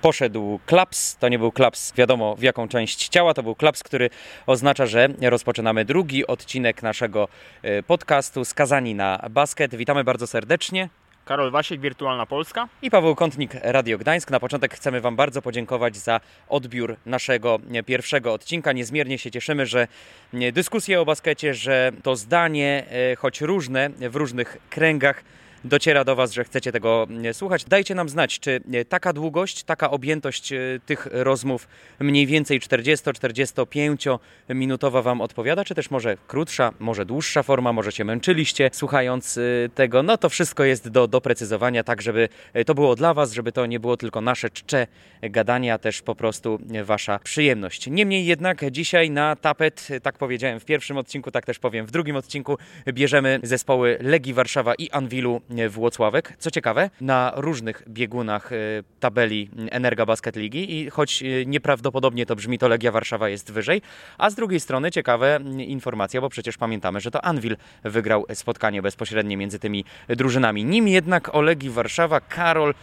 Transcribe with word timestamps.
poszedł 0.00 0.60
klaps. 0.66 1.16
To 1.16 1.28
nie 1.28 1.38
był 1.38 1.52
klaps, 1.52 1.92
wiadomo 1.96 2.36
w 2.36 2.42
jaką 2.42 2.68
część 2.68 3.08
ciała, 3.08 3.34
to 3.34 3.42
był 3.42 3.54
klaps, 3.54 3.82
który 3.82 4.10
oznacza, 4.46 4.86
że 4.86 5.08
rozpoczynamy 5.22 5.84
drugi 5.84 6.26
odcinek 6.26 6.82
naszego 6.82 7.28
e, 7.62 7.82
podcastu 7.82 8.44
Skazani 8.44 8.94
na 8.94 9.28
basket. 9.30 9.74
Witamy 9.74 10.04
bardzo 10.04 10.26
serdecznie. 10.26 10.88
Karol 11.24 11.50
Wasiek, 11.50 11.80
Wirtualna 11.80 12.26
Polska. 12.26 12.68
I 12.82 12.90
Paweł 12.90 13.14
Kątnik, 13.14 13.52
Radio 13.62 13.98
Gdańsk. 13.98 14.30
Na 14.30 14.40
początek 14.40 14.74
chcemy 14.74 15.00
Wam 15.00 15.16
bardzo 15.16 15.42
podziękować 15.42 15.96
za 15.96 16.20
odbiór 16.48 16.96
naszego 17.06 17.58
e, 17.72 17.82
pierwszego 17.82 18.32
odcinka. 18.32 18.72
Niezmiernie 18.72 19.18
się 19.18 19.30
cieszymy, 19.30 19.66
że 19.66 19.88
e, 20.34 20.52
dyskusje 20.52 21.00
o 21.00 21.04
baskecie, 21.04 21.54
że 21.54 21.92
to 22.02 22.16
zdanie, 22.16 22.84
choć 23.18 23.40
różne 23.40 23.90
w 23.90 24.16
różnych 24.16 24.56
kręgach, 24.70 25.22
dociera 25.64 26.04
do 26.04 26.16
Was, 26.16 26.32
że 26.32 26.44
chcecie 26.44 26.72
tego 26.72 27.06
mm, 27.10 27.34
słuchać. 27.34 27.64
Dajcie 27.64 27.94
nam 27.94 28.08
znać, 28.08 28.40
czy 28.40 28.60
e, 28.72 28.84
taka 28.84 29.12
długość, 29.12 29.62
taka 29.62 29.90
objętość 29.90 30.52
e, 30.52 30.58
tych 30.86 31.08
rozmów 31.10 31.68
mniej 32.00 32.26
więcej 32.26 32.60
40-45 32.60 34.18
minutowa 34.48 35.02
Wam 35.02 35.20
odpowiada, 35.20 35.64
czy 35.64 35.74
też 35.74 35.90
może 35.90 36.16
krótsza, 36.26 36.72
może 36.78 37.06
dłuższa 37.06 37.42
forma, 37.42 37.72
może 37.72 37.92
się 37.92 38.04
męczyliście 38.04 38.70
słuchając 38.72 39.38
e, 39.38 39.40
tego. 39.74 40.02
No 40.02 40.16
to 40.16 40.28
wszystko 40.28 40.64
jest 40.64 40.88
do 40.88 41.08
doprecyzowania, 41.08 41.84
tak 41.84 42.02
żeby 42.02 42.28
to 42.66 42.74
było 42.74 42.96
dla 42.96 43.14
Was, 43.14 43.32
żeby 43.32 43.52
to 43.52 43.66
nie 43.66 43.80
było 43.80 43.96
tylko 43.96 44.20
nasze 44.20 44.50
czcze 44.50 44.86
gadania, 45.22 45.78
też 45.78 46.02
po 46.02 46.14
prostu 46.14 46.58
Wasza 46.84 47.18
przyjemność. 47.18 47.86
Niemniej 47.86 48.26
jednak 48.26 48.70
dzisiaj 48.70 49.10
na 49.10 49.36
tapet, 49.36 49.88
tak 50.02 50.18
powiedziałem 50.18 50.60
w 50.60 50.64
pierwszym 50.64 50.96
odcinku, 50.96 51.30
tak 51.30 51.46
też 51.46 51.58
powiem 51.58 51.86
w 51.86 51.90
drugim 51.90 52.16
odcinku, 52.16 52.58
bierzemy 52.92 53.40
zespoły 53.42 53.98
Legii 54.00 54.34
Warszawa 54.34 54.74
i 54.74 54.90
Anwilu 54.90 55.40
Włocławek. 55.68 56.32
Co 56.38 56.50
ciekawe, 56.50 56.90
na 57.00 57.32
różnych 57.36 57.82
biegunach 57.88 58.52
e, 58.52 58.56
tabeli 59.00 59.50
Energa 59.70 60.06
Basket 60.06 60.36
Ligi 60.36 60.78
i 60.78 60.90
choć 60.90 61.22
e, 61.22 61.46
nieprawdopodobnie 61.46 62.26
to 62.26 62.36
brzmi, 62.36 62.58
to 62.58 62.68
Legia 62.68 62.92
Warszawa 62.92 63.28
jest 63.28 63.52
wyżej, 63.52 63.82
a 64.18 64.30
z 64.30 64.34
drugiej 64.34 64.60
strony 64.60 64.90
ciekawe 64.90 65.40
informacja, 65.58 66.20
bo 66.20 66.28
przecież 66.28 66.58
pamiętamy, 66.58 67.00
że 67.00 67.10
to 67.10 67.24
Anwil 67.24 67.56
wygrał 67.84 68.24
spotkanie 68.34 68.82
bezpośrednie 68.82 69.36
między 69.36 69.58
tymi 69.58 69.84
drużynami. 70.08 70.64
Nim 70.64 70.88
jednak 70.88 71.34
o 71.34 71.40
Legii 71.40 71.70
Warszawa 71.70 72.20
Karol 72.20 72.74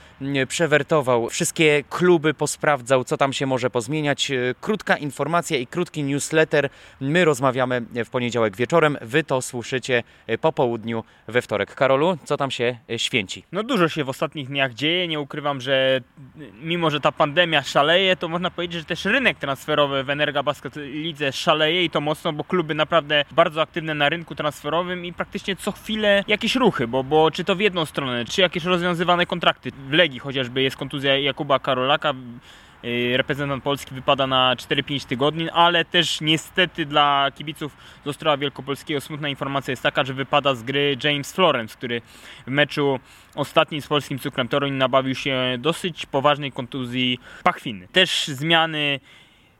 przewertował 0.47 1.29
wszystkie 1.29 1.83
kluby, 1.89 2.33
posprawdzał, 2.33 3.03
co 3.03 3.17
tam 3.17 3.33
się 3.33 3.45
może 3.45 3.69
pozmieniać. 3.69 4.31
E, 4.31 4.55
krótka 4.61 4.97
informacja 4.97 5.57
i 5.57 5.67
krótki 5.67 6.03
newsletter. 6.03 6.69
My 7.01 7.25
rozmawiamy 7.25 7.81
w 8.05 8.09
poniedziałek 8.09 8.55
wieczorem, 8.55 8.97
wy 9.01 9.23
to 9.23 9.41
słyszycie 9.41 10.03
po 10.41 10.53
południu 10.53 11.03
we 11.27 11.41
wtorek. 11.41 11.75
Karolu, 11.75 12.17
co 12.25 12.37
tam 12.37 12.51
się 12.51 12.56
się 12.57 12.77
e, 12.89 12.99
święci. 12.99 13.43
No 13.51 13.63
dużo 13.63 13.89
się 13.89 14.03
w 14.03 14.09
ostatnich 14.09 14.47
dniach 14.47 14.73
dzieje. 14.73 15.07
Nie 15.07 15.19
ukrywam, 15.19 15.61
że 15.61 16.01
mimo, 16.61 16.89
że 16.89 16.99
ta 16.99 17.11
pandemia 17.11 17.63
szaleje, 17.63 18.15
to 18.15 18.27
można 18.27 18.51
powiedzieć, 18.51 18.79
że 18.79 18.85
też 18.85 19.05
rynek 19.05 19.37
transferowy 19.37 20.03
w 20.03 20.09
Energa 20.09 20.43
Basket 20.43 20.75
Lidze 20.75 21.31
szaleje 21.31 21.83
i 21.83 21.89
to 21.89 22.01
mocno, 22.01 22.33
bo 22.33 22.43
kluby 22.43 22.75
naprawdę 22.75 23.25
bardzo 23.31 23.61
aktywne 23.61 23.93
na 23.93 24.09
rynku 24.09 24.35
transferowym 24.35 25.05
i 25.05 25.13
praktycznie 25.13 25.55
co 25.55 25.71
chwilę 25.71 26.23
jakieś 26.27 26.55
ruchy, 26.55 26.87
bo, 26.87 27.03
bo 27.03 27.31
czy 27.31 27.43
to 27.43 27.55
w 27.55 27.59
jedną 27.59 27.85
stronę, 27.85 28.25
czy 28.25 28.41
jakieś 28.41 28.63
rozwiązywane 28.63 29.25
kontrakty. 29.25 29.71
W 29.89 29.91
Legii 29.93 30.19
chociażby 30.19 30.61
jest 30.61 30.77
kontuzja 30.77 31.17
Jakuba 31.17 31.59
Karolaka, 31.59 32.13
reprezentant 33.15 33.63
Polski 33.63 33.95
wypada 33.95 34.27
na 34.27 34.55
4-5 34.55 35.05
tygodni, 35.05 35.49
ale 35.49 35.85
też 35.85 36.21
niestety 36.21 36.85
dla 36.85 37.31
kibiców 37.35 37.77
z 38.05 38.07
Ostrowa 38.07 38.37
Wielkopolskiego 38.37 39.01
smutna 39.01 39.29
informacja 39.29 39.71
jest 39.71 39.83
taka, 39.83 40.03
że 40.03 40.13
wypada 40.13 40.55
z 40.55 40.63
gry 40.63 40.97
James 41.03 41.33
Florence, 41.33 41.77
który 41.77 42.01
w 42.47 42.51
meczu 42.51 42.99
ostatnim 43.35 43.81
z 43.81 43.87
polskim 43.87 44.19
cukrem 44.19 44.47
Toruń 44.47 44.73
nabawił 44.73 45.15
się 45.15 45.57
dosyć 45.59 46.05
poważnej 46.05 46.51
kontuzji 46.51 47.19
pachwiny. 47.43 47.87
Też 47.87 48.27
zmiany 48.27 48.99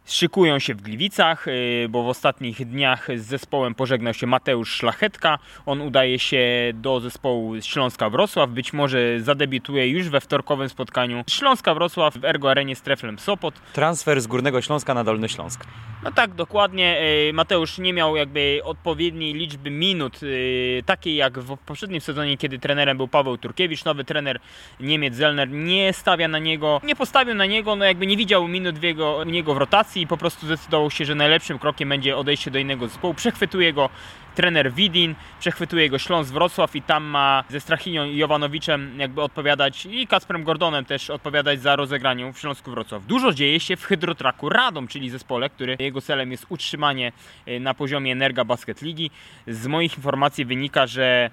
szykują 0.07 0.59
się 0.59 0.75
w 0.75 0.81
Gliwicach, 0.81 1.47
y, 1.47 1.87
bo 1.89 2.03
w 2.03 2.07
ostatnich 2.07 2.65
dniach 2.65 3.07
z 3.15 3.25
zespołem 3.25 3.75
pożegnał 3.75 4.13
się 4.13 4.27
Mateusz 4.27 4.71
Szlachetka. 4.71 5.39
On 5.65 5.81
udaje 5.81 6.19
się 6.19 6.41
do 6.73 6.99
zespołu 6.99 7.61
Śląska 7.61 8.09
Wrocław. 8.09 8.49
Być 8.49 8.73
może 8.73 9.21
zadebiutuje 9.21 9.89
już 9.89 10.09
we 10.09 10.21
wtorkowym 10.21 10.69
spotkaniu 10.69 11.23
Śląska 11.29 11.73
Wrocław 11.73 12.17
w 12.17 12.25
Ergo 12.25 12.51
Arenie 12.51 12.75
z 12.75 12.81
Treflem 12.81 13.19
Sopot. 13.19 13.53
Transfer 13.73 14.21
z 14.21 14.27
Górnego 14.27 14.61
Śląska 14.61 14.93
na 14.93 15.03
Dolny 15.03 15.29
Śląsk. 15.29 15.65
No 16.03 16.11
tak, 16.11 16.33
dokładnie. 16.33 17.01
Y, 17.29 17.33
Mateusz 17.33 17.77
nie 17.77 17.93
miał 17.93 18.15
jakby 18.15 18.59
odpowiedniej 18.63 19.33
liczby 19.33 19.69
minut, 19.69 20.23
y, 20.23 20.83
takiej 20.85 21.15
jak 21.15 21.39
w 21.39 21.57
poprzednim 21.57 22.01
sezonie, 22.01 22.37
kiedy 22.37 22.59
trenerem 22.59 22.97
był 22.97 23.07
Paweł 23.07 23.37
Turkiewicz. 23.37 23.85
Nowy 23.85 24.03
trener 24.03 24.39
Niemiec 24.79 25.15
Zelner 25.15 25.49
nie 25.49 25.93
stawia 25.93 26.27
na 26.27 26.39
niego, 26.39 26.81
nie 26.83 26.95
postawił 26.95 27.35
na 27.35 27.45
niego, 27.45 27.75
no 27.75 27.85
jakby 27.85 28.07
nie 28.07 28.17
widział 28.17 28.47
minut 28.47 28.79
w 28.79 28.83
jego, 28.83 29.25
w 29.25 29.31
jego 29.31 29.53
w 29.53 29.57
rotacji 29.57 29.96
i 30.01 30.07
po 30.07 30.17
prostu 30.17 30.45
zdecydował 30.45 30.91
się, 30.91 31.05
że 31.05 31.15
najlepszym 31.15 31.59
krokiem 31.59 31.89
będzie 31.89 32.17
odejście 32.17 32.51
do 32.51 32.59
innego 32.59 32.87
zespołu. 32.87 33.13
Przechwytuje 33.13 33.73
go 33.73 33.89
trener 34.35 34.73
Widin, 34.73 35.15
przechwytuje 35.39 35.89
go 35.89 35.99
Śląsk 35.99 36.33
Wrocław 36.33 36.75
i 36.75 36.81
tam 36.81 37.03
ma 37.03 37.43
ze 37.49 37.59
Strachinią 37.59 38.05
i 38.05 38.17
Jowanowiczem 38.17 38.99
jakby 38.99 39.21
odpowiadać 39.21 39.85
i 39.85 40.07
Kacprem 40.07 40.43
Gordonem 40.43 40.85
też 40.85 41.09
odpowiadać 41.09 41.61
za 41.61 41.75
rozegranie 41.75 42.33
w 42.33 42.39
Śląsku 42.39 42.71
Wrocław. 42.71 43.05
Dużo 43.05 43.33
dzieje 43.33 43.59
się 43.59 43.75
w 43.75 43.83
Hydrotraku 43.83 44.49
Radom, 44.49 44.87
czyli 44.87 45.09
zespole, 45.09 45.49
który 45.49 45.75
jego 45.79 46.01
celem 46.01 46.31
jest 46.31 46.45
utrzymanie 46.49 47.11
y, 47.47 47.59
na 47.59 47.73
poziomie 47.73 48.11
Energa 48.11 48.45
Basket 48.45 48.81
Ligi. 48.81 49.11
Z 49.47 49.67
moich 49.67 49.97
informacji 49.97 50.45
wynika, 50.45 50.87
że 50.87 51.29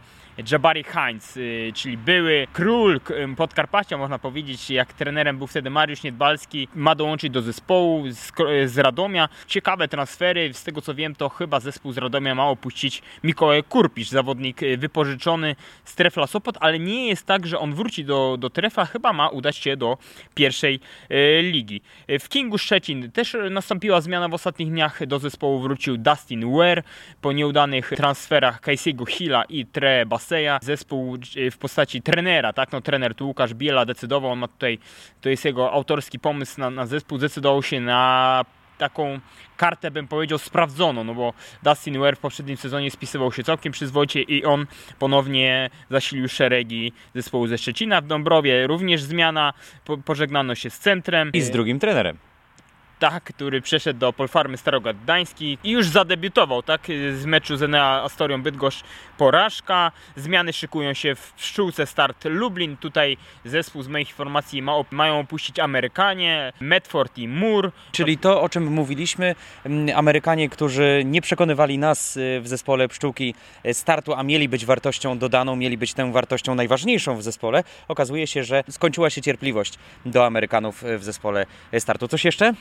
Jabari 0.50 0.84
Heinz, 0.84 1.36
y, 1.36 1.72
czyli 1.74 1.96
były 1.96 2.46
król 2.52 3.00
Podkarpacia, 3.36 3.98
można 3.98 4.18
powiedzieć, 4.18 4.70
jak 4.70 4.92
trenerem 4.92 5.38
był 5.38 5.46
wtedy 5.46 5.70
Mariusz 5.70 6.02
Niedbalski, 6.02 6.68
ma 6.74 6.94
dołączyć 6.94 7.30
do 7.30 7.42
zespołu 7.42 8.10
z, 8.10 8.32
z 8.66 8.78
Radomia. 8.78 9.28
Ciekawe 9.46 9.88
transfery, 9.88 10.54
z 10.54 10.64
tego 10.64 10.82
co 10.82 10.94
wiem, 10.94 11.14
to 11.14 11.28
chyba 11.28 11.60
zespół 11.60 11.92
z 11.92 11.98
Radomia 11.98 12.34
ma 12.34 12.48
opuścić 12.48 13.02
Mikołaj 13.24 13.62
Kurpisz, 13.62 14.08
zawodnik 14.08 14.62
y, 14.62 14.76
wypożyczony 14.76 15.56
z 15.84 15.94
Trefla 15.94 16.26
Sopot, 16.26 16.56
ale 16.60 16.78
nie 16.78 17.08
jest 17.08 17.26
tak, 17.26 17.46
że 17.46 17.58
on 17.58 17.74
wróci 17.74 18.04
do, 18.04 18.36
do 18.36 18.50
Trefla, 18.50 18.84
chyba 18.84 19.12
ma 19.12 19.28
udać 19.28 19.56
się 19.56 19.76
do 19.76 19.98
pierwszej 20.34 20.80
y, 21.10 21.42
ligi. 21.42 21.80
W 22.20 22.28
Kingu 22.28 22.58
Szczecin 22.58 23.10
też 23.10 23.36
nastąpiła 23.50 24.00
zmiana 24.00 24.28
w 24.28 24.34
ostatnich 24.34 24.68
dniach, 24.68 25.06
do 25.06 25.18
zespołu 25.18 25.60
wrócił 25.60 25.96
Dustin 25.96 26.56
Ware 26.56 26.82
po 27.20 27.32
nieudanych 27.32 27.90
transferach 27.96 28.60
Casey'ego 28.60 29.06
Hilla 29.08 29.44
i 29.44 29.66
Tre 29.66 30.06
Bas 30.06 30.23
Marseja, 30.24 30.58
zespół 30.62 31.18
e, 31.36 31.50
w 31.50 31.58
postaci 31.58 32.02
trenera, 32.02 32.52
tak, 32.52 32.72
no 32.72 32.80
trener 32.80 33.14
tu 33.14 33.26
Łukasz 33.26 33.54
Biela 33.54 33.86
decydował, 33.86 34.30
on 34.30 34.38
ma 34.38 34.48
tutaj, 34.48 34.78
to 35.20 35.28
jest 35.28 35.44
jego 35.44 35.72
autorski 35.72 36.18
pomysł 36.18 36.60
na, 36.60 36.70
na 36.70 36.86
zespół, 36.86 37.18
zdecydował 37.18 37.62
się 37.62 37.80
na 37.80 38.44
taką 38.78 39.20
kartę, 39.56 39.90
bym 39.90 40.08
powiedział, 40.08 40.38
sprawdzoną, 40.38 41.04
no 41.04 41.14
bo 41.14 41.32
Dustin 41.62 41.98
Ware 41.98 42.16
w 42.16 42.18
poprzednim 42.18 42.56
sezonie 42.56 42.90
spisywał 42.90 43.32
się 43.32 43.44
całkiem 43.44 43.72
przyzwoicie 43.72 44.22
i 44.22 44.44
on 44.44 44.66
ponownie 44.98 45.70
zasilił 45.90 46.28
szeregi 46.28 46.92
zespołu 47.14 47.46
ze 47.46 47.58
Szczecina 47.58 48.00
w 48.00 48.06
Dąbrowie. 48.06 48.66
Również 48.66 49.02
zmiana, 49.02 49.52
pożegnano 50.04 50.54
się 50.54 50.70
z 50.70 50.78
centrem. 50.78 51.30
I 51.32 51.40
z 51.40 51.50
drugim 51.50 51.78
trenerem 51.78 52.18
tak, 52.98 53.24
który 53.24 53.60
przeszedł 53.60 54.00
do 54.00 54.12
Polfarmy 54.12 54.56
Starogard 54.56 54.98
Gdański 54.98 55.58
i 55.64 55.70
już 55.70 55.86
zadebiutował, 55.86 56.62
tak, 56.62 56.80
z 57.14 57.26
meczu 57.26 57.56
z 57.56 57.62
Enea 57.62 58.02
Astorią 58.02 58.42
Bydgoszcz 58.42 58.84
porażka. 59.18 59.92
Zmiany 60.16 60.52
szykują 60.52 60.94
się 60.94 61.14
w 61.14 61.32
pszczółce 61.32 61.86
Start 61.86 62.24
Lublin. 62.24 62.76
Tutaj 62.76 63.16
zespół 63.44 63.82
z 63.82 63.88
moich 63.88 64.08
informacji 64.08 64.62
ma, 64.62 64.72
mają 64.90 65.18
opuścić 65.18 65.58
Amerykanie, 65.58 66.52
Medford 66.60 67.18
i 67.18 67.28
Moore. 67.28 67.70
Czyli 67.92 68.18
to, 68.18 68.42
o 68.42 68.48
czym 68.48 68.64
mówiliśmy, 68.72 69.34
mm, 69.64 69.96
Amerykanie, 69.98 70.48
którzy 70.48 71.02
nie 71.04 71.22
przekonywali 71.22 71.78
nas 71.78 72.16
y, 72.16 72.40
w 72.40 72.48
zespole 72.48 72.88
pszczółki 72.88 73.34
y, 73.66 73.74
startu, 73.74 74.14
a 74.14 74.22
mieli 74.22 74.48
być 74.48 74.66
wartością 74.66 75.18
dodaną, 75.18 75.56
mieli 75.56 75.78
być 75.78 75.94
tą 75.94 76.12
wartością 76.12 76.54
najważniejszą 76.54 77.16
w 77.16 77.22
zespole, 77.22 77.64
okazuje 77.88 78.26
się, 78.26 78.44
że 78.44 78.64
skończyła 78.70 79.10
się 79.10 79.22
cierpliwość 79.22 79.78
do 80.06 80.26
Amerykanów 80.26 80.84
y, 80.84 80.98
w 80.98 81.04
zespole 81.04 81.46
startu. 81.78 82.08
Coś 82.08 82.24
jeszcze? 82.24 82.54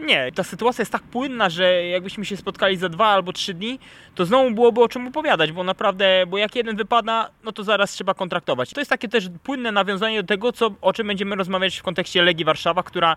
Nie, 0.00 0.32
ta 0.32 0.44
sytuacja 0.44 0.82
jest 0.82 0.92
tak 0.92 1.02
płynna, 1.02 1.48
że 1.48 1.86
jakbyśmy 1.86 2.24
się 2.24 2.36
spotkali 2.36 2.76
za 2.76 2.88
dwa 2.88 3.06
albo 3.06 3.32
trzy 3.32 3.54
dni, 3.54 3.78
to 4.14 4.24
znowu 4.24 4.50
byłoby 4.50 4.82
o 4.82 4.88
czym 4.88 5.08
opowiadać, 5.08 5.52
bo 5.52 5.64
naprawdę, 5.64 6.26
bo 6.26 6.38
jak 6.38 6.56
jeden 6.56 6.76
wypada, 6.76 7.30
no 7.44 7.52
to 7.52 7.64
zaraz 7.64 7.92
trzeba 7.92 8.14
kontraktować. 8.14 8.70
To 8.70 8.80
jest 8.80 8.90
takie 8.90 9.08
też 9.08 9.28
płynne 9.42 9.72
nawiązanie 9.72 10.22
do 10.22 10.28
tego, 10.28 10.52
co, 10.52 10.70
o 10.80 10.92
czym 10.92 11.06
będziemy 11.06 11.36
rozmawiać 11.36 11.78
w 11.78 11.82
kontekście 11.82 12.22
Legii 12.22 12.44
Warszawa, 12.44 12.82
która 12.82 13.16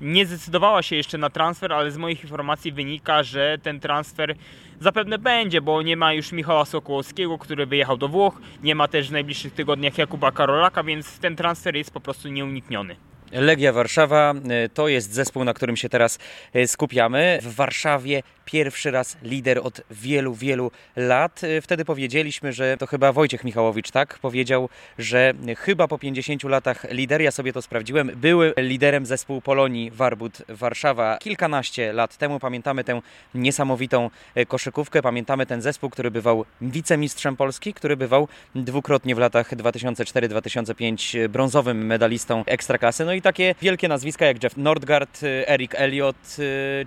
nie 0.00 0.26
zdecydowała 0.26 0.82
się 0.82 0.96
jeszcze 0.96 1.18
na 1.18 1.30
transfer, 1.30 1.72
ale 1.72 1.90
z 1.90 1.96
moich 1.96 2.22
informacji 2.22 2.72
wynika, 2.72 3.22
że 3.22 3.58
ten 3.62 3.80
transfer 3.80 4.34
zapewne 4.80 5.18
będzie, 5.18 5.60
bo 5.60 5.82
nie 5.82 5.96
ma 5.96 6.12
już 6.12 6.32
Michała 6.32 6.64
Sokołowskiego, 6.64 7.38
który 7.38 7.66
wyjechał 7.66 7.96
do 7.96 8.08
Włoch, 8.08 8.40
nie 8.62 8.74
ma 8.74 8.88
też 8.88 9.08
w 9.08 9.12
najbliższych 9.12 9.52
tygodniach 9.52 9.98
Jakuba 9.98 10.32
Karolaka, 10.32 10.82
więc 10.84 11.18
ten 11.18 11.36
transfer 11.36 11.76
jest 11.76 11.90
po 11.90 12.00
prostu 12.00 12.28
nieunikniony. 12.28 12.96
Legia 13.34 13.72
Warszawa 13.72 14.34
to 14.74 14.88
jest 14.88 15.12
zespół, 15.12 15.44
na 15.44 15.54
którym 15.54 15.76
się 15.76 15.88
teraz 15.88 16.18
skupiamy. 16.66 17.38
W 17.42 17.54
Warszawie 17.54 18.22
pierwszy 18.44 18.90
raz 18.90 19.16
lider 19.22 19.60
od 19.62 19.80
wielu, 19.90 20.34
wielu 20.34 20.70
lat. 20.96 21.40
Wtedy 21.62 21.84
powiedzieliśmy, 21.84 22.52
że 22.52 22.76
to 22.76 22.86
chyba 22.86 23.12
Wojciech 23.12 23.44
Michałowicz, 23.44 23.90
tak? 23.90 24.18
Powiedział, 24.18 24.68
że 24.98 25.32
chyba 25.58 25.88
po 25.88 25.98
50 25.98 26.44
latach 26.44 26.86
lider, 26.90 27.22
ja 27.22 27.30
sobie 27.30 27.52
to 27.52 27.62
sprawdziłem, 27.62 28.10
były 28.16 28.54
liderem 28.56 29.06
zespół 29.06 29.40
Polonii 29.40 29.90
Warbut 29.90 30.42
Warszawa 30.48 31.18
kilkanaście 31.18 31.92
lat 31.92 32.16
temu. 32.16 32.40
Pamiętamy 32.40 32.84
tę 32.84 33.00
niesamowitą 33.34 34.10
koszykówkę, 34.48 35.02
pamiętamy 35.02 35.46
ten 35.46 35.62
zespół, 35.62 35.90
który 35.90 36.10
bywał 36.10 36.44
wicemistrzem 36.60 37.36
Polski, 37.36 37.74
który 37.74 37.96
bywał 37.96 38.28
dwukrotnie 38.54 39.14
w 39.14 39.18
latach 39.18 39.56
2004-2005 39.56 41.28
brązowym 41.28 41.86
medalistą 41.86 42.44
Ekstraklasy. 42.46 43.04
No 43.04 43.12
i 43.12 43.22
takie 43.24 43.54
wielkie 43.62 43.88
nazwiska 43.88 44.26
jak 44.26 44.42
Jeff 44.42 44.56
Nordgard, 44.56 45.20
Eric 45.46 45.74
Elliott 45.74 46.36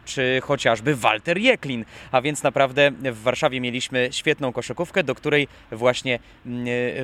czy 0.06 0.40
chociażby 0.44 0.96
Walter 0.96 1.38
Jeklin. 1.38 1.86
A 2.12 2.22
więc 2.22 2.44
naprawdę 2.44 2.92
w 2.92 3.22
Warszawie 3.22 3.62
mieliśmy 3.62 4.10
świetną 4.12 4.54
koszykówkę, 4.54 5.04
do 5.04 5.16
której 5.16 5.48
właśnie 5.72 6.20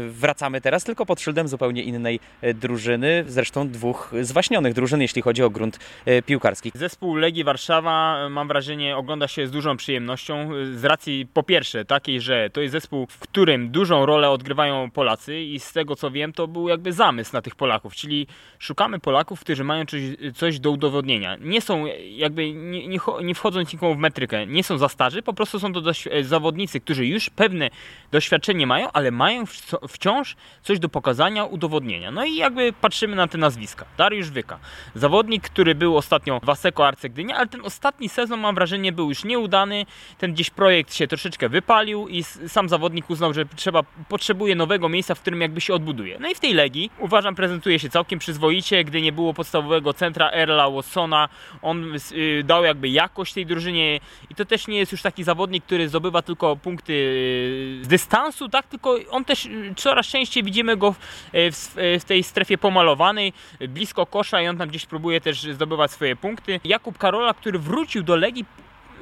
wracamy 0.07 0.61
teraz, 0.61 0.83
tylko 0.83 1.05
pod 1.05 1.21
szyldem 1.21 1.47
zupełnie 1.47 1.83
innej 1.83 2.19
drużyny, 2.53 3.23
zresztą 3.27 3.69
dwóch 3.69 4.11
zwaśnionych 4.21 4.73
drużyn, 4.73 5.01
jeśli 5.01 5.21
chodzi 5.21 5.43
o 5.43 5.49
grunt 5.49 5.79
piłkarski. 6.25 6.71
Zespół 6.75 7.15
Legii 7.15 7.43
Warszawa, 7.43 8.29
mam 8.29 8.47
wrażenie, 8.47 8.97
ogląda 8.97 9.27
się 9.27 9.47
z 9.47 9.51
dużą 9.51 9.77
przyjemnością 9.77 10.49
z 10.73 10.83
racji 10.85 11.27
po 11.33 11.43
pierwsze 11.43 11.85
takiej, 11.85 12.21
że 12.21 12.49
to 12.49 12.61
jest 12.61 12.71
zespół, 12.71 13.07
w 13.09 13.19
którym 13.19 13.69
dużą 13.69 14.05
rolę 14.05 14.29
odgrywają 14.29 14.91
Polacy 14.91 15.39
i 15.39 15.59
z 15.59 15.73
tego 15.73 15.95
co 15.95 16.11
wiem, 16.11 16.33
to 16.33 16.47
był 16.47 16.69
jakby 16.69 16.93
zamysł 16.93 17.33
na 17.33 17.41
tych 17.41 17.55
Polaków, 17.55 17.95
czyli 17.95 18.27
szukamy 18.59 18.99
Polaków, 18.99 19.22
którzy 19.25 19.63
mają 19.63 19.85
coś, 19.85 20.01
coś 20.35 20.59
do 20.59 20.71
udowodnienia. 20.71 21.35
Nie 21.35 21.61
są 21.61 21.85
jakby, 22.09 22.53
nie, 22.53 22.87
nie, 22.87 22.99
nie 23.23 23.35
wchodząc 23.35 23.73
nikomu 23.73 23.95
w 23.95 23.97
metrykę, 23.97 24.47
nie 24.47 24.63
są 24.63 24.77
za 24.77 24.89
starzy, 24.89 25.21
po 25.21 25.33
prostu 25.33 25.59
są 25.59 25.73
to 25.73 25.81
zawodnicy, 26.21 26.79
którzy 26.79 27.05
już 27.05 27.29
pewne 27.29 27.69
doświadczenie 28.11 28.67
mają, 28.67 28.91
ale 28.91 29.11
mają 29.11 29.43
wciąż 29.89 30.35
coś 30.63 30.79
do 30.79 30.89
pokazania, 30.89 31.45
udowodnienia. 31.45 32.11
No 32.11 32.25
i 32.25 32.35
jakby 32.35 32.73
patrzymy 32.73 33.15
na 33.15 33.27
te 33.27 33.37
nazwiska. 33.37 33.85
Dariusz 33.97 34.29
Wyka, 34.29 34.59
zawodnik, 34.95 35.43
który 35.43 35.75
był 35.75 35.97
ostatnio 35.97 36.39
w 36.43 36.49
Aseko 36.49 36.87
Arce 36.87 37.09
Gdynia, 37.09 37.35
ale 37.35 37.47
ten 37.47 37.61
ostatni 37.65 38.09
sezon 38.09 38.39
mam 38.39 38.55
wrażenie 38.55 38.91
był 38.91 39.09
już 39.09 39.23
nieudany, 39.23 39.85
ten 40.17 40.33
gdzieś 40.33 40.49
projekt 40.49 40.95
się 40.95 41.07
troszeczkę 41.07 41.49
wypalił 41.49 42.07
i 42.07 42.23
sam 42.23 42.69
zawodnik 42.69 43.09
uznał, 43.09 43.33
że 43.33 43.45
trzeba, 43.45 43.83
potrzebuje 44.09 44.55
nowego 44.55 44.89
miejsca, 44.89 45.15
w 45.15 45.21
którym 45.21 45.41
jakby 45.41 45.61
się 45.61 45.73
odbuduje. 45.73 46.19
No 46.19 46.29
i 46.29 46.35
w 46.35 46.39
tej 46.39 46.53
Legii 46.53 46.91
uważam 46.99 47.35
prezentuje 47.35 47.79
się 47.79 47.89
całkiem 47.89 48.19
przyzwoicie, 48.19 48.83
gdy 48.83 49.01
nie 49.03 49.11
było 49.11 49.33
podstawowego 49.33 49.93
centra 49.93 50.31
Erla 50.31 50.69
Watsona, 50.69 51.29
on 51.61 51.95
y, 52.11 52.43
dał 52.43 52.63
jakby 52.63 52.89
jakość 52.89 53.33
tej 53.33 53.45
drużynie 53.45 53.99
i 54.29 54.35
to 54.35 54.45
też 54.45 54.67
nie 54.67 54.77
jest 54.77 54.91
już 54.91 55.01
taki 55.01 55.23
zawodnik, 55.23 55.63
który 55.65 55.89
zdobywa 55.89 56.21
tylko 56.21 56.55
punkty 56.55 56.93
y, 56.93 57.79
z 57.83 57.87
dystansu, 57.87 58.49
tak, 58.49 58.67
tylko 58.67 58.95
on 59.09 59.25
też 59.25 59.45
y, 59.45 59.73
coraz 59.75 60.07
częściej 60.07 60.43
widzimy 60.43 60.77
go 60.77 60.95
w, 61.33 62.03
tej 62.07 62.23
strefie 62.23 62.57
pomalowanej, 62.57 63.33
blisko 63.69 64.05
kosza 64.05 64.41
i 64.41 64.47
on 64.47 64.57
tam 64.57 64.69
gdzieś 64.69 64.85
próbuje 64.85 65.21
też 65.21 65.43
zdobywać 65.43 65.91
swoje 65.91 66.15
punkty. 66.15 66.59
Jakub 66.63 66.97
Karola, 66.97 67.33
który 67.33 67.59
wrócił 67.59 68.03
do 68.03 68.15
Legii 68.15 68.45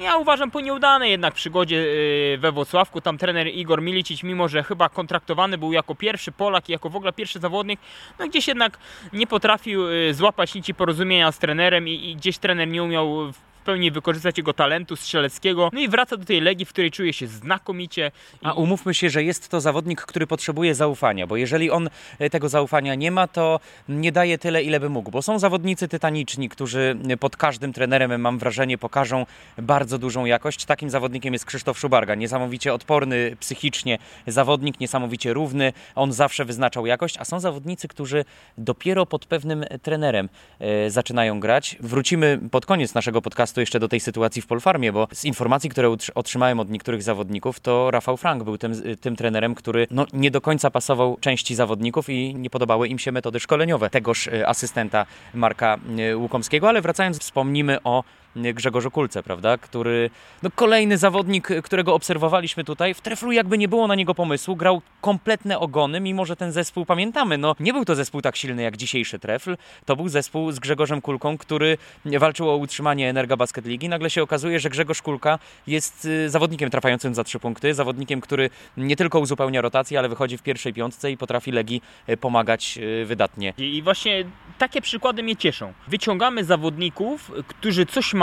ja 0.02 0.16
uważam 0.16 0.50
po 0.50 0.60
nieudanej 0.60 1.10
jednak 1.10 1.34
przygodzie 1.34 1.76
y, 1.76 2.38
we 2.40 2.52
Włocławku. 2.52 3.00
Tam 3.00 3.18
trener 3.18 3.46
Igor 3.46 3.82
Milicic, 3.82 4.22
mimo 4.22 4.48
że 4.48 4.62
chyba 4.62 4.88
kontraktowany 4.88 5.58
był 5.58 5.72
jako 5.72 5.94
pierwszy 5.94 6.32
Polak 6.32 6.68
i 6.68 6.72
jako 6.72 6.90
w 6.90 6.96
ogóle 6.96 7.12
pierwszy 7.12 7.38
zawodnik, 7.38 7.80
no 8.18 8.28
gdzieś 8.28 8.48
jednak 8.48 8.78
nie 9.12 9.26
potrafił 9.26 9.88
y, 9.88 10.14
złapać 10.14 10.54
nici 10.54 10.74
porozumienia 10.74 11.32
z 11.32 11.38
trenerem 11.38 11.88
i, 11.88 12.10
i 12.10 12.16
gdzieś 12.16 12.38
trener 12.38 12.68
nie 12.68 12.82
umiał 12.82 13.32
pełni 13.62 13.90
wykorzystać 13.90 14.38
jego 14.38 14.52
talentu 14.52 14.96
strzeleckiego. 14.96 15.70
No 15.72 15.80
i 15.80 15.88
wraca 15.88 16.16
do 16.16 16.24
tej 16.24 16.40
Legii, 16.40 16.66
w 16.66 16.68
której 16.68 16.90
czuje 16.90 17.12
się 17.12 17.26
znakomicie. 17.26 18.10
A 18.42 18.52
umówmy 18.52 18.94
się, 18.94 19.10
że 19.10 19.24
jest 19.24 19.48
to 19.48 19.60
zawodnik, 19.60 20.02
który 20.02 20.26
potrzebuje 20.26 20.74
zaufania, 20.74 21.26
bo 21.26 21.36
jeżeli 21.36 21.70
on 21.70 21.88
e, 22.18 22.30
tego 22.30 22.48
zaufania 22.48 22.94
nie 22.94 23.10
ma, 23.10 23.28
to 23.28 23.60
nie 23.88 24.12
daje 24.12 24.38
tyle, 24.38 24.62
ile 24.62 24.80
by 24.80 24.88
mógł. 24.88 25.10
Bo 25.10 25.22
są 25.22 25.38
zawodnicy 25.38 25.88
tytaniczni, 25.88 26.48
którzy 26.48 26.96
pod 27.20 27.36
każdym 27.36 27.72
trenerem, 27.72 28.20
mam 28.20 28.38
wrażenie, 28.38 28.78
pokażą 28.78 29.26
bardzo 29.58 29.98
dużą 29.98 30.24
jakość. 30.24 30.64
Takim 30.64 30.90
zawodnikiem 30.90 31.32
jest 31.32 31.44
Krzysztof 31.44 31.78
Szubarga. 31.78 32.14
Niesamowicie 32.14 32.74
odporny 32.74 33.36
psychicznie 33.40 33.98
zawodnik, 34.26 34.80
niesamowicie 34.80 35.32
równy. 35.32 35.72
On 35.94 36.12
zawsze 36.12 36.44
wyznaczał 36.44 36.86
jakość, 36.86 37.18
a 37.18 37.24
są 37.24 37.40
zawodnicy, 37.40 37.88
którzy 37.88 38.24
dopiero 38.58 39.06
pod 39.06 39.26
pewnym 39.26 39.64
trenerem 39.82 40.28
e, 40.60 40.90
zaczynają 40.90 41.40
grać. 41.40 41.76
Wrócimy 41.80 42.40
pod 42.50 42.66
koniec 42.66 42.94
naszego 42.94 43.22
podcastu 43.22 43.51
podcastu 43.52 43.60
jeszcze 43.60 43.80
do 43.80 43.88
tej 43.88 44.00
sytuacji 44.00 44.42
w 44.42 44.46
Polfarmie, 44.46 44.92
bo 44.92 45.08
z 45.12 45.24
informacji, 45.24 45.70
które 45.70 45.96
otrzymałem 46.14 46.60
od 46.60 46.70
niektórych 46.70 47.02
zawodników, 47.02 47.60
to 47.60 47.90
Rafał 47.90 48.16
Frank 48.16 48.42
był 48.42 48.58
tym, 48.58 48.72
tym 49.00 49.16
trenerem, 49.16 49.54
który 49.54 49.86
no, 49.90 50.06
nie 50.12 50.30
do 50.30 50.40
końca 50.40 50.70
pasował 50.70 51.16
części 51.20 51.54
zawodników 51.54 52.08
i 52.08 52.34
nie 52.34 52.50
podobały 52.50 52.88
im 52.88 52.98
się 52.98 53.12
metody 53.12 53.40
szkoleniowe 53.40 53.90
tegoż 53.90 54.28
e, 54.28 54.48
asystenta 54.48 55.06
Marka 55.34 55.78
e, 55.98 56.16
Łukomskiego, 56.16 56.68
ale 56.68 56.80
wracając, 56.80 57.18
wspomnimy 57.18 57.78
o 57.84 58.04
Grzegorzu 58.36 58.90
Kulce, 58.90 59.22
prawda? 59.22 59.58
Który, 59.58 60.10
no 60.42 60.50
kolejny 60.54 60.98
zawodnik, 60.98 61.48
którego 61.62 61.94
obserwowaliśmy 61.94 62.64
tutaj, 62.64 62.94
w 62.94 63.00
treflu 63.00 63.32
jakby 63.32 63.58
nie 63.58 63.68
było 63.68 63.86
na 63.86 63.94
niego 63.94 64.14
pomysłu, 64.14 64.56
grał 64.56 64.82
kompletne 65.00 65.58
ogony, 65.58 66.00
mimo 66.00 66.24
że 66.24 66.36
ten 66.36 66.52
zespół, 66.52 66.86
pamiętamy, 66.86 67.38
no 67.38 67.56
nie 67.60 67.72
był 67.72 67.84
to 67.84 67.94
zespół 67.94 68.22
tak 68.22 68.36
silny 68.36 68.62
jak 68.62 68.76
dzisiejszy 68.76 69.18
trefl, 69.18 69.56
to 69.84 69.96
był 69.96 70.08
zespół 70.08 70.52
z 70.52 70.58
Grzegorzem 70.58 71.00
Kulką, 71.00 71.38
który 71.38 71.78
walczył 72.04 72.50
o 72.50 72.56
utrzymanie 72.56 73.10
Energa 73.10 73.36
Basket 73.36 73.66
Ligi. 73.66 73.88
Nagle 73.88 74.10
się 74.10 74.22
okazuje, 74.22 74.60
że 74.60 74.70
Grzegorz 74.70 75.02
Kulka 75.02 75.38
jest 75.66 76.04
y, 76.04 76.30
zawodnikiem 76.30 76.70
trafiającym 76.70 77.14
za 77.14 77.24
trzy 77.24 77.38
punkty, 77.38 77.74
zawodnikiem, 77.74 78.20
który 78.20 78.50
nie 78.76 78.96
tylko 78.96 79.20
uzupełnia 79.20 79.60
rotację, 79.60 79.98
ale 79.98 80.08
wychodzi 80.08 80.38
w 80.38 80.42
pierwszej 80.42 80.74
piątce 80.74 81.10
i 81.10 81.16
potrafi 81.16 81.52
Legii 81.52 81.82
y, 82.08 82.16
pomagać 82.16 82.78
y, 83.02 83.04
wydatnie. 83.06 83.54
I 83.58 83.82
właśnie 83.82 84.24
takie 84.58 84.80
przykłady 84.80 85.22
mnie 85.22 85.36
cieszą. 85.36 85.72
Wyciągamy 85.88 86.44
zawodników, 86.44 87.30
którzy 87.48 87.86
coś 87.86 88.14
mają 88.14 88.21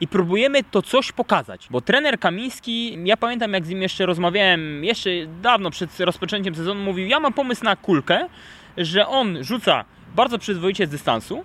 i 0.00 0.08
próbujemy 0.08 0.64
to 0.64 0.82
coś 0.82 1.12
pokazać. 1.12 1.66
Bo 1.70 1.80
trener 1.80 2.18
Kamiński, 2.18 2.98
ja 3.04 3.16
pamiętam 3.16 3.52
jak 3.52 3.66
z 3.66 3.68
nim 3.68 3.82
jeszcze 3.82 4.06
rozmawiałem, 4.06 4.84
jeszcze 4.84 5.10
dawno 5.42 5.70
przed 5.70 6.00
rozpoczęciem 6.00 6.54
sezonu, 6.54 6.80
mówił, 6.80 7.06
ja 7.06 7.20
mam 7.20 7.32
pomysł 7.32 7.64
na 7.64 7.76
kulkę, 7.76 8.28
że 8.76 9.06
on 9.06 9.44
rzuca 9.44 9.84
bardzo 10.16 10.38
przyzwoicie 10.38 10.86
z 10.86 10.90
dystansu, 10.90 11.44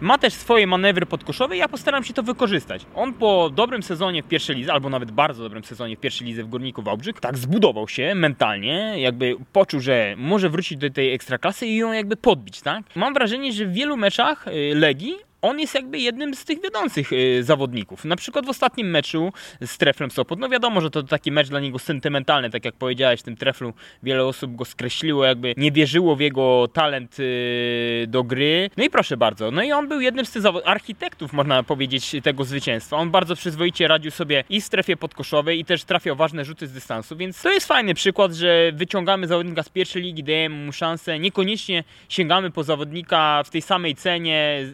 ma 0.00 0.18
też 0.18 0.34
swoje 0.34 0.66
manewry 0.66 1.06
podkoszowe 1.06 1.56
i 1.56 1.58
ja 1.58 1.68
postaram 1.68 2.04
się 2.04 2.14
to 2.14 2.22
wykorzystać. 2.22 2.86
On 2.94 3.14
po 3.14 3.50
dobrym 3.54 3.82
sezonie 3.82 4.22
w 4.22 4.28
pierwszej 4.28 4.56
lidze, 4.56 4.72
albo 4.72 4.90
nawet 4.90 5.10
bardzo 5.10 5.42
dobrym 5.42 5.64
sezonie 5.64 5.96
w 5.96 6.00
pierwszej 6.00 6.26
lidze 6.26 6.42
w 6.42 6.48
Górniku 6.48 6.82
Wałbrzyk, 6.82 7.20
tak 7.20 7.38
zbudował 7.38 7.88
się 7.88 8.14
mentalnie, 8.14 8.94
jakby 8.96 9.36
poczuł, 9.52 9.80
że 9.80 10.14
może 10.18 10.50
wrócić 10.50 10.78
do 10.78 10.90
tej 10.90 11.12
ekstraklasy 11.12 11.66
i 11.66 11.76
ją 11.76 11.92
jakby 11.92 12.16
podbić, 12.16 12.60
tak? 12.60 12.82
Mam 12.94 13.14
wrażenie, 13.14 13.52
że 13.52 13.66
w 13.66 13.72
wielu 13.72 13.96
meczach 13.96 14.48
y, 14.48 14.72
Legii 14.74 15.16
on 15.48 15.60
jest 15.60 15.74
jakby 15.74 15.98
jednym 15.98 16.34
z 16.34 16.44
tych 16.44 16.62
wiodących 16.62 17.12
y, 17.12 17.44
zawodników. 17.44 18.04
Na 18.04 18.16
przykład 18.16 18.46
w 18.46 18.48
ostatnim 18.48 18.90
meczu 18.90 19.32
z 19.66 19.78
Treflem 19.78 20.10
Sopot, 20.10 20.38
no 20.38 20.48
wiadomo, 20.48 20.80
że 20.80 20.90
to 20.90 21.02
taki 21.02 21.32
mecz 21.32 21.48
dla 21.48 21.60
niego 21.60 21.78
sentymentalny, 21.78 22.50
tak 22.50 22.64
jak 22.64 22.74
powiedziałeś, 22.74 23.20
w 23.20 23.22
tym 23.22 23.36
Treflu 23.36 23.72
wiele 24.02 24.24
osób 24.24 24.56
go 24.56 24.64
skreśliło, 24.64 25.24
jakby 25.24 25.54
nie 25.56 25.72
wierzyło 25.72 26.16
w 26.16 26.20
jego 26.20 26.68
talent 26.72 27.16
y, 27.20 28.04
do 28.08 28.24
gry. 28.24 28.70
No 28.76 28.84
i 28.84 28.90
proszę 28.90 29.16
bardzo, 29.16 29.50
no 29.50 29.62
i 29.62 29.72
on 29.72 29.88
był 29.88 30.00
jednym 30.00 30.26
z 30.26 30.30
tych 30.30 30.42
architektów, 30.64 31.32
można 31.32 31.62
powiedzieć, 31.62 32.16
tego 32.22 32.44
zwycięstwa. 32.44 32.96
On 32.96 33.10
bardzo 33.10 33.36
przyzwoicie 33.36 33.88
radził 33.88 34.10
sobie 34.10 34.44
i 34.50 34.60
w 34.60 34.64
strefie 34.64 34.96
podkoszowej 34.96 35.60
i 35.60 35.64
też 35.64 35.84
trafiał 35.84 36.16
ważne 36.16 36.44
rzuty 36.44 36.66
z 36.66 36.72
dystansu, 36.72 37.16
więc 37.16 37.42
to 37.42 37.52
jest 37.52 37.66
fajny 37.66 37.94
przykład, 37.94 38.32
że 38.32 38.72
wyciągamy 38.72 39.26
zawodnika 39.26 39.62
z 39.62 39.68
pierwszej 39.68 40.02
ligi, 40.02 40.24
dajemy 40.24 40.66
mu 40.66 40.72
szansę, 40.72 41.18
niekoniecznie 41.18 41.84
sięgamy 42.08 42.50
po 42.50 42.64
zawodnika 42.64 43.42
w 43.44 43.50
tej 43.50 43.62
samej 43.62 43.94
cenie, 43.94 44.64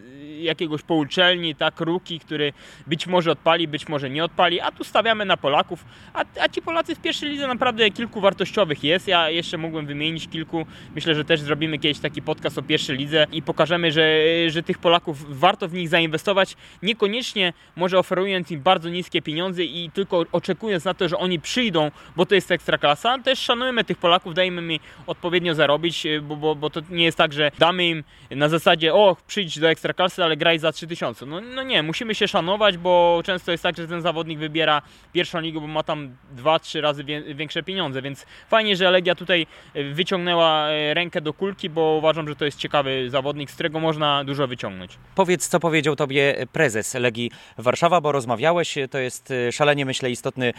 jakiegoś 0.62 0.82
po 0.82 0.94
uczelni, 0.94 1.54
tak, 1.54 1.80
ruki, 1.80 2.20
który 2.20 2.52
być 2.86 3.06
może 3.06 3.30
odpali, 3.30 3.68
być 3.68 3.88
może 3.88 4.10
nie 4.10 4.24
odpali, 4.24 4.60
a 4.60 4.70
tu 4.70 4.84
stawiamy 4.84 5.24
na 5.24 5.36
Polaków, 5.36 5.84
a, 6.14 6.24
a 6.40 6.48
ci 6.48 6.62
Polacy 6.62 6.94
w 6.94 7.00
pierwszej 7.00 7.28
lidze 7.28 7.46
naprawdę 7.46 7.90
kilku 7.90 8.20
wartościowych 8.20 8.84
jest, 8.84 9.08
ja 9.08 9.30
jeszcze 9.30 9.58
mógłbym 9.58 9.86
wymienić 9.86 10.28
kilku, 10.28 10.66
myślę, 10.94 11.14
że 11.14 11.24
też 11.24 11.40
zrobimy 11.40 11.78
kiedyś 11.78 11.98
taki 11.98 12.22
podcast 12.22 12.58
o 12.58 12.62
pierwszej 12.62 12.96
lidze 12.96 13.26
i 13.32 13.42
pokażemy, 13.42 13.92
że, 13.92 14.22
że 14.48 14.62
tych 14.62 14.78
Polaków 14.78 15.38
warto 15.38 15.68
w 15.68 15.74
nich 15.74 15.88
zainwestować, 15.88 16.56
niekoniecznie 16.82 17.52
może 17.76 17.98
oferując 17.98 18.50
im 18.50 18.60
bardzo 18.60 18.88
niskie 18.88 19.22
pieniądze 19.22 19.64
i 19.64 19.90
tylko 19.94 20.24
oczekując 20.32 20.84
na 20.84 20.94
to, 20.94 21.08
że 21.08 21.18
oni 21.18 21.40
przyjdą, 21.40 21.90
bo 22.16 22.26
to 22.26 22.34
jest 22.34 22.50
ekstraklasa, 22.50 23.18
też 23.18 23.38
szanujemy 23.38 23.84
tych 23.84 23.98
Polaków, 23.98 24.34
dajmy 24.34 24.74
im 24.74 24.80
odpowiednio 25.06 25.54
zarobić, 25.54 26.06
bo, 26.22 26.36
bo, 26.36 26.54
bo 26.54 26.70
to 26.70 26.80
nie 26.90 27.04
jest 27.04 27.18
tak, 27.18 27.32
że 27.32 27.50
damy 27.58 27.88
im 27.88 28.04
na 28.30 28.48
zasadzie, 28.48 28.94
o 28.94 29.16
przyjdź 29.26 29.58
do 29.58 29.70
ekstraklasy, 29.70 30.24
ale 30.24 30.36
graj 30.42 30.58
za 30.58 30.72
3000. 30.72 31.26
No, 31.26 31.40
no 31.40 31.62
nie, 31.62 31.82
musimy 31.82 32.14
się 32.14 32.28
szanować, 32.28 32.78
bo 32.78 33.22
często 33.24 33.52
jest 33.52 33.62
tak, 33.62 33.76
że 33.76 33.88
ten 33.88 34.02
zawodnik 34.02 34.38
wybiera 34.38 34.82
pierwszą 35.12 35.40
ligę, 35.40 35.60
bo 35.60 35.66
ma 35.66 35.82
tam 35.82 36.16
2-3 36.36 36.80
razy 36.80 37.04
większe 37.34 37.62
pieniądze, 37.62 38.02
więc 38.02 38.26
fajnie, 38.48 38.76
że 38.76 38.90
Legia 38.90 39.14
tutaj 39.14 39.46
e, 39.74 39.84
wyciągnęła 39.84 40.68
e, 40.68 40.94
rękę 40.94 41.20
do 41.20 41.32
kulki, 41.32 41.70
bo 41.70 41.94
uważam, 41.98 42.28
że 42.28 42.36
to 42.36 42.44
jest 42.44 42.58
ciekawy 42.58 43.10
zawodnik, 43.10 43.50
z 43.50 43.54
którego 43.54 43.80
można 43.80 44.24
dużo 44.24 44.46
wyciągnąć. 44.46 44.98
Powiedz, 45.14 45.48
co 45.48 45.60
powiedział 45.60 45.96
tobie 45.96 46.46
prezes 46.52 46.94
Legii 46.94 47.30
Warszawa, 47.58 48.00
bo 48.00 48.12
rozmawiałeś, 48.12 48.74
to 48.90 48.98
jest 48.98 49.30
e, 49.30 49.52
szalenie, 49.52 49.86
myślę, 49.86 50.10
istotny 50.10 50.52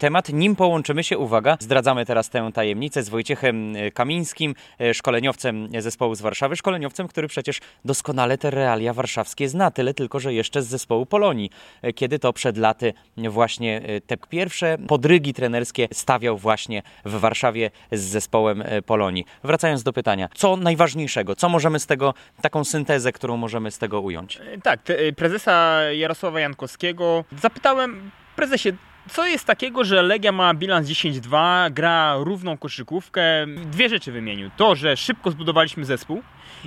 temat. 0.00 0.28
Nim 0.28 0.56
połączymy 0.56 1.04
się, 1.04 1.18
uwaga, 1.18 1.56
zdradzamy 1.60 2.06
teraz 2.06 2.30
tę 2.30 2.50
tajemnicę 2.54 3.02
z 3.02 3.08
Wojciechem 3.08 3.74
Kamińskim, 3.94 4.54
szkoleniowcem 4.92 5.68
zespołu 5.78 6.14
z 6.14 6.20
Warszawy, 6.20 6.56
szkoleniowcem, 6.56 7.08
który 7.08 7.28
przecież 7.28 7.60
doskonale 7.84 8.38
te 8.38 8.50
realia 8.50 8.92
warszawskie 9.22 9.48
zna, 9.48 9.70
tyle 9.70 9.94
tylko, 9.94 10.20
że 10.20 10.34
jeszcze 10.34 10.62
z 10.62 10.66
zespołu 10.66 11.06
Polonii, 11.06 11.50
kiedy 11.94 12.18
to 12.18 12.32
przed 12.32 12.56
laty 12.56 12.94
właśnie 13.16 13.82
te 14.06 14.16
pierwsze 14.16 14.78
podrygi 14.88 15.34
trenerskie 15.34 15.88
stawiał 15.92 16.38
właśnie 16.38 16.82
w 17.04 17.20
Warszawie 17.20 17.70
z 17.92 18.00
zespołem 18.00 18.64
Polonii. 18.86 19.24
Wracając 19.44 19.82
do 19.82 19.92
pytania, 19.92 20.28
co 20.34 20.56
najważniejszego, 20.56 21.36
co 21.36 21.48
możemy 21.48 21.78
z 21.78 21.86
tego, 21.86 22.14
taką 22.40 22.64
syntezę, 22.64 23.12
którą 23.12 23.36
możemy 23.36 23.70
z 23.70 23.78
tego 23.78 24.00
ująć? 24.00 24.38
Tak, 24.62 24.80
prezesa 25.16 25.82
Jarosława 25.92 26.40
Jankowskiego 26.40 27.24
zapytałem, 27.42 28.10
prezesie, 28.36 28.72
co 29.10 29.26
jest 29.26 29.44
takiego, 29.44 29.84
że 29.84 30.02
Legia 30.02 30.32
ma 30.32 30.54
bilans 30.54 30.88
10-2, 30.88 31.70
gra 31.72 32.16
równą 32.18 32.58
koszykówkę? 32.58 33.22
Dwie 33.46 33.88
rzeczy 33.88 34.12
wymienił. 34.12 34.50
To, 34.56 34.74
że 34.74 34.96
szybko 34.96 35.30
zbudowaliśmy 35.30 35.84
zespół 35.84 36.22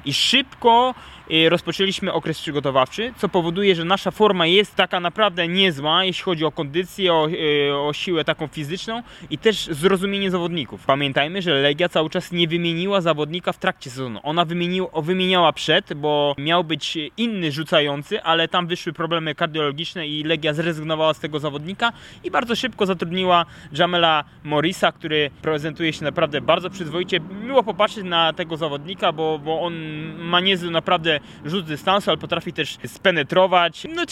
i 0.06 0.14
szybko 0.14 0.96
y, 1.32 1.50
rozpoczęliśmy 1.50 2.14
okres 2.14 2.42
przygotowawczy, 2.42 3.14
co 3.18 3.30
powoduje, 3.30 3.76
że 3.76 3.86
nasza 3.86 4.12
forma 4.12 4.48
jest 4.48 4.76
taka 4.76 5.00
naprawdę 5.00 5.48
niezła, 5.48 6.04
jeśli 6.04 6.24
chodzi 6.24 6.46
o 6.46 6.52
kondycję, 6.52 7.14
o, 7.14 7.28
y, 7.30 7.76
o 7.76 7.94
siłę 7.94 8.24
taką 8.24 8.48
fizyczną 8.48 9.04
i 9.30 9.38
też 9.38 9.66
zrozumienie 9.66 10.32
zawodników. 10.32 10.86
Pamiętajmy, 10.86 11.42
że 11.42 11.54
Legia 11.54 11.90
cały 11.90 12.10
czas 12.10 12.32
nie 12.32 12.48
wymieniła 12.48 13.02
zawodnika 13.02 13.52
w 13.52 13.58
trakcie 13.58 13.90
sezonu. 13.90 14.20
Ona 14.24 14.46
wymieniła, 14.46 15.02
wymieniała 15.02 15.54
przed, 15.54 15.94
bo 15.94 16.36
miał 16.38 16.64
być 16.64 16.98
inny 17.18 17.52
rzucający, 17.52 18.24
ale 18.24 18.48
tam 18.48 18.68
wyszły 18.68 18.94
problemy 18.94 19.36
kardiologiczne 19.36 20.08
i 20.08 20.24
Legia 20.24 20.54
zrezygnowała 20.54 21.14
z 21.14 21.20
tego 21.20 21.40
zawodnika 21.40 21.92
i 22.24 22.32
bardzo 22.32 22.56
szybko 22.56 22.86
zatrudniła 22.86 23.46
Jamela 23.78 24.24
Morisa, 24.44 24.92
który 24.92 25.32
prezentuje 25.42 25.94
się 25.94 26.04
naprawdę 26.04 26.42
bardzo 26.42 26.70
przyzwoicie. 26.70 27.20
Miło 27.46 27.64
popatrzeć 27.64 28.04
na 28.04 28.34
tego 28.34 28.58
zawodnika, 28.58 29.12
bo, 29.12 29.40
bo 29.40 29.62
on 29.62 29.75
ma 30.18 30.40
niezły 30.40 30.72
naprawdę 30.72 31.20
rzut 31.46 31.66
dystansu, 31.66 32.10
ale 32.10 32.18
potrafi 32.18 32.54
też 32.54 32.78
spenetrować. 32.88 33.88
No 33.96 34.06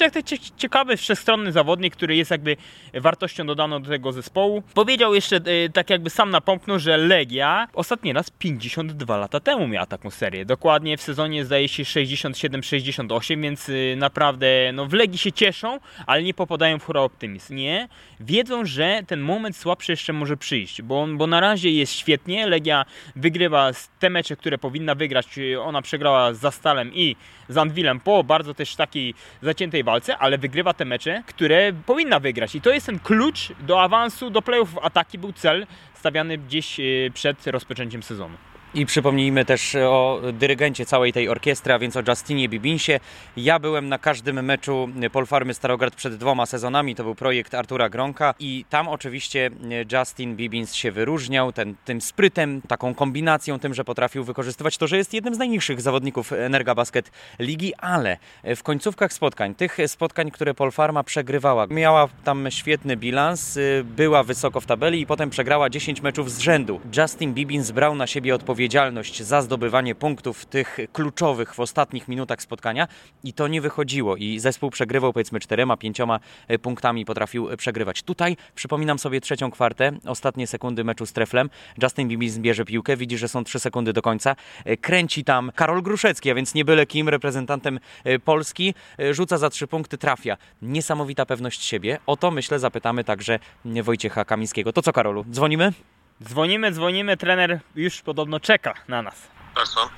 ciekawy, 0.58 0.98
wszechstronny 0.98 1.51
zawodnik, 1.51 1.96
który 1.96 2.15
jest 2.15 2.32
jakby 2.32 2.58
wartością 2.93 3.46
dodaną 3.48 3.82
do 3.82 3.89
tego 3.89 4.12
zespołu. 4.12 4.63
Powiedział 4.74 5.13
jeszcze, 5.13 5.36
e, 5.36 5.70
tak 5.70 5.89
jakby 5.89 6.10
sam 6.10 6.29
napomknął, 6.29 6.79
że 6.79 6.98
Legia 6.98 7.67
ostatni 7.74 8.13
raz 8.13 8.29
52 8.29 9.17
lata 9.17 9.39
temu 9.39 9.67
miała 9.67 9.86
taką 9.86 10.10
serię. 10.10 10.46
Dokładnie 10.46 10.98
w 10.98 11.01
sezonie 11.01 11.46
zdaje 11.46 11.67
się 11.67 11.84
67-68, 11.84 13.41
więc 13.41 13.70
e, 13.70 13.96
naprawdę 13.96 14.72
no, 14.74 14.86
w 14.86 14.93
Legii 14.93 15.17
się 15.17 15.32
cieszą, 15.32 15.79
ale 16.05 16.24
nie 16.24 16.34
popadają 16.34 16.79
w 16.79 16.84
hura 16.86 17.01
optymizm. 17.01 17.55
Nie, 17.55 17.88
wiedzą, 18.20 18.65
że 18.65 19.01
ten 19.08 19.22
moment 19.22 19.58
słabszy 19.58 19.91
jeszcze 19.91 20.13
może 20.13 20.38
przyjść, 20.38 20.82
bo, 20.82 21.08
bo 21.08 21.27
na 21.27 21.39
razie 21.39 21.72
jest 21.72 21.93
świetnie, 21.93 22.48
Legia 22.48 22.86
wygrywa 23.15 23.72
te 24.00 24.10
mecze, 24.10 24.36
które 24.36 24.58
powinna 24.58 24.96
wygrać, 24.96 25.27
ona 25.62 25.82
przegrała 25.82 26.34
z 26.34 26.40
Zastalem 26.40 26.94
i 26.94 27.16
z 27.50 27.58
Anwilem 27.58 28.00
po 28.00 28.24
bardzo 28.24 28.54
też 28.54 28.76
takiej 28.76 29.14
zaciętej 29.42 29.84
walce, 29.84 30.18
ale 30.18 30.38
wygrywa 30.38 30.74
te 30.74 30.86
mecze, 30.86 31.24
które 31.28 31.74
powinna 31.86 32.20
wygrać 32.20 32.56
i 32.56 32.62
to 32.62 32.70
jest 32.70 32.86
ten 32.86 33.00
klucz 33.00 33.52
do 33.60 33.82
awansu, 33.82 34.30
do 34.30 34.42
playoff, 34.42 34.78
a 34.82 34.90
taki 34.90 35.18
był 35.18 35.34
cel 35.34 35.68
stawiany 35.94 36.38
gdzieś 36.38 36.80
e, 36.80 36.84
przed 37.14 37.48
rozpoczęciem 37.48 38.04
sezonu. 38.04 38.53
I 38.75 38.86
przypomnijmy 38.86 39.46
też 39.46 39.75
o 39.75 40.22
dyrygencie 40.34 40.86
całej 40.86 41.13
tej 41.13 41.30
orkiestry, 41.30 41.74
a 41.74 41.80
więc 41.80 41.98
o 41.98 42.01
Justinie 42.08 42.50
Bibinsie. 42.50 43.00
Ja 43.38 43.60
byłem 43.60 43.89
na 43.89 43.98
każdym 43.98 44.46
meczu 44.46 44.89
Polfarmy 45.12 45.53
Starograd 45.53 45.96
przed 45.96 46.15
dwoma 46.15 46.46
sezonami. 46.46 46.96
To 46.96 47.03
był 47.03 47.15
projekt 47.15 47.53
Artura 47.53 47.89
Gronka 47.89 48.34
i 48.39 48.65
tam 48.70 48.88
oczywiście 48.88 49.50
Justin 49.92 50.36
Bibins 50.36 50.74
się 50.74 50.92
wyróżniał 50.92 51.51
ten, 51.51 51.75
tym 51.86 52.01
sprytem, 52.01 52.62
taką 52.62 52.94
kombinacją, 52.94 53.60
tym, 53.60 53.74
że 53.74 53.84
potrafił 53.84 54.24
wykorzystywać 54.24 54.77
to, 54.77 54.88
że 54.88 54.98
jest 54.98 55.13
jednym 55.13 55.36
z 55.36 55.38
najniższych 55.38 55.82
zawodników 55.82 56.34
Energa 56.34 56.75
Basket 56.75 57.12
Ligi, 57.39 57.75
ale 57.75 58.18
w 58.56 58.63
końcówkach 58.63 59.13
spotkań, 59.13 59.56
tych 59.56 59.77
spotkań, 59.88 60.32
które 60.32 60.53
Polfarma 60.53 61.03
przegrywała, 61.03 61.68
miała 61.68 62.08
tam 62.24 62.51
świetny 62.51 62.98
bilans, 62.98 63.60
była 63.84 64.24
wysoko 64.24 64.62
w 64.62 64.65
tabeli 64.65 65.01
i 65.01 65.06
potem 65.06 65.30
przegrała 65.30 65.70
10 65.70 66.01
meczów 66.01 66.32
z 66.32 66.39
rzędu. 66.39 66.82
Justin 66.98 67.34
Bibins 67.34 67.72
brał 67.72 67.96
na 67.96 68.08
siebie 68.08 68.36
odpowiedzialność 68.36 68.62
odpowiedzialność 68.63 69.24
za 69.24 69.41
zdobywanie 69.41 69.96
punktów 69.96 70.46
tych 70.46 70.77
kluczowych 70.93 71.53
w 71.53 71.60
ostatnich 71.60 72.08
minutach 72.08 72.41
spotkania 72.41 72.88
i 73.24 73.34
to 73.34 73.48
nie 73.48 73.62
wychodziło 73.62 74.15
i 74.15 74.39
zespół 74.39 74.70
przegrywał 74.70 75.13
powiedzmy 75.13 75.39
czterema, 75.39 75.77
pięcioma 75.77 76.20
e, 76.48 76.60
punktami 76.60 77.05
potrafił 77.05 77.50
e, 77.50 77.58
przegrywać. 77.58 78.03
Tutaj 78.03 78.38
przypominam 78.55 79.00
sobie 79.00 79.22
trzecią 79.22 79.51
kwartę, 79.51 79.91
ostatnie 80.05 80.48
sekundy 80.48 80.84
meczu 80.84 81.05
z 81.05 81.13
Treflem. 81.13 81.50
Justin 81.84 82.08
Bibis 82.08 82.38
bierze 82.38 82.65
piłkę, 82.65 82.98
widzi, 82.98 83.17
że 83.17 83.27
są 83.27 83.43
trzy 83.43 83.60
sekundy 83.60 83.93
do 83.93 84.01
końca. 84.01 84.36
E, 84.65 84.77
kręci 84.77 85.24
tam 85.24 85.51
Karol 85.55 85.82
Gruszecki, 85.82 86.32
a 86.32 86.36
więc 86.36 86.53
nie 86.53 86.65
byle 86.65 86.86
kim, 86.86 87.10
reprezentantem 87.10 87.79
Polski. 88.25 88.74
Rzuca 89.12 89.38
za 89.38 89.50
trzy 89.50 89.67
punkty, 89.67 89.98
trafia. 89.98 90.38
Niesamowita 90.62 91.25
pewność 91.25 91.65
siebie. 91.65 92.00
O 92.05 92.17
to 92.17 92.32
myślę 92.32 92.60
zapytamy 92.60 93.03
także 93.03 93.39
Wojciecha 93.65 94.25
Kamińskiego. 94.25 94.74
To 94.74 94.82
co 94.82 94.93
Karolu, 94.93 95.25
dzwonimy? 95.32 95.74
Dzwonimy, 96.22 96.72
dzwonimy, 96.72 97.17
trener 97.17 97.60
już 97.75 98.01
podobno 98.01 98.39
czeka 98.39 98.74
na 98.88 99.01
nas. 99.01 99.27
Tak, 99.55 99.67
co? 99.67 99.89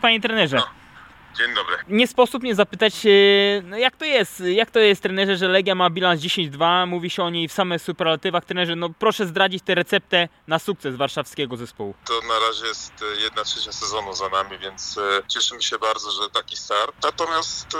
Panie 0.00 0.20
trenerze. 0.20 0.56
No. 0.56 0.81
Dzień 1.36 1.54
dobry. 1.54 1.76
Nie 1.88 2.06
sposób 2.06 2.42
nie 2.42 2.54
zapytać, 2.54 2.94
no 3.62 3.76
jak 3.76 3.96
to 3.96 4.04
jest, 4.04 4.40
jak 4.40 4.70
to 4.70 4.78
jest 4.78 5.02
trenerze, 5.02 5.36
że 5.36 5.48
Legia 5.48 5.74
ma 5.74 5.90
bilans 5.90 6.20
10-2, 6.20 6.86
mówi 6.86 7.10
się 7.10 7.22
o 7.22 7.30
niej 7.30 7.48
w 7.48 7.52
samych 7.52 7.82
superlatywach. 7.82 8.44
Trenerze, 8.44 8.76
no 8.76 8.88
proszę 8.98 9.26
zdradzić 9.26 9.64
tę 9.64 9.74
receptę 9.74 10.28
na 10.46 10.58
sukces 10.58 10.96
warszawskiego 10.96 11.56
zespołu. 11.56 11.94
To 12.06 12.20
na 12.20 12.38
razie 12.38 12.66
jest 12.66 12.92
e, 13.02 13.22
jedna 13.22 13.44
trzecia 13.44 13.72
sezonu 13.72 14.14
za 14.14 14.28
nami, 14.28 14.58
więc 14.58 14.98
e, 14.98 15.22
cieszymy 15.28 15.62
się 15.62 15.78
bardzo, 15.78 16.10
że 16.10 16.30
taki 16.30 16.56
start. 16.56 16.96
Natomiast 17.02 17.74
e, 17.74 17.78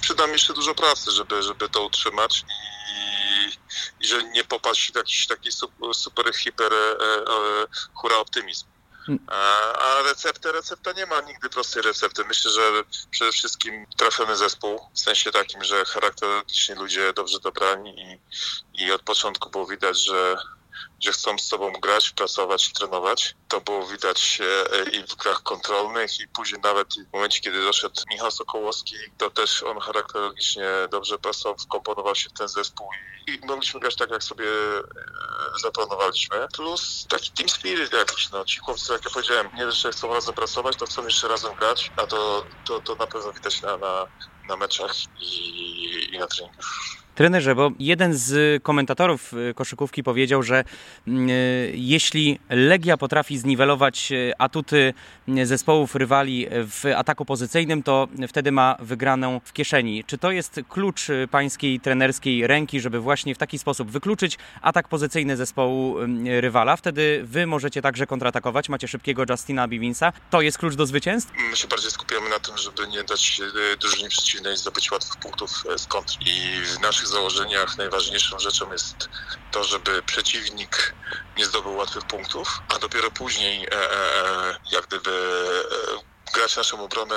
przyda 0.00 0.26
mi 0.26 0.32
jeszcze 0.32 0.54
dużo 0.54 0.74
pracy, 0.74 1.10
żeby, 1.10 1.42
żeby 1.42 1.68
to 1.68 1.86
utrzymać 1.86 2.44
i, 2.88 4.04
i 4.04 4.06
że 4.06 4.24
nie 4.24 4.44
popaść 4.44 4.92
w 4.92 4.96
jakiś 4.96 5.26
taki 5.26 5.52
super, 5.52 5.94
super 5.94 6.34
hiper 6.34 6.72
hura 7.94 8.16
optymizm. 8.16 8.71
A 9.80 10.02
receptę, 10.02 10.52
recepta 10.52 10.92
nie 10.92 11.06
ma 11.06 11.20
nigdy 11.20 11.48
prostej 11.48 11.82
recepty. 11.82 12.24
Myślę, 12.24 12.50
że 12.50 12.62
przede 13.10 13.32
wszystkim 13.32 13.86
trafiony 13.96 14.36
zespół, 14.36 14.80
w 14.94 15.00
sensie 15.00 15.32
takim, 15.32 15.64
że 15.64 15.84
charakterystycznie 15.84 16.74
ludzie 16.74 17.12
dobrze 17.12 17.40
dobrani 17.40 18.00
i, 18.00 18.18
i 18.84 18.92
od 18.92 19.02
początku 19.02 19.50
było 19.50 19.66
widać, 19.66 20.04
że 20.04 20.36
że 21.02 21.12
chcą 21.12 21.38
z 21.38 21.42
sobą 21.42 21.72
grać, 21.72 22.10
pracować, 22.10 22.72
trenować. 22.72 23.34
To 23.48 23.60
było 23.60 23.86
widać 23.86 24.40
e, 24.40 24.90
i 24.90 25.02
w 25.06 25.14
grach 25.14 25.42
kontrolnych 25.42 26.20
i 26.20 26.28
później 26.28 26.60
nawet 26.60 26.94
w 27.10 27.12
momencie, 27.12 27.40
kiedy 27.40 27.64
doszedł 27.64 28.02
Michał 28.10 28.30
Sokołowski, 28.30 28.96
to 29.18 29.30
też 29.30 29.62
on 29.62 29.80
charakterologicznie 29.80 30.68
dobrze 30.90 31.18
pasował, 31.18 31.58
wkomponował 31.58 32.14
się 32.14 32.30
w 32.30 32.32
ten 32.32 32.48
zespół 32.48 32.88
i, 33.26 33.46
mogliśmy 33.46 33.80
grać 33.80 33.96
tak, 33.96 34.10
jak 34.10 34.22
sobie 34.22 34.46
e, 34.46 34.82
zaplanowaliśmy. 35.62 36.48
Plus 36.54 37.06
taki 37.08 37.30
team 37.30 37.48
spirit 37.48 37.92
jakiś, 37.92 38.30
no 38.30 38.44
ci 38.44 38.60
chłopcy, 38.60 38.92
jak 38.92 39.04
ja 39.04 39.10
powiedziałem, 39.10 39.48
nie 39.54 39.72
że 39.72 39.92
chcą 39.92 40.14
razem 40.14 40.34
pracować, 40.34 40.76
to 40.76 40.86
chcą 40.86 41.04
jeszcze 41.04 41.28
razem 41.28 41.54
grać, 41.54 41.90
a 41.96 42.06
to, 42.06 42.46
to, 42.64 42.80
to 42.80 42.94
na 42.94 43.06
pewno 43.06 43.32
widać 43.32 43.62
na, 43.62 43.76
na, 43.76 44.06
na 44.48 44.56
meczach 44.56 44.92
i, 45.20 46.14
i 46.14 46.18
na 46.18 46.26
treningu. 46.26 46.62
Trenerze, 47.14 47.54
bo 47.54 47.70
jeden 47.78 48.14
z 48.14 48.62
komentatorów 48.62 49.32
y, 49.50 49.54
koszykówki 49.54 50.02
powiedział, 50.02 50.42
że 50.42 50.64
mm, 51.06 51.28
y, 51.30 51.72
jeśli 51.74 52.38
Legia 52.50 52.96
potrafi 52.96 53.38
zniwelować 53.38 54.12
y, 54.12 54.32
atuty 54.38 54.94
zespołów 55.44 55.94
rywali 55.94 56.46
w 56.50 56.84
ataku 56.96 57.24
pozycyjnym, 57.24 57.82
to 57.82 58.08
wtedy 58.28 58.52
ma 58.52 58.76
wygraną 58.80 59.40
w 59.44 59.52
kieszeni. 59.52 60.04
Czy 60.04 60.18
to 60.18 60.30
jest 60.30 60.60
klucz 60.68 61.06
pańskiej 61.30 61.80
trenerskiej 61.80 62.46
ręki, 62.46 62.80
żeby 62.80 63.00
właśnie 63.00 63.34
w 63.34 63.38
taki 63.38 63.58
sposób 63.58 63.90
wykluczyć 63.90 64.38
atak 64.62 64.88
pozycyjny 64.88 65.36
zespołu 65.36 65.96
rywala? 66.40 66.76
Wtedy 66.76 67.20
wy 67.24 67.46
możecie 67.46 67.82
także 67.82 68.06
kontratakować, 68.06 68.68
macie 68.68 68.88
szybkiego 68.88 69.24
Justina 69.30 69.68
Bivinsa. 69.68 70.12
To 70.30 70.40
jest 70.40 70.58
klucz 70.58 70.74
do 70.74 70.86
zwycięstw? 70.86 71.32
My 71.50 71.56
się 71.56 71.68
bardziej 71.68 71.90
skupiamy 71.90 72.30
na 72.30 72.38
tym, 72.38 72.58
żeby 72.58 72.88
nie 72.88 73.04
dać 73.04 73.40
drużynie 73.80 74.08
przeciwnej 74.08 74.56
zdobyć 74.56 74.90
łatwych 74.90 75.16
punktów 75.16 75.50
z 75.76 75.86
kontr. 75.86 76.14
I 76.26 76.64
w 76.76 76.80
naszych 76.80 77.01
założeniach 77.08 77.78
najważniejszą 77.78 78.38
rzeczą 78.38 78.72
jest 78.72 79.08
to, 79.50 79.64
żeby 79.64 80.02
przeciwnik 80.02 80.94
nie 81.36 81.46
zdobył 81.46 81.76
łatwych 81.76 82.04
punktów, 82.04 82.60
a 82.68 82.78
dopiero 82.78 83.10
później 83.10 83.64
e, 83.64 83.72
e, 83.72 83.92
e 83.92 84.56
jak 84.72 84.86
gdyby 84.86 85.10
e, 85.10 86.11
grać 86.34 86.56
naszą 86.56 86.84
obronę 86.84 87.14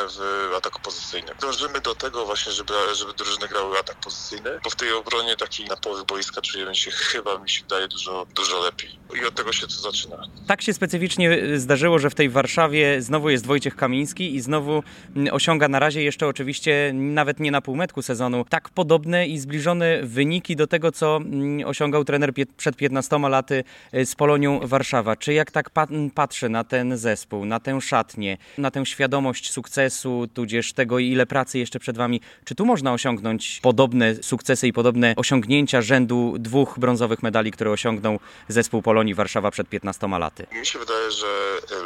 w 0.52 0.54
ataku 0.58 0.82
pozycyjnym. 0.82 1.36
Dążymy 1.42 1.82
do 1.82 1.96
tego 1.96 2.26
właśnie, 2.26 2.52
żeby, 2.52 2.74
żeby 2.94 3.14
drużyny 3.14 3.48
grały 3.48 3.80
atak 3.80 3.98
pozycyjny, 4.00 4.60
bo 4.64 4.70
w 4.70 4.76
tej 4.76 4.94
obronie 4.94 5.36
takiej 5.36 5.66
na 5.66 5.78
połowie 5.78 6.04
boiska 6.04 6.42
czujemy 6.42 6.76
się 6.76 6.92
chyba, 6.92 7.40
mi 7.40 7.50
się 7.50 7.62
wydaje, 7.62 7.88
dużo, 7.88 8.26
dużo 8.36 8.64
lepiej. 8.64 9.00
I 9.22 9.26
od 9.26 9.36
tego 9.36 9.54
się 9.54 9.68
to 9.68 9.74
zaczyna. 9.74 10.18
Tak 10.48 10.62
się 10.62 10.74
specyficznie 10.74 11.40
zdarzyło, 11.56 12.00
że 12.00 12.10
w 12.10 12.16
tej 12.16 12.30
Warszawie 12.30 13.02
znowu 13.02 13.30
jest 13.30 13.46
Wojciech 13.46 13.76
Kamiński 13.76 14.36
i 14.36 14.42
znowu 14.42 14.84
osiąga 15.32 15.68
na 15.68 15.80
razie 15.80 16.04
jeszcze 16.04 16.28
oczywiście 16.28 16.92
nawet 16.94 17.40
nie 17.40 17.52
na 17.52 17.62
półmetku 17.62 18.02
sezonu 18.02 18.46
tak 18.50 18.70
podobne 18.70 19.28
i 19.28 19.40
zbliżone 19.40 20.04
wyniki 20.04 20.56
do 20.56 20.68
tego, 20.68 20.92
co 20.92 21.20
osiągał 21.66 22.04
trener 22.04 22.34
przed 22.58 22.76
15 22.76 23.20
laty 23.20 23.64
z 24.06 24.16
Polonią 24.16 24.60
Warszawa. 24.64 25.16
Czy 25.16 25.34
jak 25.34 25.52
tak 25.52 25.70
patrzę 26.16 26.50
na 26.50 26.64
ten 26.64 26.98
zespół, 26.98 27.46
na 27.46 27.60
tę 27.60 27.82
szatnię, 27.82 28.38
na 28.58 28.72
tę 28.72 28.86
świadomość 28.86 29.05
sukcesu, 29.50 30.28
tudzież 30.34 30.74
tego, 30.74 31.00
ile 31.00 31.26
pracy 31.26 31.60
jeszcze 31.60 31.80
przed 31.80 31.98
Wami, 31.98 32.22
czy 32.46 32.56
tu 32.56 32.66
można 32.66 32.94
osiągnąć 32.94 33.60
podobne 33.64 34.16
sukcesy 34.16 34.68
i 34.68 34.74
podobne 34.74 35.14
osiągnięcia 35.18 35.82
rzędu 35.82 36.36
dwóch 36.40 36.80
brązowych 36.80 37.24
medali, 37.24 37.52
które 37.52 37.72
osiągnął 37.72 38.20
zespół 38.48 38.82
Polonii 38.82 39.14
Warszawa 39.14 39.52
przed 39.52 39.70
15 39.70 40.08
laty? 40.08 40.48
Mi 40.52 40.66
się 40.66 40.80
wydaje, 40.80 41.12
że 41.12 41.28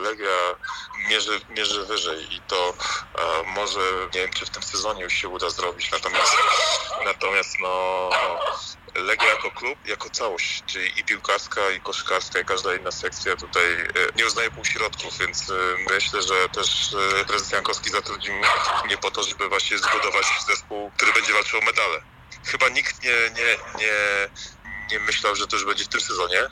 Legia 0.03 0.38
mierzy, 1.09 1.39
mierzy 1.57 1.85
wyżej 1.85 2.35
i 2.35 2.41
to 2.47 2.73
e, 3.15 3.53
może, 3.55 3.79
nie 4.15 4.21
wiem, 4.21 4.29
czy 4.33 4.45
w 4.45 4.49
tym 4.49 4.63
sezonie 4.63 5.03
już 5.03 5.13
się 5.13 5.29
uda 5.29 5.49
zrobić, 5.49 5.91
natomiast, 5.91 6.35
natomiast 7.05 7.55
no, 7.61 8.09
Legia 8.96 9.29
jako 9.29 9.51
klub, 9.51 9.88
jako 9.88 10.10
całość, 10.10 10.63
czyli 10.65 11.00
i 11.00 11.03
piłkarska, 11.03 11.72
i 11.72 11.81
koszykarska, 11.81 12.39
i 12.39 12.46
każda 12.46 12.75
inna 12.75 12.91
sekcja 12.91 13.36
tutaj 13.36 13.63
e, 13.74 13.88
nie 14.15 14.25
uznaje 14.25 14.51
półśrodków, 14.51 15.17
więc 15.17 15.50
e, 15.50 15.53
myślę, 15.93 16.22
że 16.22 16.50
też 16.50 16.96
e, 17.22 17.25
prezes 17.25 17.51
Jankowski 17.51 17.89
zatrudnił 17.89 18.34
mnie 18.86 18.98
po 18.98 19.12
to, 19.12 19.24
żeby 19.24 19.50
właśnie 19.50 19.77
zbudować 19.77 20.25
zespół, 20.48 20.91
który 20.98 21.13
będzie 21.13 21.34
walczył 21.34 21.60
o 21.60 21.62
medale. 21.62 22.01
Chyba 22.46 22.69
nikt 22.69 23.03
nie, 23.03 23.10
nie, 23.10 23.58
nie, 23.79 24.29
nie 24.91 25.00
myślał, 25.00 25.36
że 25.36 25.48
to 25.48 25.55
już 25.55 25.65
będzie 25.65 25.84
w 25.84 25.88
tym 25.88 26.01
sezonie. 26.01 26.39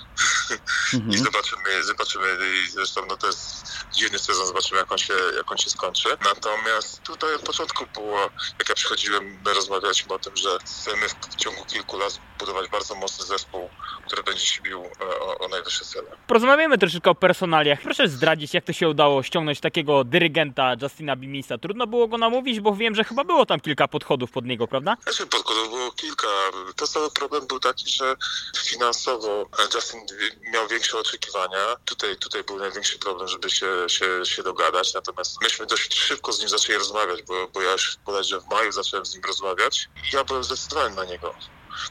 Mhm. 0.94 1.12
I 1.12 1.17
zobaczymy, 1.17 1.84
zobaczymy. 1.84 2.27
I 2.65 2.70
zresztą 2.70 3.01
no 3.10 3.17
to 3.17 3.27
jest 3.27 3.65
dziwny 3.94 4.20
sezon, 4.20 4.48
zobaczymy 4.48 4.79
jak 4.79 4.91
on, 4.91 4.98
się, 4.98 5.13
jak 5.38 5.51
on 5.51 5.58
się 5.58 5.70
skończy. 5.70 6.10
Natomiast 6.25 7.03
tutaj 7.03 7.36
od 7.36 7.41
początku 7.41 7.86
było, 7.94 8.29
jak 8.60 8.70
ja 8.70 8.75
przychodziłem, 8.75 9.39
my 9.46 9.53
rozmawialiśmy 9.53 10.13
o 10.13 10.20
tym, 10.20 10.38
że 10.38 10.58
chcemy 10.60 11.10
w 11.10 11.36
ciągu 11.36 11.65
kilku 11.65 11.98
lat 11.98 12.20
budować 12.39 12.70
bardzo 12.70 12.96
mocny 12.96 13.25
zespół, 13.25 13.70
który 14.06 14.24
będzie 14.24 14.46
się 14.46 14.62
bił 14.62 14.84
e, 15.01 15.20
o, 15.20 15.38
o 15.38 15.48
najwyższe 15.48 15.86
cele. 15.86 16.08
Porozmawiamy 16.27 16.77
troszeczkę 16.77 17.10
o 17.10 17.15
personaliach. 17.15 17.82
Proszę 17.82 18.08
zdradzić, 18.08 18.53
jak 18.53 18.63
to 18.63 18.74
się 18.74 18.89
udało 18.89 19.24
ściągnąć 19.24 19.60
takiego 19.60 20.03
dyrygenta 20.03 20.74
Justina 20.82 21.15
Bimisa. 21.15 21.58
Trudno 21.58 21.88
było 21.88 22.08
go 22.08 22.17
namówić, 22.17 22.60
bo 22.60 22.75
wiem, 22.75 22.96
że 22.96 23.03
chyba 23.03 23.24
było 23.24 23.46
tam 23.46 23.60
kilka 23.60 23.88
podchodów 23.88 24.32
pod 24.32 24.46
niego, 24.46 24.67
prawda? 24.67 24.98
Znaczy 25.03 25.27
podchodów 25.27 25.70
było 25.70 25.91
kilka. 25.91 26.27
Podstawowy 26.75 27.12
problem 27.12 27.48
był 27.48 27.60
taki, 27.60 27.91
że 27.91 28.15
finansowo 28.57 29.50
Justin 29.74 30.05
miał 30.51 30.67
większe 30.67 30.98
oczekiwania. 30.98 31.75
Tutaj, 31.86 32.17
tutaj 32.17 32.43
był 32.43 32.60
największy 32.60 33.00
problem, 33.00 33.27
żeby 33.27 33.50
się, 33.50 33.67
się, 33.88 34.25
się 34.25 34.43
dogadać. 34.43 34.93
Natomiast 34.93 35.41
myśmy 35.41 35.65
dość 35.65 36.00
szybko 36.00 36.34
z 36.34 36.39
nim 36.39 36.50
zaczęli 36.50 36.77
rozmawiać, 36.77 37.22
bo, 37.22 37.48
bo 37.48 37.62
ja 37.62 37.72
już 37.72 37.98
bodajże 38.05 38.41
w 38.41 38.48
maju 38.48 38.72
zacząłem 38.72 39.05
z 39.05 39.13
nim 39.13 39.24
rozmawiać 39.24 39.88
ja 40.13 40.24
byłem 40.24 40.43
zdecydowany 40.43 40.96
na 40.96 41.05
niego. 41.05 41.36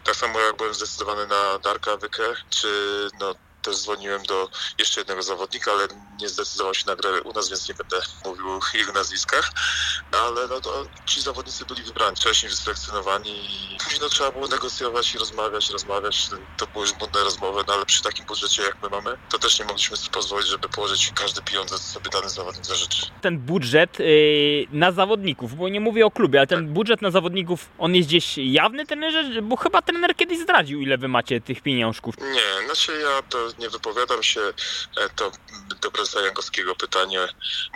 Tak 0.04 0.16
samo 0.16 0.40
jak 0.40 0.56
byłem 0.56 0.74
zdecydowany 0.74 1.26
na 1.26 1.58
Darka 1.58 1.96
Wykę, 1.96 2.34
czy 2.50 2.68
no, 3.20 3.34
też 3.66 3.76
dzwoniłem 3.76 4.22
do 4.22 4.48
jeszcze 4.78 5.00
jednego 5.00 5.22
zawodnika, 5.22 5.72
ale 5.72 5.88
nie 6.20 6.28
zdecydował 6.28 6.74
się 6.74 6.84
na 6.86 6.96
grę 6.96 7.22
u 7.22 7.32
nas, 7.32 7.48
więc 7.48 7.68
nie 7.68 7.74
będę 7.74 7.96
mówił 8.24 8.50
o 8.50 8.60
jego 8.74 8.92
nazwiskach. 8.92 9.50
Ale 10.12 10.48
no 10.48 10.60
to 10.60 10.86
ci 11.06 11.20
zawodnicy 11.20 11.64
byli 11.64 11.82
wybrani, 11.82 12.16
wcześniej 12.16 12.50
wyselekcjonowani 12.50 13.30
i 13.30 13.78
później 13.84 14.00
no, 14.00 14.08
trzeba 14.08 14.30
było 14.30 14.48
negocjować 14.48 15.14
i 15.14 15.18
rozmawiać, 15.18 15.70
rozmawiać. 15.70 16.28
To 16.56 16.66
były 16.66 16.84
już 16.86 16.94
błędne 16.94 17.20
rozmowy, 17.20 17.64
no 17.68 17.74
ale 17.74 17.86
przy 17.86 18.02
takim 18.02 18.24
budżecie 18.26 18.62
jak 18.62 18.82
my 18.82 18.88
mamy, 18.88 19.18
to 19.30 19.38
też 19.38 19.58
nie 19.58 19.64
mogliśmy 19.64 19.96
sobie 19.96 20.10
pozwolić, 20.10 20.48
żeby 20.48 20.68
położyć 20.68 21.12
każdy 21.14 21.42
pieniądze, 21.42 21.78
co 21.78 21.84
sobie 21.84 22.10
dany 22.10 22.28
zawodnik 22.28 22.64
zażyczy. 22.64 23.06
Ten 23.20 23.38
budżet 23.38 23.98
yy, 23.98 24.66
na 24.72 24.92
zawodników, 24.92 25.56
bo 25.56 25.68
nie 25.68 25.80
mówię 25.80 26.06
o 26.06 26.10
klubie, 26.10 26.38
ale 26.38 26.46
ten 26.46 26.58
tak. 26.58 26.72
budżet 26.72 27.02
na 27.02 27.10
zawodników, 27.10 27.68
on 27.78 27.94
jest 27.94 28.08
gdzieś 28.08 28.38
jawny 28.38 28.86
trenerze? 28.86 29.42
Bo 29.42 29.56
chyba 29.56 29.82
trener 29.82 30.16
kiedyś 30.16 30.38
zdradził, 30.38 30.80
ile 30.80 30.98
wy 30.98 31.08
macie 31.08 31.40
tych 31.40 31.62
pieniążków. 31.62 32.14
Nie, 32.18 32.66
znaczy 32.66 32.92
ja 33.02 33.22
to 33.22 33.38
nie 33.58 33.70
wypowiadam 33.70 34.22
się, 34.22 34.40
e, 34.96 35.08
to 35.08 35.32
do 35.80 35.90
prezesa 35.90 36.20
Jankowskiego 36.20 36.74
pytanie. 36.74 37.28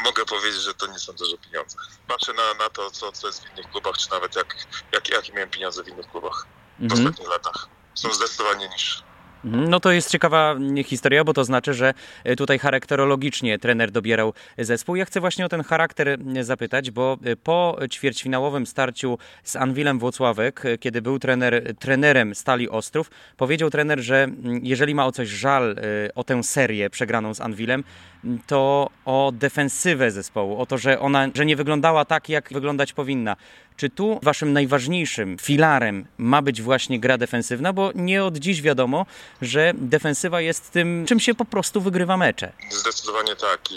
Mogę 0.05 0.25
powiedzieć, 0.25 0.63
że 0.63 0.75
to 0.75 0.87
nie 0.87 0.99
są 0.99 1.13
duże 1.13 1.39
pieniądze. 1.39 1.77
Patrzę 2.09 2.33
na, 2.33 2.55
na 2.55 2.71
to, 2.71 2.91
co, 2.91 3.13
co 3.13 3.27
jest 3.27 3.45
w 3.45 3.53
innych 3.53 3.71
klubach, 3.71 3.99
czy 3.99 4.11
nawet 4.11 4.37
jak, 4.37 4.57
jak, 4.93 5.09
jakie 5.09 5.33
miałem 5.33 5.51
pieniądze 5.51 5.85
w 5.85 5.89
innych 5.89 6.11
klubach 6.11 6.47
w 6.79 6.83
mhm. 6.83 7.01
ostatnich 7.01 7.29
latach. 7.29 7.69
Są 7.95 8.15
zdecydowanie 8.15 8.69
niższe. 8.69 9.10
No 9.44 9.81
to 9.81 9.92
jest 9.92 10.11
ciekawa 10.11 10.57
historia, 10.85 11.24
bo 11.24 11.33
to 11.33 11.44
znaczy, 11.44 11.74
że 11.74 11.94
e, 12.24 12.37
tutaj 12.37 12.59
charakterologicznie 12.59 13.59
trener 13.59 13.90
dobierał 13.90 14.33
zespół. 14.59 14.96
Ja 14.96 15.05
chcę 15.05 15.20
właśnie 15.20 15.46
o 15.46 15.48
ten 15.48 15.62
charakter 15.62 16.09
e, 16.09 16.44
zapytać, 16.44 16.90
bo 16.90 17.18
e, 17.24 17.37
po 17.37 17.79
ćwierćfinałowym 17.90 18.66
starciu 18.66 19.18
z 19.44 19.57
Anwilem 19.57 19.98
Włocławek, 19.98 20.62
kiedy 20.81 21.03
był 21.03 21.18
trener, 21.18 21.74
trenerem 21.79 22.35
Stali 22.35 22.68
Ostrów, 22.68 23.11
powiedział 23.37 23.70
trener, 23.70 24.00
że 24.00 24.29
jeżeli 24.62 24.94
ma 24.94 25.07
o 25.07 25.12
coś 25.12 25.29
żal 25.29 25.76
o 26.14 26.24
tę 26.24 26.42
serię 26.42 26.90
przegraną 26.90 27.35
z 27.35 27.40
Anwilem, 27.40 27.85
to 28.46 28.90
o 29.04 29.33
defensywę 29.35 30.11
zespołu, 30.11 30.61
o 30.61 30.66
to, 30.66 30.78
że 30.78 31.00
ona 31.00 31.28
że 31.35 31.46
nie 31.46 31.56
wyglądała 31.56 32.04
tak, 32.04 32.28
jak 32.28 32.52
wyglądać 32.52 32.92
powinna. 32.92 33.37
Czy 33.76 33.90
tu 33.90 34.20
waszym 34.22 34.52
najważniejszym 34.52 35.37
filarem 35.38 36.06
ma 36.18 36.42
być 36.42 36.62
właśnie 36.62 37.00
gra 37.00 37.18
defensywna? 37.18 37.72
Bo 37.72 37.90
nie 37.94 38.24
od 38.24 38.37
dziś 38.37 38.62
wiadomo, 38.62 39.06
że 39.42 39.72
defensywa 39.74 40.40
jest 40.40 40.70
tym, 40.70 41.04
czym 41.09 41.20
się 41.20 41.35
po 41.35 41.44
prostu 41.44 41.80
wygrywa 41.80 42.16
mecze. 42.16 42.52
Zdecydowanie 42.70 43.37
tak. 43.37 43.72
I, 43.72 43.74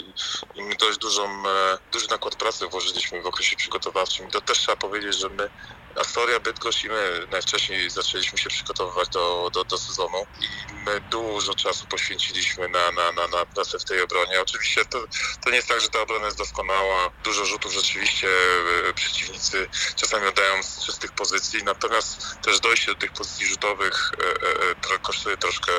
i 0.58 0.62
my 0.62 0.74
dość 0.80 0.98
dużą, 0.98 1.22
e, 1.22 1.78
duży 1.92 2.06
nakład 2.10 2.36
pracy 2.36 2.66
włożyliśmy 2.66 3.22
w 3.22 3.26
okresie 3.26 3.56
przygotowawczym. 3.56 4.30
To 4.30 4.40
też 4.40 4.58
trzeba 4.58 4.76
powiedzieć, 4.76 5.20
że 5.20 5.28
my 5.28 5.48
Astoria, 5.96 6.40
Bydgoszcz 6.40 6.84
i 6.84 6.88
my 6.88 7.26
najwcześniej 7.30 7.90
zaczęliśmy 7.90 8.38
się 8.38 8.48
przygotowywać 8.48 9.08
do, 9.08 9.50
do, 9.52 9.64
do 9.64 9.78
sezonu 9.78 10.26
i 10.40 10.74
my 10.74 11.00
dużo 11.00 11.54
czasu 11.54 11.86
poświęciliśmy 11.86 12.68
na, 12.68 12.92
na, 12.92 13.12
na, 13.12 13.28
na 13.28 13.46
pracę 13.46 13.78
w 13.78 13.84
tej 13.84 14.00
obronie. 14.00 14.40
Oczywiście 14.40 14.84
to, 14.84 15.04
to 15.44 15.50
nie 15.50 15.56
jest 15.56 15.68
tak, 15.68 15.80
że 15.80 15.88
ta 15.88 16.00
obrona 16.00 16.24
jest 16.24 16.38
doskonała. 16.38 17.10
Dużo 17.24 17.44
rzutów 17.44 17.72
rzeczywiście 17.72 18.28
e, 18.88 18.94
przeciwnicy 18.94 19.68
czasami 19.96 20.26
oddają 20.26 20.62
z 20.62 20.84
czystych 20.84 21.12
pozycji, 21.12 21.64
natomiast 21.64 22.40
też 22.42 22.60
dojście 22.60 22.94
do 22.94 23.00
tych 23.00 23.12
pozycji 23.12 23.46
rzutowych 23.46 24.12
e, 24.92 24.94
e, 24.94 24.98
kosztuje 24.98 25.36
troszkę, 25.36 25.72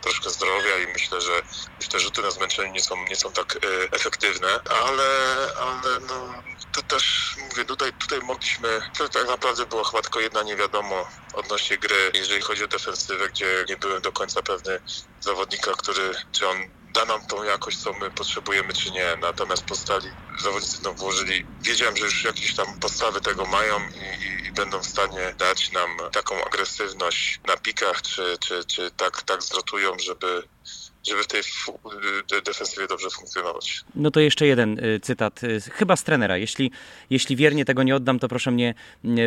troszkę 0.00 0.30
zdrowia 0.30 0.78
i 0.78 0.86
myślę, 0.86 1.20
że 1.20 1.42
już 1.80 1.88
te 1.88 2.00
rzuty 2.00 2.22
na 2.22 2.30
zmęczenie 2.30 2.70
nie 2.70 2.80
są, 2.80 3.04
nie 3.04 3.16
są 3.16 3.32
tak 3.32 3.58
efektywne, 3.92 4.60
ale, 4.84 5.36
ale 5.56 6.00
no, 6.00 6.34
to 6.72 6.82
też 6.82 7.36
mówię, 7.50 7.64
tutaj, 7.64 7.92
tutaj 7.92 8.20
mogliśmy, 8.20 8.80
to 8.98 9.08
tak 9.08 9.26
naprawdę 9.26 9.66
była 9.66 9.84
chyba 9.84 10.02
tylko 10.02 10.20
jedna 10.20 10.42
niewiadomo 10.42 11.08
odnośnie 11.34 11.78
gry, 11.78 12.10
jeżeli 12.14 12.42
chodzi 12.42 12.64
o 12.64 12.68
defensywę, 12.68 13.28
gdzie 13.28 13.64
nie 13.68 13.76
byłem 13.76 14.02
do 14.02 14.12
końca 14.12 14.42
pewny 14.42 14.80
zawodnika, 15.20 15.72
który, 15.72 16.10
czy 16.32 16.48
on 16.48 16.56
da 16.92 17.04
nam 17.04 17.26
tą 17.26 17.42
jakość, 17.42 17.78
co 17.78 17.92
my 17.92 18.10
potrzebujemy, 18.10 18.72
czy 18.72 18.90
nie. 18.90 19.16
Natomiast 19.20 19.64
postali 19.64 20.08
zawodnicy 20.42 20.78
no, 20.82 20.94
włożyli, 20.94 21.46
wiedziałem, 21.60 21.96
że 21.96 22.04
już 22.04 22.24
jakieś 22.24 22.56
tam 22.56 22.80
podstawy 22.80 23.20
tego 23.20 23.44
mają 23.44 23.80
i, 23.80 24.24
i, 24.24 24.46
i, 24.46 24.52
będą 24.52 24.78
w 24.78 24.86
stanie 24.86 25.34
dać 25.38 25.72
nam 25.72 25.90
taką 26.12 26.44
agresywność 26.44 27.40
na 27.46 27.56
pikach, 27.56 28.02
czy, 28.02 28.36
czy, 28.40 28.64
czy 28.64 28.90
tak, 28.90 29.22
tak 29.22 29.42
zrotują, 29.42 29.98
żeby 29.98 30.48
żeby 31.08 31.22
w 31.22 31.26
tej 32.26 32.42
defensywie 32.42 32.86
dobrze 32.86 33.10
funkcjonować. 33.10 33.84
No 33.94 34.10
to 34.10 34.20
jeszcze 34.20 34.46
jeden 34.46 34.84
y, 34.84 35.00
cytat, 35.00 35.44
y, 35.44 35.60
chyba 35.60 35.96
z 35.96 36.04
trenera. 36.04 36.36
Jeśli, 36.36 36.70
jeśli 37.10 37.36
wiernie 37.36 37.64
tego 37.64 37.82
nie 37.82 37.96
oddam, 37.96 38.18
to 38.18 38.28
proszę 38.28 38.50
mnie 38.50 38.74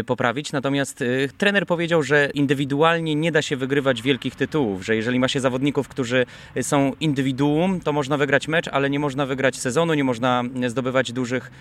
poprawić. 0.06 0.52
Natomiast 0.52 1.02
y, 1.02 1.30
trener 1.38 1.66
powiedział, 1.66 2.04
że 2.04 2.30
indywidualnie 2.34 3.16
nie 3.16 3.32
da 3.32 3.42
się 3.42 3.58
wygrywać 3.58 4.02
wielkich 4.02 4.36
tytułów, 4.36 4.86
że 4.86 4.96
jeżeli 4.96 5.20
ma 5.20 5.28
się 5.28 5.40
zawodników, 5.40 5.88
którzy 5.88 6.26
są 6.62 6.94
indywiduum, 7.00 7.82
to 7.82 7.94
można 7.94 8.18
wygrać 8.18 8.48
mecz, 8.48 8.68
ale 8.68 8.90
nie 8.90 9.00
można 9.00 9.26
wygrać 9.26 9.58
sezonu, 9.58 9.94
nie 9.94 10.04
można 10.04 10.44
zdobywać 10.68 11.12
dużych 11.12 11.52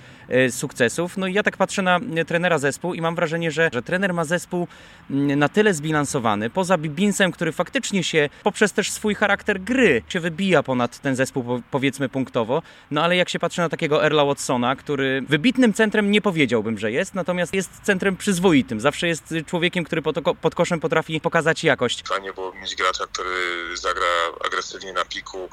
sukcesów. 0.50 1.16
No 1.16 1.26
i 1.26 1.34
ja 1.34 1.42
tak 1.42 1.56
patrzę 1.56 1.82
na 1.82 2.00
trenera 2.26 2.58
zespół 2.58 2.94
i 2.94 3.00
mam 3.00 3.14
wrażenie, 3.14 3.50
że, 3.50 3.70
że 3.72 3.82
trener 3.82 4.14
ma 4.14 4.24
zespół 4.24 4.68
na 5.10 5.48
tyle 5.48 5.74
zbilansowany, 5.74 6.50
poza 6.50 6.78
Bibinsem, 6.78 7.32
który 7.32 7.52
faktycznie 7.52 8.04
się 8.04 8.28
poprzez 8.42 8.72
też 8.72 8.90
swój 8.90 9.14
charakter 9.14 9.60
gry 9.60 10.03
się 10.08 10.20
wybija 10.20 10.62
ponad 10.62 10.98
ten 10.98 11.16
zespół, 11.16 11.62
powiedzmy 11.70 12.08
punktowo. 12.08 12.62
No 12.90 13.02
ale 13.02 13.16
jak 13.16 13.28
się 13.28 13.38
patrzy 13.38 13.60
na 13.60 13.68
takiego 13.68 14.04
Erla 14.04 14.24
Watsona, 14.24 14.76
który 14.76 15.22
wybitnym 15.28 15.72
centrem 15.72 16.10
nie 16.10 16.20
powiedziałbym, 16.20 16.78
że 16.78 16.92
jest, 16.92 17.14
natomiast 17.14 17.54
jest 17.54 17.70
centrem 17.82 18.16
przyzwoitym. 18.16 18.80
Zawsze 18.80 19.08
jest 19.08 19.34
człowiekiem, 19.46 19.84
który 19.84 20.02
pod, 20.02 20.16
pod 20.40 20.54
koszem 20.54 20.80
potrafi 20.80 21.20
pokazać 21.20 21.64
jakość. 21.64 22.02
Fajnie 22.08 22.32
było 22.32 22.52
mieć 22.52 22.74
gracza, 22.74 23.06
który 23.06 23.76
zagra 23.76 24.06
agresywnie 24.46 24.92
na 24.92 25.04
piku 25.04 25.48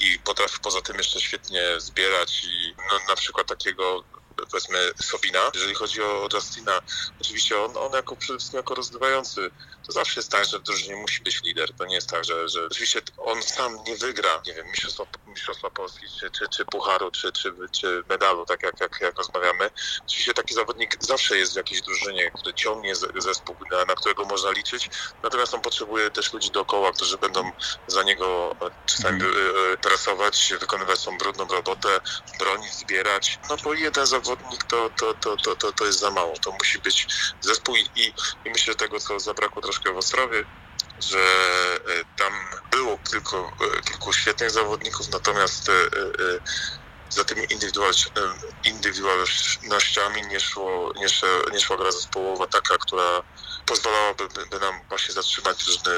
i 0.00 0.18
potrafi 0.24 0.58
poza 0.62 0.80
tym 0.82 0.96
jeszcze 0.96 1.20
świetnie 1.20 1.62
zbierać 1.78 2.44
i 2.44 2.74
no, 2.76 2.98
na 3.08 3.16
przykład 3.16 3.46
takiego 3.46 4.04
powiedzmy 4.50 4.78
Sobina. 5.02 5.38
Jeżeli 5.54 5.74
chodzi 5.74 6.02
o 6.02 6.28
Justina, 6.34 6.80
oczywiście 7.20 7.58
on, 7.58 7.76
on 7.76 7.92
jako 7.92 8.16
przede 8.16 8.38
wszystkim 8.38 8.58
jako 8.58 8.74
rozgrywający, 8.74 9.50
to 9.86 9.92
zawsze 9.92 10.20
jest 10.20 10.30
tak, 10.30 10.44
że 10.44 10.58
w 10.58 10.62
drużynie 10.62 10.96
musi 10.96 11.22
być 11.22 11.42
lider. 11.42 11.72
To 11.78 11.84
nie 11.84 11.94
jest 11.94 12.10
tak, 12.10 12.24
że, 12.24 12.48
że 12.48 12.66
oczywiście 12.66 13.02
on 13.16 13.42
sam 13.42 13.78
nie 13.86 13.96
wygra, 13.96 14.42
nie 14.46 14.54
wiem, 14.54 14.66
Mistrzostwa, 14.66 15.04
Mistrzostwa 15.26 15.70
Polski, 15.70 16.06
czy, 16.20 16.30
czy, 16.30 16.48
czy 16.48 16.64
Pucharu, 16.64 17.10
czy, 17.10 17.32
czy, 17.32 17.52
czy 17.72 18.04
medalu, 18.08 18.46
tak 18.46 18.62
jak, 18.62 18.80
jak, 18.80 19.00
jak 19.00 19.18
rozmawiamy. 19.18 19.70
Oczywiście 20.04 20.34
taki 20.34 20.54
zawodnik 20.54 20.96
zawsze 21.00 21.38
jest 21.38 21.52
w 21.52 21.56
jakiejś 21.56 21.82
drużynie, 21.82 22.30
który 22.30 22.54
ciągnie 22.54 22.94
zespół, 23.16 23.56
na, 23.70 23.84
na 23.84 23.94
którego 23.94 24.24
można 24.24 24.50
liczyć, 24.50 24.90
natomiast 25.22 25.54
on 25.54 25.60
potrzebuje 25.60 26.10
też 26.10 26.32
ludzi 26.32 26.50
dookoła, 26.50 26.92
którzy 26.92 27.18
będą 27.18 27.50
za 27.86 28.02
niego 28.02 28.56
czasami 28.86 29.22
mm. 29.22 29.34
presować, 29.82 30.52
wykonywać 30.60 31.04
tą 31.04 31.18
brudną 31.18 31.48
robotę, 31.48 32.00
bronić, 32.38 32.74
zbierać. 32.74 33.38
No 33.50 33.56
bo 33.64 33.74
jeden 33.74 34.06
zawodnik 34.06 34.64
to, 34.64 34.90
to, 34.96 35.14
to, 35.14 35.36
to, 35.36 35.56
to, 35.56 35.72
to 35.72 35.84
jest 35.84 36.00
za 36.00 36.10
mało. 36.10 36.34
To 36.38 36.52
musi 36.52 36.78
być 36.78 37.06
zespół 37.40 37.76
i, 37.76 37.80
i, 37.96 38.06
i 38.44 38.50
myślę, 38.50 38.72
że 38.72 38.74
tego, 38.74 39.00
co 39.00 39.20
zabrakło 39.20 39.62
troszkę 39.62 39.73
w 39.92 39.96
Ostrowie, 39.96 40.44
że 41.00 41.18
e, 41.18 42.04
tam 42.16 42.32
było 42.70 42.98
kilku, 42.98 43.36
e, 43.36 43.82
kilku 43.82 44.12
świetnych 44.12 44.50
zawodników, 44.50 45.08
natomiast 45.08 45.68
e, 45.68 45.72
za 47.08 47.24
tymi 47.24 47.46
indywidualnościami 48.64 50.22
nie, 50.30 50.40
szło, 50.40 50.92
nie, 50.96 51.08
szło, 51.08 51.28
nie 51.52 51.60
szła 51.60 51.76
gra 51.76 51.92
zespołowa 51.92 52.46
taka, 52.46 52.78
która 52.78 53.22
pozwalałaby 53.66 54.28
by 54.50 54.58
nam 54.58 54.80
właśnie 54.88 55.14
zatrzymać 55.14 55.66
różne 55.66 55.92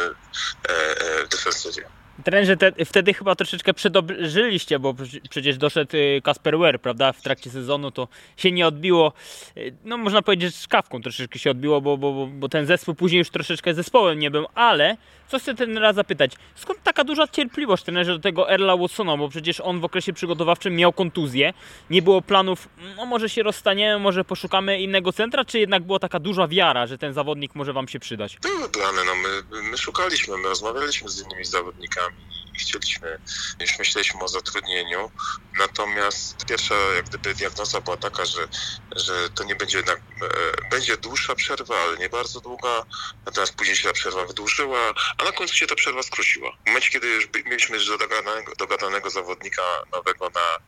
w. 1.30 1.95
Trenerze, 2.24 2.56
te, 2.56 2.84
wtedy 2.84 3.14
chyba 3.14 3.34
troszeczkę 3.34 3.74
przedobrzyliście, 3.74 4.78
bo 4.78 4.94
przecież 5.30 5.58
doszedł 5.58 5.96
y, 5.96 6.20
Kasper 6.24 6.58
Wer, 6.58 6.80
prawda, 6.80 7.12
w 7.12 7.22
trakcie 7.22 7.50
sezonu 7.50 7.90
to 7.90 8.08
się 8.36 8.52
nie 8.52 8.66
odbiło, 8.66 9.12
y, 9.56 9.74
no 9.84 9.96
można 9.96 10.22
powiedzieć, 10.22 10.54
że 10.54 10.62
szkawką 10.62 11.02
troszeczkę 11.02 11.38
się 11.38 11.50
odbiło, 11.50 11.80
bo, 11.80 11.96
bo, 11.96 12.26
bo 12.26 12.48
ten 12.48 12.66
zespół 12.66 12.94
później 12.94 13.18
już 13.18 13.30
troszeczkę 13.30 13.74
zespołem 13.74 14.18
nie 14.18 14.30
był, 14.30 14.46
ale 14.54 14.96
co 15.28 15.38
chcę 15.38 15.54
ten 15.54 15.78
raz 15.78 15.96
zapytać, 15.96 16.32
skąd 16.54 16.82
taka 16.82 17.04
duża 17.04 17.28
cierpliwość 17.28 17.84
trenerze 17.84 18.12
do 18.12 18.18
tego 18.18 18.50
Erla 18.50 18.76
Watsona, 18.76 19.16
bo 19.16 19.28
przecież 19.28 19.60
on 19.60 19.80
w 19.80 19.84
okresie 19.84 20.12
przygotowawczym 20.12 20.76
miał 20.76 20.92
kontuzję, 20.92 21.52
nie 21.90 22.02
było 22.02 22.22
planów, 22.22 22.68
no 22.96 23.06
może 23.06 23.28
się 23.28 23.42
rozstaniemy, 23.42 23.98
może 24.02 24.24
poszukamy 24.24 24.80
innego 24.80 25.12
centra, 25.12 25.44
czy 25.44 25.58
jednak 25.58 25.82
była 25.82 25.98
taka 25.98 26.18
duża 26.18 26.48
wiara, 26.48 26.86
że 26.86 26.98
ten 26.98 27.12
zawodnik 27.12 27.54
może 27.54 27.72
wam 27.72 27.88
się 27.88 28.00
przydać? 28.00 28.38
Były 28.42 28.68
plany, 28.68 28.98
no 29.06 29.12
my, 29.14 29.62
my 29.70 29.78
szukaliśmy, 29.78 30.36
my 30.36 30.48
rozmawialiśmy 30.48 31.08
z 31.08 31.22
innymi 31.26 31.44
zawodnikami, 31.44 32.16
chcieliśmy, 32.56 33.18
już 33.60 33.78
myśleliśmy 33.78 34.20
o 34.20 34.28
zatrudnieniu. 34.28 35.10
Natomiast 35.58 36.44
pierwsza 36.46 36.74
jak 36.74 37.04
gdyby 37.04 37.34
diagnoza 37.34 37.80
była 37.80 37.96
taka, 37.96 38.24
że, 38.24 38.48
że 38.96 39.30
to 39.30 39.44
nie 39.44 39.56
będzie 39.56 39.76
jednak, 39.76 39.98
e, 39.98 40.70
będzie 40.70 40.96
dłuższa 40.96 41.34
przerwa, 41.34 41.76
ale 41.80 41.96
nie 41.96 42.08
bardzo 42.08 42.40
długa. 42.40 42.84
Natomiast 43.26 43.54
później 43.54 43.76
się 43.76 43.88
ta 43.88 43.94
przerwa 43.94 44.24
wydłużyła, 44.24 44.94
a 45.18 45.24
na 45.24 45.32
końcu 45.32 45.54
się 45.54 45.66
ta 45.66 45.74
przerwa 45.74 46.02
skróciła. 46.02 46.52
W 46.64 46.66
momencie, 46.66 46.90
kiedy 46.90 47.06
już 47.06 47.28
mieliśmy 47.46 47.76
już 47.76 47.88
dogadanego, 47.98 48.52
dogadanego 48.58 49.10
zawodnika 49.10 49.62
nowego 49.92 50.30
na, 50.30 50.58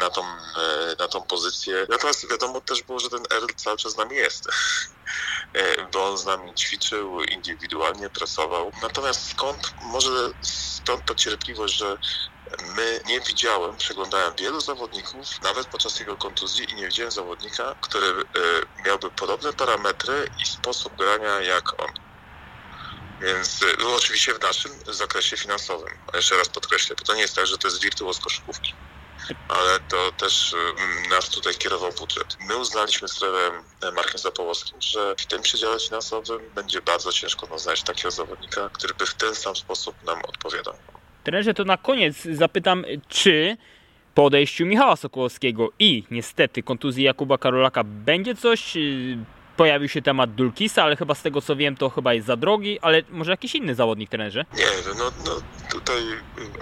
na, 0.00 0.10
tą, 0.10 0.22
e, 0.24 0.96
na 0.98 1.08
tą 1.08 1.22
pozycję. 1.22 1.86
Natomiast 1.88 2.30
wiadomo 2.30 2.60
też 2.60 2.82
było, 2.82 3.00
że 3.00 3.10
ten 3.10 3.22
Earl 3.32 3.46
cały 3.56 3.76
czas 3.76 3.92
z 3.92 3.96
nami 3.96 4.16
jest. 4.16 4.48
E, 5.54 5.86
bo 5.92 6.10
on 6.10 6.18
z 6.18 6.24
nami 6.24 6.54
ćwiczył 6.54 7.22
indywidualnie, 7.22 8.10
pracował. 8.10 8.72
Natomiast 8.82 9.30
skąd, 9.30 9.74
może 9.82 10.30
stąd 10.42 11.06
ta 11.06 11.14
cierpliwość, 11.30 11.76
że 11.76 11.98
my 12.76 13.00
nie 13.06 13.20
widziałem, 13.20 13.76
przeglądałem 13.76 14.34
wielu 14.38 14.60
zawodników, 14.60 15.42
nawet 15.42 15.66
podczas 15.66 16.00
jego 16.00 16.16
kontuzji 16.16 16.70
i 16.70 16.74
nie 16.74 16.86
widziałem 16.86 17.12
zawodnika, 17.12 17.74
który 17.80 18.06
e, 18.06 18.22
miałby 18.86 19.10
podobne 19.10 19.52
parametry 19.52 20.30
i 20.42 20.46
sposób 20.46 20.96
grania 20.96 21.40
jak 21.40 21.80
on. 21.80 21.90
Więc 23.20 23.60
no, 23.82 23.94
oczywiście 23.94 24.34
w 24.34 24.42
naszym 24.42 24.72
zakresie 24.88 25.36
finansowym. 25.36 25.98
Jeszcze 26.14 26.36
raz 26.36 26.48
podkreślę, 26.48 26.96
bo 26.98 27.04
to 27.04 27.14
nie 27.14 27.22
jest 27.22 27.36
tak, 27.36 27.46
że 27.46 27.58
to 27.58 27.68
jest 27.68 27.82
wirtuoz 27.82 28.18
koszykówki 28.18 28.74
ale 29.48 29.80
to 29.80 30.12
też 30.12 30.54
mm, 30.54 31.08
nas 31.08 31.28
tutaj 31.28 31.54
kierował 31.54 31.92
budżet. 31.92 32.36
My 32.40 32.56
uznaliśmy 32.56 33.08
z 33.08 33.14
trefem 33.14 33.64
Markiem 33.94 34.18
Zapołowskim, 34.18 34.80
że 34.80 35.14
w 35.18 35.26
tym 35.26 35.42
przedziale 35.42 35.80
finansowym 35.80 36.50
będzie 36.54 36.82
bardzo 36.82 37.12
ciężko 37.12 37.46
nam 37.46 37.58
znaleźć 37.58 37.82
takiego 37.82 38.10
zawodnika, 38.10 38.70
który 38.72 38.94
by 38.94 39.06
w 39.06 39.14
ten 39.14 39.34
sam 39.34 39.56
sposób 39.56 40.02
nam 40.02 40.18
odpowiadał. 40.24 40.74
Trenerze, 41.24 41.54
to 41.54 41.64
na 41.64 41.76
koniec 41.76 42.22
zapytam, 42.22 42.84
czy 43.08 43.56
po 44.14 44.24
odejściu 44.24 44.66
Michała 44.66 44.96
Sokołowskiego 44.96 45.70
i 45.78 46.04
niestety 46.10 46.62
kontuzji 46.62 47.04
Jakuba 47.04 47.38
Karolaka 47.38 47.84
będzie 47.84 48.34
coś 48.34 48.76
y, 48.76 49.18
pojawił 49.60 49.88
się 49.88 50.02
temat 50.02 50.34
Dulkisa, 50.34 50.82
ale 50.82 50.96
chyba 50.96 51.14
z 51.14 51.22
tego 51.22 51.42
co 51.42 51.56
wiem, 51.56 51.76
to 51.76 51.90
chyba 51.90 52.14
jest 52.14 52.26
za 52.26 52.36
drogi, 52.36 52.78
ale 52.80 53.02
może 53.10 53.30
jakiś 53.30 53.54
inny 53.54 53.74
zawodnik 53.74 54.10
trenerze? 54.10 54.44
Nie, 54.54 54.66
no, 54.98 55.12
no 55.24 55.42
tutaj 55.70 56.02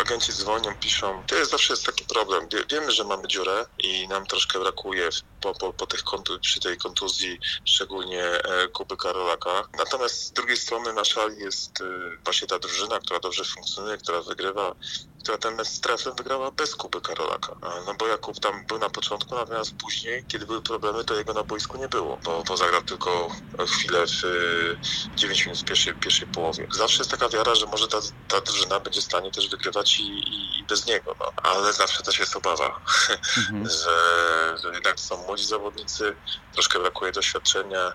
agenci 0.00 0.32
dzwonią, 0.32 0.74
piszą. 0.80 1.22
To 1.26 1.34
jest 1.34 1.50
zawsze 1.50 1.72
jest 1.72 1.86
taki 1.86 2.04
problem. 2.04 2.48
Wiemy, 2.70 2.92
że 2.92 3.04
mamy 3.04 3.28
dziurę 3.28 3.66
i 3.78 4.08
nam 4.08 4.26
troszkę 4.26 4.60
brakuje 4.60 5.08
po, 5.40 5.54
po, 5.54 5.72
po 5.72 5.86
tych 5.86 6.02
kontu, 6.02 6.40
przy 6.40 6.60
tej 6.60 6.76
kontuzji, 6.76 7.38
szczególnie 7.64 8.24
e, 8.24 8.68
Kuby 8.68 8.96
Karolaka. 8.96 9.68
Natomiast 9.78 10.22
z 10.22 10.32
drugiej 10.32 10.56
strony 10.56 10.92
na 10.92 11.04
szali 11.04 11.38
jest 11.38 11.80
e, 11.80 11.84
właśnie 12.24 12.48
ta 12.48 12.58
drużyna, 12.58 12.98
która 12.98 13.20
dobrze 13.20 13.44
funkcjonuje, 13.44 13.98
która 13.98 14.22
wygrywa, 14.22 14.74
która 15.22 15.38
ten 15.38 15.54
mecz 15.54 15.68
z 15.68 15.80
trefem 15.80 16.14
wygrała 16.16 16.50
bez 16.50 16.76
Kuby 16.76 17.00
Karolaka. 17.00 17.56
No 17.86 17.94
bo 17.94 18.06
Jakub 18.06 18.40
tam 18.40 18.66
był 18.66 18.78
na 18.78 18.90
początku, 18.90 19.34
natomiast 19.34 19.74
później, 19.76 20.24
kiedy 20.28 20.46
były 20.46 20.62
problemy, 20.62 21.04
to 21.04 21.14
jego 21.14 21.32
na 21.32 21.42
boisku 21.42 21.78
nie 21.78 21.88
było, 21.88 22.18
bo, 22.24 22.42
bo 22.48 22.56
zagrał 22.56 22.82
tylko 22.82 23.28
chwilę 23.66 24.06
w 24.06 25.16
9 25.16 25.46
minut 25.46 25.60
w 25.60 25.64
pierwszej, 25.64 25.94
pierwszej 25.94 26.28
połowie. 26.28 26.66
Zawsze 26.70 26.98
jest 26.98 27.10
taka 27.10 27.28
wiara, 27.28 27.54
że 27.54 27.66
może 27.66 27.88
ta, 27.88 27.98
ta 28.28 28.40
drużyna 28.40 28.80
będzie 28.80 29.00
w 29.00 29.04
stanie 29.04 29.30
też 29.30 29.48
wygrywać 29.48 29.98
i, 29.98 30.02
i, 30.02 30.58
i 30.58 30.64
bez 30.64 30.86
niego, 30.86 31.16
no. 31.20 31.32
ale 31.42 31.72
zawsze 31.72 32.02
też 32.02 32.18
jest 32.18 32.36
obawa, 32.36 32.80
mhm. 33.38 33.68
że, 33.68 34.56
że 34.62 34.74
jednak 34.74 35.00
są 35.00 35.16
młodzi 35.16 35.44
zawodnicy, 35.44 36.16
troszkę 36.52 36.78
brakuje 36.78 37.12
doświadczenia, 37.12 37.92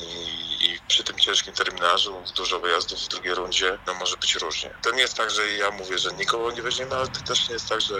i, 0.00 0.56
i, 0.66 0.80
przy 0.86 1.04
tym 1.04 1.18
ciężkim 1.18 1.54
terminarzu, 1.54 2.24
dużo 2.36 2.60
wyjazdów 2.60 3.04
w 3.04 3.08
drugiej 3.08 3.34
rundzie, 3.34 3.78
no 3.86 3.94
może 3.94 4.16
być 4.16 4.34
różnie. 4.34 4.70
To 4.82 4.90
nie 4.90 5.00
jest 5.00 5.16
tak, 5.16 5.30
że 5.30 5.52
ja 5.52 5.70
mówię, 5.70 5.98
że 5.98 6.10
nikogo 6.12 6.50
nie 6.50 6.62
weźmiemy, 6.62 6.94
ale 6.94 7.08
to 7.08 7.20
też 7.22 7.48
nie 7.48 7.52
jest 7.52 7.68
tak, 7.68 7.80
że, 7.80 7.94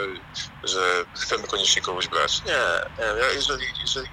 że 0.63 1.05
chcemy 1.17 1.47
koniecznie 1.47 1.83
kogoś 1.83 2.09
brać. 2.09 2.45
Nie, 2.45 2.53
nie. 2.99 3.35
jeżeli, 3.35 3.67
jeżeli 3.81 4.09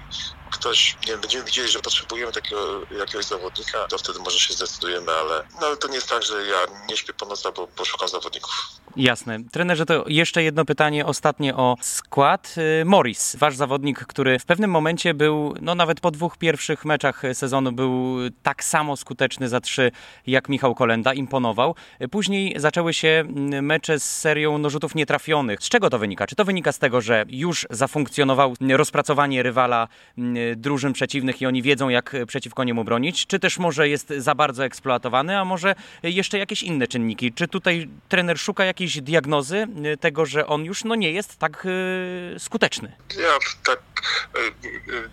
ktoś, 0.50 0.96
nie 1.06 1.12
wiem, 1.12 1.20
będziemy 1.20 1.44
widzieli, 1.44 1.68
że 1.68 1.78
potrzebujemy 1.78 2.32
takiego 2.32 2.80
jakiegoś 2.98 3.24
zawodnika, 3.24 3.86
to 3.88 3.98
wtedy 3.98 4.18
może 4.18 4.38
się 4.38 4.54
zdecydujemy, 4.54 5.12
ale, 5.12 5.44
no, 5.60 5.66
ale 5.66 5.76
to 5.76 5.88
nie 5.88 5.94
jest 5.94 6.08
tak, 6.08 6.22
że 6.22 6.46
ja 6.46 6.56
nie 6.88 6.96
śpię 6.96 7.12
po 7.12 7.26
nocy, 7.26 7.48
bo 7.56 7.66
poszukam 7.66 8.08
zawodników. 8.08 8.66
Jasne. 8.96 9.38
Trenerze, 9.52 9.86
to 9.86 10.04
jeszcze 10.06 10.42
jedno 10.42 10.64
pytanie 10.64 11.06
ostatnie 11.06 11.56
o 11.56 11.76
skład. 11.80 12.54
Y, 12.80 12.84
Morris, 12.84 13.36
wasz 13.36 13.56
zawodnik, 13.56 13.98
który 13.98 14.38
w 14.38 14.44
pewnym 14.44 14.70
momencie 14.70 15.14
był, 15.14 15.54
no 15.60 15.74
nawet 15.74 16.00
po 16.00 16.10
dwóch 16.10 16.36
pierwszych 16.38 16.84
meczach 16.84 17.22
sezonu 17.32 17.72
był 17.72 18.16
tak 18.42 18.64
samo 18.64 18.96
skuteczny 18.96 19.48
za 19.48 19.60
trzy 19.60 19.92
jak 20.26 20.48
Michał 20.48 20.74
Kolenda, 20.74 21.14
imponował. 21.14 21.74
Później 22.10 22.54
zaczęły 22.56 22.94
się 22.94 23.08
mm, 23.08 23.66
mecze 23.66 24.00
z 24.00 24.18
serią 24.18 24.58
nożutów 24.58 24.94
nietrafionych. 24.94 25.60
Z 25.62 25.68
czego 25.68 25.90
to 25.90 25.98
wynika? 25.98 26.26
Czy 26.26 26.36
to 26.36 26.44
wynika 26.44 26.72
z 26.72 26.78
tego, 26.78 27.00
że 27.00 27.24
już 27.28 27.66
zafunkcjonował 27.70 28.54
rozpracowanie 28.76 29.42
rywala 29.42 29.88
mm, 30.18 30.45
drużyn 30.56 30.92
przeciwnych 30.92 31.42
i 31.42 31.46
oni 31.46 31.62
wiedzą, 31.62 31.88
jak 31.88 32.16
przeciwko 32.26 32.64
niemu 32.64 32.84
bronić? 32.84 33.26
Czy 33.26 33.38
też 33.38 33.58
może 33.58 33.88
jest 33.88 34.08
za 34.08 34.34
bardzo 34.34 34.64
eksploatowany, 34.64 35.38
a 35.38 35.44
może 35.44 35.74
jeszcze 36.02 36.38
jakieś 36.38 36.62
inne 36.62 36.88
czynniki? 36.88 37.32
Czy 37.32 37.48
tutaj 37.48 37.88
trener 38.08 38.38
szuka 38.38 38.64
jakiejś 38.64 39.00
diagnozy 39.00 39.66
tego, 40.00 40.26
że 40.26 40.46
on 40.46 40.64
już 40.64 40.84
no, 40.84 40.94
nie 40.94 41.12
jest 41.12 41.38
tak 41.38 41.66
y, 41.66 42.38
skuteczny? 42.38 42.96
Ja 43.18 43.38
tak 43.64 43.80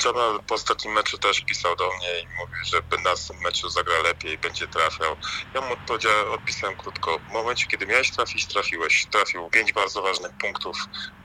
Jamal 0.06 0.40
po 0.48 0.56
ostatnim 0.56 0.94
meczu 0.94 1.18
też 1.18 1.42
pisał 1.42 1.76
do 1.76 1.90
mnie 1.98 2.20
i 2.22 2.28
mówił, 2.28 2.66
że 2.66 2.78
na 3.04 3.10
następnym 3.10 3.44
meczu 3.44 3.70
zagra 3.70 4.02
lepiej, 4.04 4.38
będzie 4.38 4.68
trafiał. 4.68 5.16
Ja 5.54 5.62
mu 5.62 5.68
odpisałem 6.34 6.78
krótko. 6.78 7.20
W 7.30 7.34
momencie, 7.34 7.66
kiedy 7.68 7.86
miałeś 7.86 8.12
trafić, 8.12 8.46
trafiłeś. 8.46 9.06
Trafił 9.06 9.50
pięć 9.50 9.74
bardzo 9.74 10.02
ważnych 10.02 10.32
punktów. 10.32 10.78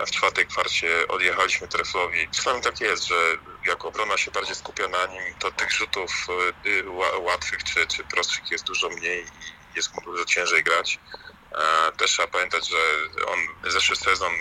W 0.06 0.10
czwartej 0.10 0.46
kwarcie 0.46 1.08
odjechaliśmy 1.08 1.68
Treflowi. 1.68 2.28
Czasami 2.30 2.62
tak 2.62 2.80
jest, 2.80 3.08
że 3.08 3.14
jak 3.66 3.84
obrona 3.84 4.16
się 4.16 4.30
bardziej 4.30 4.54
skupia 4.54 4.88
na 4.88 5.06
nim, 5.06 5.22
to 5.38 5.50
tych 5.50 5.72
rzutów 5.72 6.26
y, 6.66 6.90
łatwych 7.18 7.64
czy, 7.64 7.86
czy 7.86 8.04
prostszych 8.04 8.50
jest 8.50 8.64
dużo 8.64 8.88
mniej 8.88 9.24
i 9.24 9.76
jest 9.76 9.94
mu 9.94 10.00
dużo 10.00 10.24
ciężej 10.24 10.64
grać. 10.64 10.98
Też 11.96 12.10
trzeba 12.10 12.28
pamiętać, 12.28 12.68
że 12.68 12.76
on 13.26 13.70
zeszły 13.70 13.96
sezon 13.96 14.32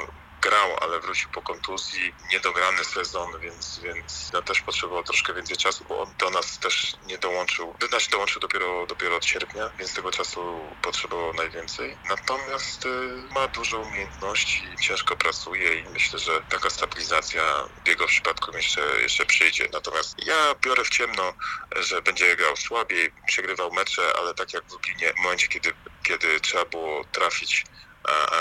grał, 0.42 0.78
ale 0.82 1.00
wrócił 1.00 1.30
po 1.30 1.42
kontuzji, 1.42 2.14
niedograny 2.32 2.84
sezon, 2.86 3.40
więc, 3.40 3.80
więc 3.80 4.30
no, 4.34 4.42
też 4.42 4.62
potrzebował 4.62 5.04
troszkę 5.04 5.34
więcej 5.34 5.58
czasu, 5.58 5.86
bo 5.90 6.02
on 6.02 6.14
do 6.20 6.30
nas 6.30 6.60
też 6.60 6.96
nie 7.08 7.18
dołączył. 7.18 7.76
Do 7.80 7.88
nas 7.88 8.08
dołączył 8.08 8.42
dopiero, 8.42 8.86
dopiero 8.86 9.16
od 9.16 9.26
sierpnia, 9.26 9.70
więc 9.80 9.94
tego 9.94 10.12
czasu 10.12 10.60
potrzebował 10.82 11.34
najwięcej. 11.34 11.98
Natomiast 12.10 12.86
y, 12.86 12.90
ma 13.34 13.48
dużo 13.48 13.80
umiejętności, 13.80 14.64
ciężko 14.82 15.16
pracuje 15.16 15.80
i 15.80 15.84
myślę, 15.90 16.20
że 16.20 16.42
taka 16.50 16.70
stabilizacja 16.70 17.42
w 17.86 17.88
jego 17.88 18.08
przypadku 18.08 18.52
jeszcze, 18.58 18.82
jeszcze 19.02 19.26
przyjdzie. 19.26 19.70
Natomiast 19.74 20.26
ja 20.26 20.56
biorę 20.62 20.84
w 20.84 20.90
ciemno, 20.90 21.34
że 21.76 22.02
będzie 22.02 22.36
grał 22.36 22.56
słabiej, 22.58 23.12
przegrywał 23.28 23.72
mecze, 23.72 24.14
ale 24.20 24.34
tak 24.34 24.54
jak 24.54 24.64
w 24.66 24.72
Lublinie, 24.72 25.14
w 25.14 25.24
momencie, 25.24 25.48
kiedy, 25.48 25.74
kiedy 26.04 26.40
trzeba 26.40 26.66
było 26.66 27.04
trafić 27.12 27.66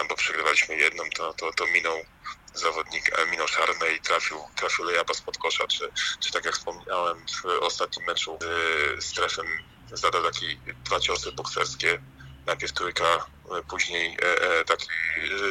bo 0.09 0.15
przegrywaliśmy 0.15 0.77
jedną, 0.77 1.05
to, 1.17 1.35
to, 1.35 1.53
to 1.53 1.67
minął 1.67 1.99
zawodnik, 2.55 3.19
e, 3.19 3.27
minął 3.27 3.47
i 3.97 4.01
trafił, 4.01 4.39
trafił 4.57 4.85
Lejaba 4.85 5.15
spod 5.15 5.39
kosza, 5.39 5.67
czy, 5.67 5.93
czy 6.21 6.33
tak 6.33 6.45
jak 6.45 6.55
wspomniałem 6.55 7.27
w 7.43 7.63
ostatnim 7.63 8.07
meczu 8.07 8.39
z 8.99 9.05
Strefem 9.05 9.47
zadał 9.93 10.23
takie 10.23 10.47
dwa 10.85 11.01
ciosy 11.01 11.33
bokserskie, 11.33 12.03
najpierw 12.47 12.73
trójka 12.73 13.27
później 13.69 14.07
e, 14.07 14.61
e, 14.61 14.65
taki 14.65 14.87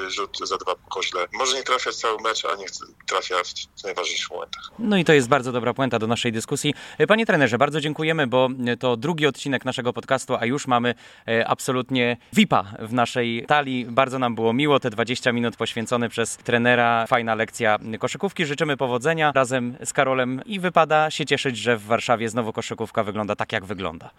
rzut 0.07 0.39
za 0.43 0.57
dwa 0.57 0.75
koźle. 0.89 1.27
Może 1.33 1.57
nie 1.57 1.63
trafia 1.63 1.91
cały 1.91 2.21
mecz, 2.21 2.45
a 2.45 2.55
nie 2.55 2.65
trafia 3.07 3.35
w 3.79 3.83
najważniejszych 3.83 4.31
momentach. 4.31 4.61
No 4.79 4.97
i 4.97 5.05
to 5.05 5.13
jest 5.13 5.27
bardzo 5.27 5.51
dobra 5.51 5.73
puenta 5.73 5.99
do 5.99 6.07
naszej 6.07 6.31
dyskusji. 6.31 6.73
Panie 7.07 7.25
trenerze, 7.25 7.57
bardzo 7.57 7.81
dziękujemy, 7.81 8.27
bo 8.27 8.49
to 8.79 8.97
drugi 8.97 9.27
odcinek 9.27 9.65
naszego 9.65 9.93
podcastu, 9.93 10.35
a 10.35 10.45
już 10.45 10.67
mamy 10.67 10.95
e, 11.27 11.47
absolutnie 11.47 12.17
VIPa 12.33 12.65
w 12.79 12.93
naszej 12.93 13.45
talii. 13.47 13.85
Bardzo 13.85 14.19
nam 14.19 14.35
było 14.35 14.53
miło, 14.53 14.79
te 14.79 14.89
20 14.89 15.31
minut 15.31 15.55
poświęcone 15.55 16.09
przez 16.09 16.37
trenera. 16.37 17.07
Fajna 17.07 17.35
lekcja 17.35 17.79
koszykówki. 17.99 18.45
Życzymy 18.45 18.77
powodzenia 18.77 19.31
razem 19.35 19.77
z 19.85 19.93
Karolem 19.93 20.41
i 20.45 20.59
wypada 20.59 21.11
się 21.11 21.25
cieszyć, 21.25 21.57
że 21.57 21.77
w 21.77 21.83
Warszawie 21.85 22.29
znowu 22.29 22.53
koszykówka 22.53 23.03
wygląda 23.03 23.35
tak, 23.35 23.51
jak 23.51 23.65
wygląda. 23.65 24.09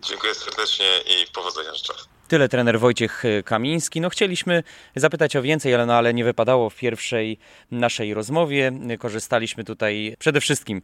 Dziękuję 0.00 0.34
serdecznie 0.34 0.86
i 1.06 1.32
powodzenia 1.32 1.74
życzę. 1.74 1.92
Tyle 2.30 2.48
trener 2.48 2.80
Wojciech 2.80 3.22
Kamiński. 3.44 4.00
No 4.00 4.10
chcieliśmy 4.10 4.62
zapytać 4.96 5.36
o 5.36 5.42
więcej, 5.42 5.74
ale, 5.74 5.86
no, 5.86 5.94
ale 5.94 6.14
nie 6.14 6.24
wypadało 6.24 6.70
w 6.70 6.76
pierwszej 6.76 7.38
naszej 7.70 8.14
rozmowie. 8.14 8.72
Korzystaliśmy 8.98 9.64
tutaj 9.64 10.16
przede 10.18 10.40
wszystkim 10.40 10.82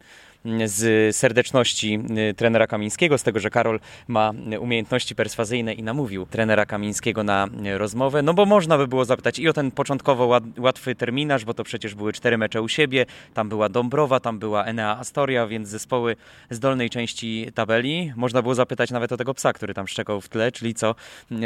z 0.65 1.15
serdeczności 1.15 1.99
y, 2.29 2.33
trenera 2.33 2.67
Kamińskiego, 2.67 3.17
z 3.17 3.23
tego, 3.23 3.39
że 3.39 3.49
Karol 3.49 3.79
ma 4.07 4.31
umiejętności 4.59 5.15
perswazyjne 5.15 5.73
i 5.73 5.83
namówił 5.83 6.25
trenera 6.25 6.65
Kamińskiego 6.65 7.23
na 7.23 7.47
rozmowę. 7.77 8.21
No 8.21 8.33
bo 8.33 8.45
można 8.45 8.77
by 8.77 8.87
było 8.87 9.05
zapytać 9.05 9.39
i 9.39 9.49
o 9.49 9.53
ten 9.53 9.71
początkowo 9.71 10.39
łatwy 10.57 10.95
terminarz, 10.95 11.45
bo 11.45 11.53
to 11.53 11.63
przecież 11.63 11.95
były 11.95 12.13
cztery 12.13 12.37
mecze 12.37 12.61
u 12.61 12.67
siebie, 12.67 13.05
tam 13.33 13.49
była 13.49 13.69
Dąbrowa, 13.69 14.19
tam 14.19 14.39
była 14.39 14.65
Enea 14.65 14.97
Astoria, 14.99 15.47
więc 15.47 15.69
zespoły 15.69 16.15
z 16.49 16.59
dolnej 16.59 16.89
części 16.89 17.51
tabeli. 17.53 18.13
Można 18.15 18.41
było 18.41 18.55
zapytać 18.55 18.91
nawet 18.91 19.11
o 19.11 19.17
tego 19.17 19.33
psa, 19.33 19.53
który 19.53 19.73
tam 19.73 19.87
szczekał 19.87 20.21
w 20.21 20.29
tle, 20.29 20.51
czyli 20.51 20.73
co 20.73 20.95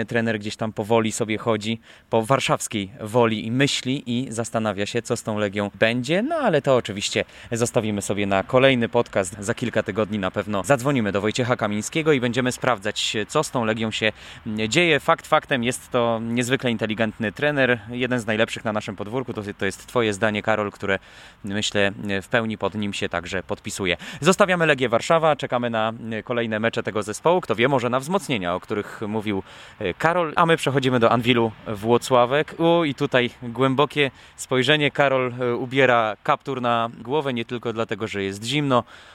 trener 0.07 0.39
gdzieś 0.39 0.55
tam 0.55 0.73
powoli 0.73 1.11
sobie 1.11 1.37
chodzi 1.37 1.79
po 2.09 2.21
warszawskiej 2.21 2.89
woli 3.01 3.45
i 3.45 3.51
myśli 3.51 4.03
i 4.05 4.27
zastanawia 4.31 4.85
się, 4.85 5.01
co 5.01 5.17
z 5.17 5.23
tą 5.23 5.37
Legią 5.37 5.71
będzie, 5.79 6.21
no 6.21 6.35
ale 6.35 6.61
to 6.61 6.75
oczywiście 6.75 7.25
zostawimy 7.51 8.01
sobie 8.01 8.25
na 8.25 8.43
kolejny 8.43 8.89
podcast. 8.91 9.35
Za 9.39 9.53
kilka 9.53 9.83
tygodni 9.83 10.19
na 10.19 10.31
pewno 10.31 10.63
zadzwonimy 10.63 11.11
do 11.11 11.21
Wojciecha 11.21 11.55
Kamińskiego 11.55 12.13
i 12.13 12.19
będziemy 12.19 12.51
sprawdzać, 12.51 13.17
co 13.27 13.43
z 13.43 13.51
tą 13.51 13.65
Legią 13.65 13.91
się 13.91 14.11
dzieje. 14.67 14.99
Fakt 14.99 15.27
faktem 15.27 15.63
jest 15.63 15.91
to 15.91 16.19
niezwykle 16.23 16.71
inteligentny 16.71 17.31
trener, 17.31 17.79
jeden 17.89 18.19
z 18.19 18.25
najlepszych 18.25 18.65
na 18.65 18.73
naszym 18.73 18.95
podwórku. 18.95 19.33
To, 19.33 19.41
to 19.57 19.65
jest 19.65 19.87
Twoje 19.87 20.13
zdanie, 20.13 20.43
Karol, 20.43 20.71
które 20.71 20.99
myślę 21.43 21.91
w 22.21 22.27
pełni 22.27 22.57
pod 22.57 22.75
nim 22.75 22.93
się 22.93 23.09
także 23.09 23.43
podpisuje. 23.43 23.97
Zostawiamy 24.21 24.65
Legię 24.65 24.89
Warszawa, 24.89 25.35
czekamy 25.35 25.69
na 25.69 25.93
kolejne 26.23 26.59
mecze 26.59 26.83
tego 26.83 27.03
zespołu. 27.03 27.41
Kto 27.41 27.55
wie, 27.55 27.67
może 27.67 27.89
na 27.89 27.99
wzmocnienia, 27.99 28.55
o 28.55 28.59
których 28.59 29.01
mówił 29.07 29.43
Karol, 29.97 30.33
a 30.35 30.45
my 30.45 30.57
przechodzimy 30.57 30.99
do 30.99 31.11
Anwilu 31.11 31.51
Włocławek. 31.67 32.55
U, 32.57 32.83
i 32.83 32.95
tutaj 32.95 33.29
głębokie 33.43 34.11
spojrzenie. 34.35 34.91
Karol 34.91 35.33
ubiera 35.57 36.17
kaptur 36.23 36.61
na 36.61 36.89
głowę 36.99 37.33
nie 37.33 37.45
tylko 37.45 37.73
dlatego, 37.73 38.07
że 38.07 38.23
jest 38.23 38.43
zimno, 38.43 38.70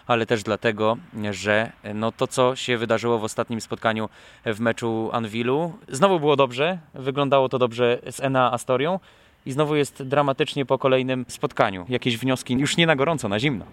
ale 0.06 0.26
też 0.26 0.42
dlatego, 0.42 0.96
że 1.30 1.72
no 1.94 2.12
to, 2.12 2.26
co 2.26 2.56
się 2.56 2.78
wydarzyło 2.78 3.18
w 3.18 3.24
ostatnim 3.24 3.60
spotkaniu 3.60 4.08
w 4.44 4.60
meczu 4.60 5.10
Anwilu, 5.12 5.72
znowu 5.88 6.20
było 6.20 6.36
dobrze, 6.36 6.78
wyglądało 6.94 7.48
to 7.48 7.58
dobrze 7.58 7.98
z 8.10 8.20
Ena 8.20 8.52
Astorią 8.52 9.00
i 9.46 9.52
znowu 9.52 9.76
jest 9.76 10.02
dramatycznie 10.02 10.66
po 10.66 10.78
kolejnym 10.78 11.24
spotkaniu. 11.28 11.86
Jakieś 11.88 12.18
wnioski 12.18 12.54
już 12.54 12.76
nie 12.76 12.86
na 12.86 12.96
gorąco, 12.96 13.28
na 13.28 13.40
zimno. 13.40 13.64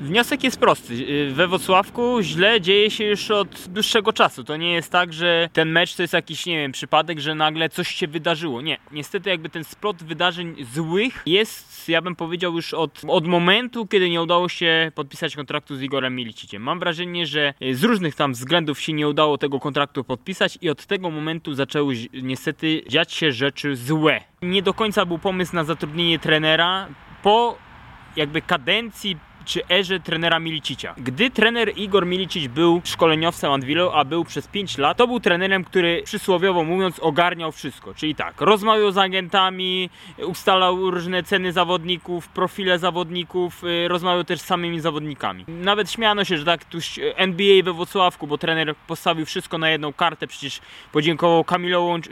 Wniosek 0.00 0.44
jest 0.44 0.60
prosty. 0.60 0.94
Y, 0.94 1.32
we 1.34 1.48
Wrocławku 1.48 2.22
źle 2.22 2.60
dzieje 2.60 2.90
się 2.90 3.04
już 3.04 3.30
od 3.30 3.68
dłuższego 3.68 4.12
czasu. 4.12 4.44
To 4.44 4.56
nie 4.56 4.72
jest 4.72 4.92
tak, 4.92 5.12
że 5.12 5.48
ten 5.52 5.68
mecz 5.68 5.94
to 5.96 6.02
jest 6.02 6.14
jakiś, 6.14 6.46
nie 6.46 6.56
wiem, 6.56 6.72
przypadek, 6.72 7.18
że 7.18 7.34
nagle 7.34 7.68
coś 7.68 7.88
się 7.88 8.08
wydarzyło. 8.08 8.60
Nie. 8.60 8.78
Niestety 8.92 9.30
jakby 9.30 9.48
ten 9.48 9.64
splot 9.64 10.02
wydarzeń 10.02 10.56
złych 10.74 11.22
jest, 11.26 11.88
ja 11.88 12.02
bym 12.02 12.16
powiedział, 12.16 12.54
już 12.54 12.74
od, 12.74 13.00
od 13.08 13.26
momentu, 13.26 13.86
kiedy 13.86 14.10
nie 14.10 14.22
udało 14.22 14.48
się 14.48 14.92
podpisać 14.94 15.36
kontraktu 15.36 15.76
z 15.76 15.82
Igorem 15.82 16.16
Miliciciem. 16.16 16.62
Mam 16.62 16.80
wrażenie, 16.80 17.26
że 17.26 17.54
z 17.72 17.84
różnych 17.84 18.14
tam 18.14 18.32
względów 18.32 18.80
się 18.80 18.92
nie 18.92 19.08
udało 19.08 19.38
tego 19.38 19.60
kontraktu 19.60 20.04
podpisać 20.04 20.58
i 20.60 20.70
od 20.70 20.86
tego 20.86 21.10
momentu 21.10 21.54
zaczęły 21.54 21.94
niestety 22.22 22.82
dziać 22.88 23.12
się 23.12 23.32
rzeczy 23.32 23.76
złe. 23.76 24.20
Nie 24.42 24.62
do 24.62 24.74
końca 24.74 25.06
był 25.06 25.18
pomysł 25.18 25.54
na 25.54 25.64
zatrudnienie 25.64 26.18
trenera 26.18 26.88
po 27.22 27.58
jakby 28.16 28.42
kadencji 28.42 29.16
czy 29.48 29.66
erze 29.68 30.00
trenera 30.00 30.38
Milicicia. 30.38 30.94
Gdy 30.98 31.30
trener 31.30 31.72
Igor 31.76 32.06
Milicic 32.06 32.52
był 32.52 32.80
szkoleniowcem 32.84 33.52
Anwilu, 33.52 33.90
a 33.90 34.04
był 34.04 34.24
przez 34.24 34.46
5 34.46 34.78
lat, 34.78 34.96
to 34.96 35.06
był 35.06 35.20
trenerem, 35.20 35.64
który 35.64 36.02
przysłowiowo 36.04 36.64
mówiąc 36.64 36.98
ogarniał 36.98 37.52
wszystko. 37.52 37.94
Czyli 37.94 38.14
tak, 38.14 38.40
rozmawiał 38.40 38.92
z 38.92 38.98
agentami, 38.98 39.90
ustalał 40.26 40.90
różne 40.90 41.22
ceny 41.22 41.52
zawodników, 41.52 42.28
profile 42.28 42.78
zawodników, 42.78 43.64
y, 43.64 43.88
rozmawiał 43.88 44.24
też 44.24 44.40
z 44.40 44.44
samymi 44.44 44.80
zawodnikami. 44.80 45.44
Nawet 45.48 45.90
śmiano 45.90 46.24
się, 46.24 46.38
że 46.38 46.44
tak 46.44 46.64
tu 46.64 46.78
NBA 47.16 47.62
we 47.62 47.72
Włocławku, 47.72 48.26
bo 48.26 48.38
trener 48.38 48.74
postawił 48.86 49.26
wszystko 49.26 49.58
na 49.58 49.70
jedną 49.70 49.92
kartę, 49.92 50.26
przecież 50.26 50.60
podziękował 50.92 51.44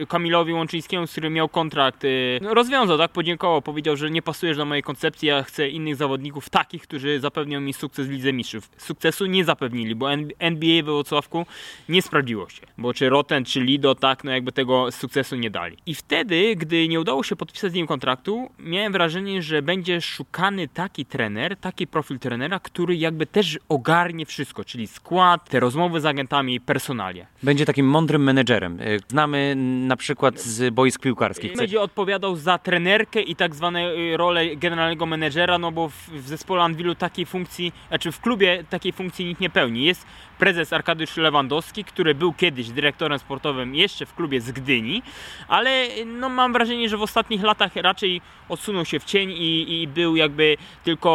Kamilowi 0.08 0.52
Łączyńskiemu, 0.52 1.06
z 1.06 1.12
którym 1.12 1.32
miał 1.32 1.48
kontrakt. 1.48 2.04
Y, 2.04 2.38
no, 2.42 2.54
rozwiązał, 2.54 2.98
tak, 2.98 3.10
podziękował, 3.10 3.62
powiedział, 3.62 3.96
że 3.96 4.10
nie 4.10 4.22
pasujesz 4.22 4.56
do 4.56 4.64
mojej 4.64 4.82
koncepcji, 4.82 5.28
ja 5.28 5.42
chcę 5.42 5.68
innych 5.68 5.96
zawodników, 5.96 6.50
takich, 6.50 6.82
którzy 6.82 7.20
zapewnią 7.26 7.60
mi 7.60 7.72
sukces 7.72 8.06
w 8.06 8.10
Lidze 8.10 8.32
Mistrzów. 8.32 8.70
Sukcesu 8.76 9.26
nie 9.26 9.44
zapewnili, 9.44 9.94
bo 9.94 10.12
NBA 10.38 10.82
we 10.82 10.92
Wrocławku 10.92 11.46
nie 11.88 12.02
sprawdziło 12.02 12.48
się. 12.48 12.62
Bo 12.78 12.94
czy 12.94 13.08
Roten, 13.08 13.44
czy 13.44 13.60
Lido, 13.60 13.94
tak, 13.94 14.24
no 14.24 14.30
jakby 14.30 14.52
tego 14.52 14.92
sukcesu 14.92 15.36
nie 15.36 15.50
dali. 15.50 15.76
I 15.86 15.94
wtedy, 15.94 16.56
gdy 16.56 16.88
nie 16.88 17.00
udało 17.00 17.22
się 17.22 17.36
podpisać 17.36 17.72
z 17.72 17.74
nim 17.74 17.86
kontraktu, 17.86 18.50
miałem 18.58 18.92
wrażenie, 18.92 19.42
że 19.42 19.62
będzie 19.62 20.00
szukany 20.00 20.68
taki 20.68 21.06
trener, 21.06 21.56
taki 21.56 21.86
profil 21.86 22.18
trenera, 22.18 22.60
który 22.60 22.96
jakby 22.96 23.26
też 23.26 23.58
ogarnie 23.68 24.26
wszystko, 24.26 24.64
czyli 24.64 24.86
skład, 24.86 25.50
te 25.50 25.60
rozmowy 25.60 26.00
z 26.00 26.06
agentami, 26.06 26.60
personalie. 26.60 27.26
Będzie 27.42 27.66
takim 27.66 27.86
mądrym 27.86 28.22
menedżerem. 28.22 28.80
Y, 28.80 29.00
znamy 29.08 29.54
na 29.86 29.96
przykład 29.96 30.40
z 30.40 30.74
boisk 30.74 31.00
piłkarskich. 31.00 31.56
Będzie 31.56 31.80
odpowiadał 31.80 32.36
za 32.36 32.58
trenerkę 32.58 33.20
i 33.20 33.36
tak 33.36 33.54
zwane 33.54 33.92
y, 33.92 34.16
rolę 34.16 34.56
generalnego 34.56 35.06
menedżera, 35.06 35.58
no 35.58 35.72
bo 35.72 35.88
w, 35.88 36.08
w 36.08 36.28
zespole 36.28 36.62
Anwilu 36.62 36.94
tak 36.94 37.05
takiej 37.06 37.26
funkcji, 37.26 37.72
znaczy 37.88 38.12
w 38.12 38.20
klubie 38.20 38.64
takiej 38.70 38.92
funkcji 38.92 39.24
nikt 39.24 39.40
nie 39.40 39.50
pełni. 39.50 39.84
Jest 39.84 40.06
prezes 40.38 40.72
Arkadiusz 40.72 41.16
Lewandowski, 41.16 41.84
który 41.84 42.14
był 42.14 42.32
kiedyś 42.32 42.68
dyrektorem 42.68 43.18
sportowym 43.18 43.74
jeszcze 43.74 44.06
w 44.06 44.14
klubie 44.14 44.40
z 44.40 44.50
Gdyni, 44.50 45.02
ale 45.48 45.88
no, 46.06 46.28
mam 46.28 46.52
wrażenie, 46.52 46.88
że 46.88 46.96
w 46.96 47.02
ostatnich 47.02 47.42
latach 47.42 47.76
raczej 47.76 48.20
odsunął 48.48 48.84
się 48.84 49.00
w 49.00 49.04
cień 49.04 49.30
i, 49.30 49.82
i 49.82 49.88
był 49.88 50.16
jakby 50.16 50.56
tylko, 50.84 51.10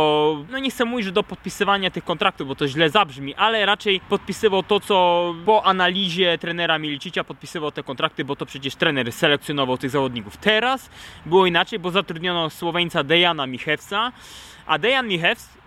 no 0.51 0.59
nie 0.59 0.69
chcę 0.69 0.85
mówić, 0.85 1.05
że 1.05 1.11
do 1.11 1.23
podpisywania 1.23 1.91
tych 1.91 2.03
kontraktów, 2.03 2.47
bo 2.47 2.55
to 2.55 2.67
źle 2.67 2.89
zabrzmi, 2.89 3.35
ale 3.35 3.65
raczej 3.65 3.99
podpisywał 3.99 4.63
to, 4.63 4.79
co 4.79 5.35
po 5.45 5.65
analizie 5.65 6.37
trenera 6.37 6.79
Milicicia 6.79 7.23
podpisywał 7.23 7.71
te 7.71 7.83
kontrakty, 7.83 8.25
bo 8.25 8.35
to 8.35 8.45
przecież 8.45 8.75
trener 8.75 9.11
selekcjonował 9.11 9.77
tych 9.77 9.89
zawodników. 9.89 10.37
Teraz 10.37 10.89
było 11.25 11.45
inaczej, 11.45 11.79
bo 11.79 11.91
zatrudniono 11.91 12.49
Słoweńca 12.49 13.03
Dejana 13.03 13.47
Michewca, 13.47 14.11
a 14.65 14.77
Dejan 14.77 15.07
Michews 15.07 15.60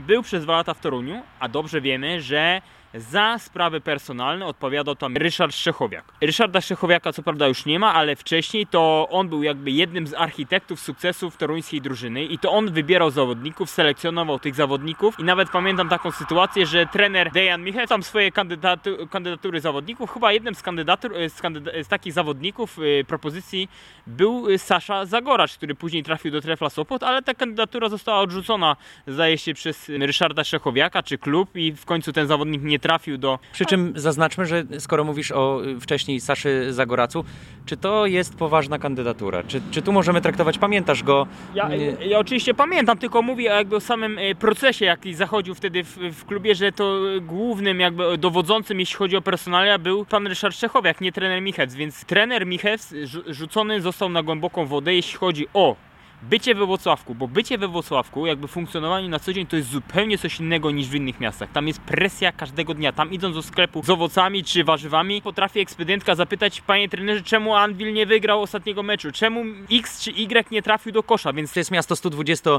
był 0.00 0.22
przez 0.22 0.42
dwa 0.44 0.52
lata 0.56 0.74
w 0.74 0.80
Toruniu, 0.80 1.22
a 1.40 1.48
dobrze 1.48 1.80
wiemy, 1.80 2.20
że 2.20 2.62
za 2.94 3.38
sprawy 3.38 3.80
personalne 3.80 4.46
odpowiadał 4.46 4.96
tam 4.96 5.16
Ryszard 5.16 5.54
Szczechowiak. 5.54 6.04
Ryszarda 6.20 6.60
Szczechowiaka 6.60 7.12
co 7.12 7.22
prawda 7.22 7.46
już 7.46 7.66
nie 7.66 7.78
ma, 7.78 7.94
ale 7.94 8.16
wcześniej 8.16 8.66
to 8.66 9.08
on 9.10 9.28
był 9.28 9.42
jakby 9.42 9.70
jednym 9.70 10.06
z 10.06 10.14
architektów 10.14 10.80
sukcesów 10.80 11.36
toruńskiej 11.36 11.80
drużyny 11.80 12.24
i 12.24 12.38
to 12.38 12.52
on 12.52 12.72
wybierał 12.72 13.10
zawodników, 13.10 13.70
selekcjonował 13.70 14.38
tych 14.38 14.54
zawodników 14.54 15.20
i 15.20 15.24
nawet 15.24 15.50
pamiętam 15.50 15.88
taką 15.88 16.10
sytuację, 16.10 16.66
że 16.66 16.86
trener 16.86 17.32
Dejan 17.32 17.62
Michał 17.62 17.86
tam 17.86 18.02
swoje 18.02 18.32
kandydatu, 18.32 19.06
kandydatury 19.10 19.60
zawodników, 19.60 20.10
chyba 20.10 20.32
jednym 20.32 20.54
z, 20.54 20.62
kandydatur, 20.62 21.12
z, 21.28 21.40
kandyda, 21.40 21.70
z 21.84 21.88
takich 21.88 22.12
zawodników 22.12 22.78
y, 22.78 23.04
propozycji 23.08 23.68
był 24.06 24.58
Sasza 24.58 25.06
Zagoracz, 25.06 25.56
który 25.56 25.74
później 25.74 26.02
trafił 26.02 26.32
do 26.32 26.40
Trefla 26.40 26.70
Sopot, 26.70 27.02
ale 27.02 27.22
ta 27.22 27.34
kandydatura 27.34 27.88
została 27.88 28.20
odrzucona 28.20 28.76
zdaje 29.06 29.38
się 29.38 29.54
przez 29.54 29.88
Ryszarda 29.88 30.44
Szczechowiaka 30.44 31.02
czy 31.02 31.18
klub 31.18 31.56
i 31.56 31.72
w 31.72 31.84
końcu 31.84 32.12
ten 32.12 32.26
zawodnik 32.26 32.62
nie 32.62 32.79
trafił 32.80 33.18
do... 33.18 33.38
Przy 33.52 33.64
czym 33.64 33.92
zaznaczmy, 33.96 34.46
że 34.46 34.64
skoro 34.78 35.04
mówisz 35.04 35.32
o 35.32 35.64
y, 35.64 35.80
wcześniej 35.80 36.20
Saszy 36.20 36.72
Zagoracu, 36.72 37.24
czy 37.66 37.76
to 37.76 38.06
jest 38.06 38.34
poważna 38.34 38.78
kandydatura? 38.78 39.42
Czy, 39.42 39.60
czy 39.70 39.82
tu 39.82 39.92
możemy 39.92 40.20
traktować, 40.20 40.58
pamiętasz 40.58 41.02
go? 41.02 41.26
Ja, 41.54 41.70
ja 42.06 42.18
oczywiście 42.18 42.54
pamiętam, 42.54 42.98
tylko 42.98 43.22
mówię 43.22 43.44
jakby 43.44 43.76
o 43.76 43.80
samym 43.80 44.18
y, 44.18 44.34
procesie, 44.34 44.84
jaki 44.84 45.14
zachodził 45.14 45.54
wtedy 45.54 45.84
w, 45.84 45.96
w 45.96 46.24
klubie, 46.24 46.54
że 46.54 46.72
to 46.72 47.00
głównym 47.20 47.80
jakby 47.80 48.18
dowodzącym, 48.18 48.80
jeśli 48.80 48.96
chodzi 48.96 49.16
o 49.16 49.22
personalia, 49.22 49.78
był 49.78 50.04
pan 50.04 50.26
Ryszard 50.26 50.56
Szczechowiak, 50.56 51.00
nie 51.00 51.12
trener 51.12 51.42
Michec, 51.42 51.74
więc 51.74 52.04
trener 52.04 52.46
Michec 52.46 52.94
rzucony 53.26 53.80
został 53.80 54.08
na 54.08 54.22
głęboką 54.22 54.66
wodę, 54.66 54.94
jeśli 54.94 55.18
chodzi 55.18 55.46
o 55.54 55.76
bycie 56.22 56.54
we 56.54 56.66
Włocławku, 56.66 57.14
bo 57.14 57.28
bycie 57.28 57.58
we 57.58 57.68
Włocławku, 57.68 58.26
jakby 58.26 58.48
funkcjonowanie 58.48 59.08
na 59.08 59.18
co 59.18 59.32
dzień 59.32 59.46
to 59.46 59.56
jest 59.56 59.68
zupełnie 59.68 60.18
coś 60.18 60.40
innego 60.40 60.70
niż 60.70 60.88
w 60.88 60.94
innych 60.94 61.20
miastach. 61.20 61.52
Tam 61.52 61.68
jest 61.68 61.80
presja 61.80 62.32
każdego 62.32 62.74
dnia. 62.74 62.92
Tam 62.92 63.12
idąc 63.12 63.34
do 63.34 63.42
sklepu 63.42 63.82
z 63.82 63.90
owocami 63.90 64.44
czy 64.44 64.64
warzywami, 64.64 65.22
potrafi 65.22 65.60
ekspedyentka 65.60 66.14
zapytać, 66.14 66.60
panie 66.60 66.88
trenerze, 66.88 67.22
czemu 67.22 67.54
Anvil 67.54 67.92
nie 67.92 68.06
wygrał 68.06 68.42
ostatniego 68.42 68.82
meczu? 68.82 69.12
Czemu 69.12 69.44
X 69.72 70.00
czy 70.04 70.10
Y 70.10 70.50
nie 70.50 70.62
trafił 70.62 70.92
do 70.92 71.02
kosza? 71.02 71.32
Więc 71.32 71.52
to 71.52 71.60
jest 71.60 71.70
miasto 71.70 71.96
120 71.96 72.50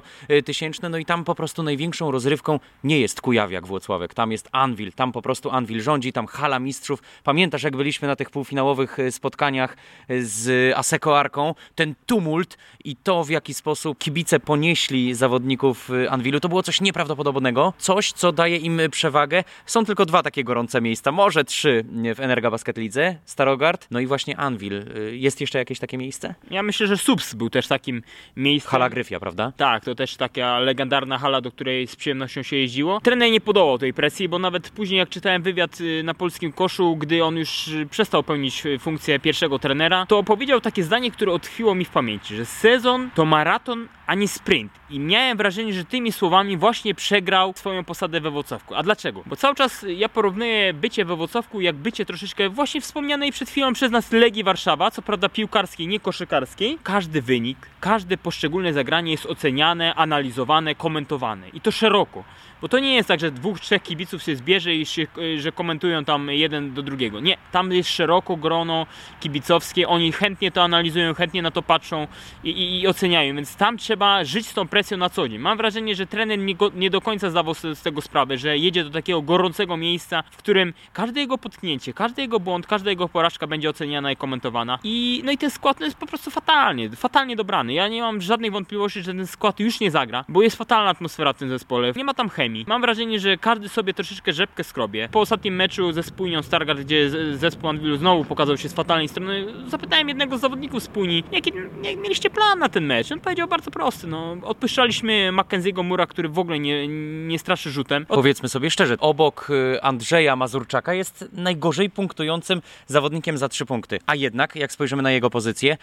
tysięczne, 0.45 0.89
no 0.89 0.97
i 0.97 1.05
tam 1.05 1.23
po 1.23 1.35
prostu 1.35 1.63
największą 1.63 2.11
rozrywką 2.11 2.59
nie 2.83 2.99
jest 2.99 3.21
Kujawiak 3.21 3.67
Włocławek, 3.67 4.13
tam 4.13 4.31
jest 4.31 4.49
Anvil, 4.51 4.93
tam 4.93 5.11
po 5.11 5.21
prostu 5.21 5.51
Anvil 5.51 5.81
rządzi, 5.81 6.13
tam 6.13 6.27
hala 6.27 6.59
mistrzów. 6.59 7.01
Pamiętasz, 7.23 7.63
jak 7.63 7.77
byliśmy 7.77 8.07
na 8.07 8.15
tych 8.15 8.29
półfinałowych 8.29 8.99
e, 8.99 9.11
spotkaniach 9.11 9.77
e, 10.07 10.21
z 10.21 10.73
Aseko 10.77 11.19
Arką, 11.19 11.55
ten 11.75 11.95
tumult 12.05 12.57
i 12.83 12.95
to 12.95 13.23
w 13.23 13.29
jaki 13.29 13.50
jaki 13.51 13.57
sposób 13.57 13.97
kibice 13.97 14.39
ponieśli 14.39 15.13
zawodników 15.13 15.89
y, 15.89 16.09
Anwilu, 16.09 16.39
to 16.39 16.49
było 16.49 16.63
coś 16.63 16.81
nieprawdopodobnego. 16.81 17.73
Coś, 17.77 18.11
co 18.11 18.31
daje 18.31 18.57
im 18.57 18.81
przewagę. 18.91 19.43
Są 19.65 19.85
tylko 19.85 20.05
dwa 20.05 20.23
takie 20.23 20.43
gorące 20.43 20.81
miejsca, 20.81 21.11
może 21.11 21.43
trzy 21.43 21.85
w 22.15 22.19
Energa 22.19 22.51
Basket 22.51 22.77
Lidze, 22.77 23.15
Starogard, 23.25 23.87
no 23.91 23.99
i 23.99 24.07
właśnie 24.07 24.37
Anvil. 24.37 24.73
Y, 24.73 25.17
jest 25.17 25.41
jeszcze 25.41 25.59
jakieś 25.59 25.79
takie 25.79 25.97
miejsce? 25.97 26.35
Ja 26.51 26.63
myślę, 26.63 26.87
że 26.87 26.97
Subs 26.97 27.33
był 27.33 27.49
też 27.49 27.67
takim 27.67 28.03
miejscem. 28.35 28.71
Hala 28.71 28.89
Gryfia, 28.89 29.19
prawda? 29.19 29.51
Tak, 29.57 29.85
to 29.85 29.95
też 29.95 30.15
taka 30.15 30.59
legendarna 30.59 31.17
hala, 31.17 31.41
do 31.41 31.51
której 31.51 31.87
z 31.87 31.95
przyjemnością 31.95 32.43
się 32.43 32.55
jeździło. 32.55 33.01
Trener 33.01 33.31
nie 33.31 33.41
podołał 33.41 33.77
tej 33.77 33.93
presji, 33.93 34.29
bo 34.29 34.39
nawet 34.39 34.69
później 34.69 34.97
jak 34.97 35.09
czytałem 35.09 35.41
wywiad 35.41 35.81
y, 35.81 36.03
na 36.03 36.13
polskim 36.13 36.51
koszu, 36.51 36.95
gdy 36.95 37.23
on 37.23 37.37
już 37.37 37.69
przestał 37.89 38.23
pełnić 38.23 38.63
funkcję 38.79 39.19
pierwszego 39.19 39.59
trenera, 39.59 40.05
to 40.05 40.23
powiedział 40.23 40.61
takie 40.61 40.83
zdanie, 40.83 41.11
które 41.11 41.33
utkwiło 41.33 41.75
mi 41.75 41.85
w 41.85 41.89
pamięci, 41.89 42.35
że 42.35 42.45
sezon 42.45 43.09
to 43.15 43.25
ma 43.25 43.40
maraton, 43.41 43.87
a 44.07 44.15
nie 44.15 44.27
sprint. 44.27 44.80
I 44.91 44.99
miałem 44.99 45.37
wrażenie, 45.37 45.73
że 45.73 45.85
tymi 45.85 46.11
słowami 46.11 46.57
właśnie 46.57 46.95
przegrał 46.95 47.53
swoją 47.55 47.83
posadę 47.83 48.21
we 48.21 48.31
Włocławku. 48.31 48.75
A 48.75 48.83
dlaczego? 48.83 49.23
Bo 49.25 49.35
cały 49.35 49.55
czas 49.55 49.85
ja 49.87 50.09
porównuję 50.09 50.73
bycie 50.73 51.05
we 51.05 51.15
Włocławku 51.15 51.61
jak 51.61 51.75
bycie 51.75 52.05
troszeczkę 52.05 52.49
właśnie 52.49 52.81
wspomnianej 52.81 53.31
przed 53.31 53.49
chwilą 53.49 53.73
przez 53.73 53.91
nas 53.91 54.11
Legii 54.11 54.43
Warszawa, 54.43 54.91
co 54.91 55.01
prawda 55.01 55.29
piłkarskiej, 55.29 55.87
nie 55.87 55.99
koszykarskiej. 55.99 56.77
Każdy 56.83 57.21
wynik, 57.21 57.57
każde 57.79 58.17
poszczególne 58.17 58.73
zagranie 58.73 59.11
jest 59.11 59.25
oceniane, 59.25 59.95
analizowane, 59.95 60.75
komentowane. 60.75 61.49
I 61.49 61.61
to 61.61 61.71
szeroko. 61.71 62.23
Bo 62.61 62.69
to 62.69 62.79
nie 62.79 62.95
jest 62.95 63.07
tak, 63.07 63.19
że 63.19 63.31
dwóch, 63.31 63.59
trzech 63.59 63.83
kibiców 63.83 64.23
się 64.23 64.35
zbierze 64.35 64.75
i 64.75 64.85
się, 64.85 65.07
że 65.37 65.51
komentują 65.51 66.05
tam 66.05 66.29
jeden 66.31 66.73
do 66.73 66.83
drugiego. 66.83 67.19
Nie, 67.19 67.37
tam 67.51 67.71
jest 67.71 67.89
szeroko 67.89 68.35
grono 68.37 68.85
kibicowskie, 69.19 69.87
oni 69.87 70.11
chętnie 70.11 70.51
to 70.51 70.63
analizują, 70.63 71.13
chętnie 71.13 71.41
na 71.41 71.51
to 71.51 71.61
patrzą 71.61 72.07
i, 72.43 72.49
i, 72.49 72.81
i 72.81 72.87
oceniają, 72.87 73.35
więc 73.35 73.55
tam 73.55 73.77
trzeba 73.77 74.23
żyć 74.23 74.47
z 74.47 74.53
tą 74.53 74.67
presją 74.67 74.80
na 74.97 75.09
co 75.09 75.29
dzień. 75.29 75.39
Mam 75.39 75.57
wrażenie, 75.57 75.95
że 75.95 76.07
trener 76.07 76.39
nie, 76.39 76.55
go, 76.55 76.71
nie 76.75 76.89
do 76.89 77.01
końca 77.01 77.29
zdawał 77.29 77.53
sobie 77.53 77.75
z 77.75 77.81
tego 77.81 78.01
sprawę, 78.01 78.37
że 78.37 78.57
jedzie 78.57 78.83
do 78.83 78.89
takiego 78.89 79.21
gorącego 79.21 79.77
miejsca, 79.77 80.23
w 80.31 80.37
którym 80.37 80.73
każde 80.93 81.19
jego 81.19 81.37
potknięcie, 81.37 81.93
każdy 81.93 82.21
jego 82.21 82.39
błąd, 82.39 82.67
każda 82.67 82.89
jego 82.89 83.09
porażka 83.09 83.47
będzie 83.47 83.69
oceniana 83.69 84.11
i 84.11 84.15
komentowana. 84.15 84.79
I, 84.83 85.21
no 85.25 85.31
i 85.31 85.37
ten 85.37 85.51
skład 85.51 85.79
no 85.79 85.85
jest 85.85 85.97
po 85.97 86.05
prostu 86.07 86.31
fatalnie, 86.31 86.89
fatalnie 86.89 87.35
dobrany. 87.35 87.73
Ja 87.73 87.87
nie 87.87 88.01
mam 88.01 88.21
żadnej 88.21 88.51
wątpliwości, 88.51 89.01
że 89.01 89.13
ten 89.13 89.27
skład 89.27 89.59
już 89.59 89.79
nie 89.79 89.91
zagra, 89.91 90.25
bo 90.29 90.41
jest 90.41 90.57
fatalna 90.57 90.89
atmosfera 90.89 91.33
w 91.33 91.37
tym 91.37 91.49
zespole. 91.49 91.93
Nie 91.95 92.03
ma 92.03 92.13
tam 92.13 92.29
chemii 92.29 92.65
Mam 92.67 92.81
wrażenie, 92.81 93.19
że 93.19 93.37
każdy 93.37 93.69
sobie 93.69 93.93
troszeczkę 93.93 94.33
rzepkę 94.33 94.63
skrobie. 94.63 95.09
Po 95.11 95.19
ostatnim 95.19 95.55
meczu 95.55 95.91
ze 95.91 96.03
Spójnią 96.03 96.43
Stargard, 96.43 96.79
gdzie 96.79 97.09
zespół 97.37 97.69
Anwilu 97.69 97.97
znowu 97.97 98.25
pokazał 98.25 98.57
się 98.57 98.69
z 98.69 98.73
fatalnej 98.73 99.07
strony, 99.07 99.45
zapytałem 99.67 100.07
jednego 100.07 100.37
z 100.37 100.41
zawodników 100.41 100.83
Spójni, 100.83 101.23
jaki, 101.31 101.51
jak 101.83 101.97
mieliście 101.97 102.29
plan 102.29 102.59
na 102.59 102.69
ten 102.69 102.85
mecz? 102.85 103.11
On 103.11 103.19
powiedział 103.19 103.47
bardzo 103.47 103.71
prosty, 103.71 104.07
no, 104.07 104.37
odpuszczaliśmy 104.71 105.29
Mackenzie'ego 105.31 105.83
Mura, 105.83 106.05
który 106.05 106.29
w 106.29 106.39
ogóle 106.39 106.59
nie, 106.59 106.87
nie 107.27 107.39
straszy 107.39 107.71
rzutem. 107.71 108.05
Od... 108.09 108.15
Powiedzmy 108.15 108.49
sobie 108.49 108.71
szczerze, 108.71 108.97
obok 108.99 109.47
y, 109.49 109.81
Andrzeja 109.81 110.35
Mazurczaka 110.35 110.93
jest 110.93 111.25
najgorzej 111.33 111.89
punktującym 111.89 112.61
zawodnikiem 112.87 113.37
za 113.37 113.49
trzy 113.49 113.65
punkty. 113.65 113.99
A 114.05 114.15
jednak, 114.15 114.55
jak 114.55 114.71
spojrzymy 114.71 115.03
na 115.03 115.11
jego 115.11 115.29
pozycję, 115.29 115.77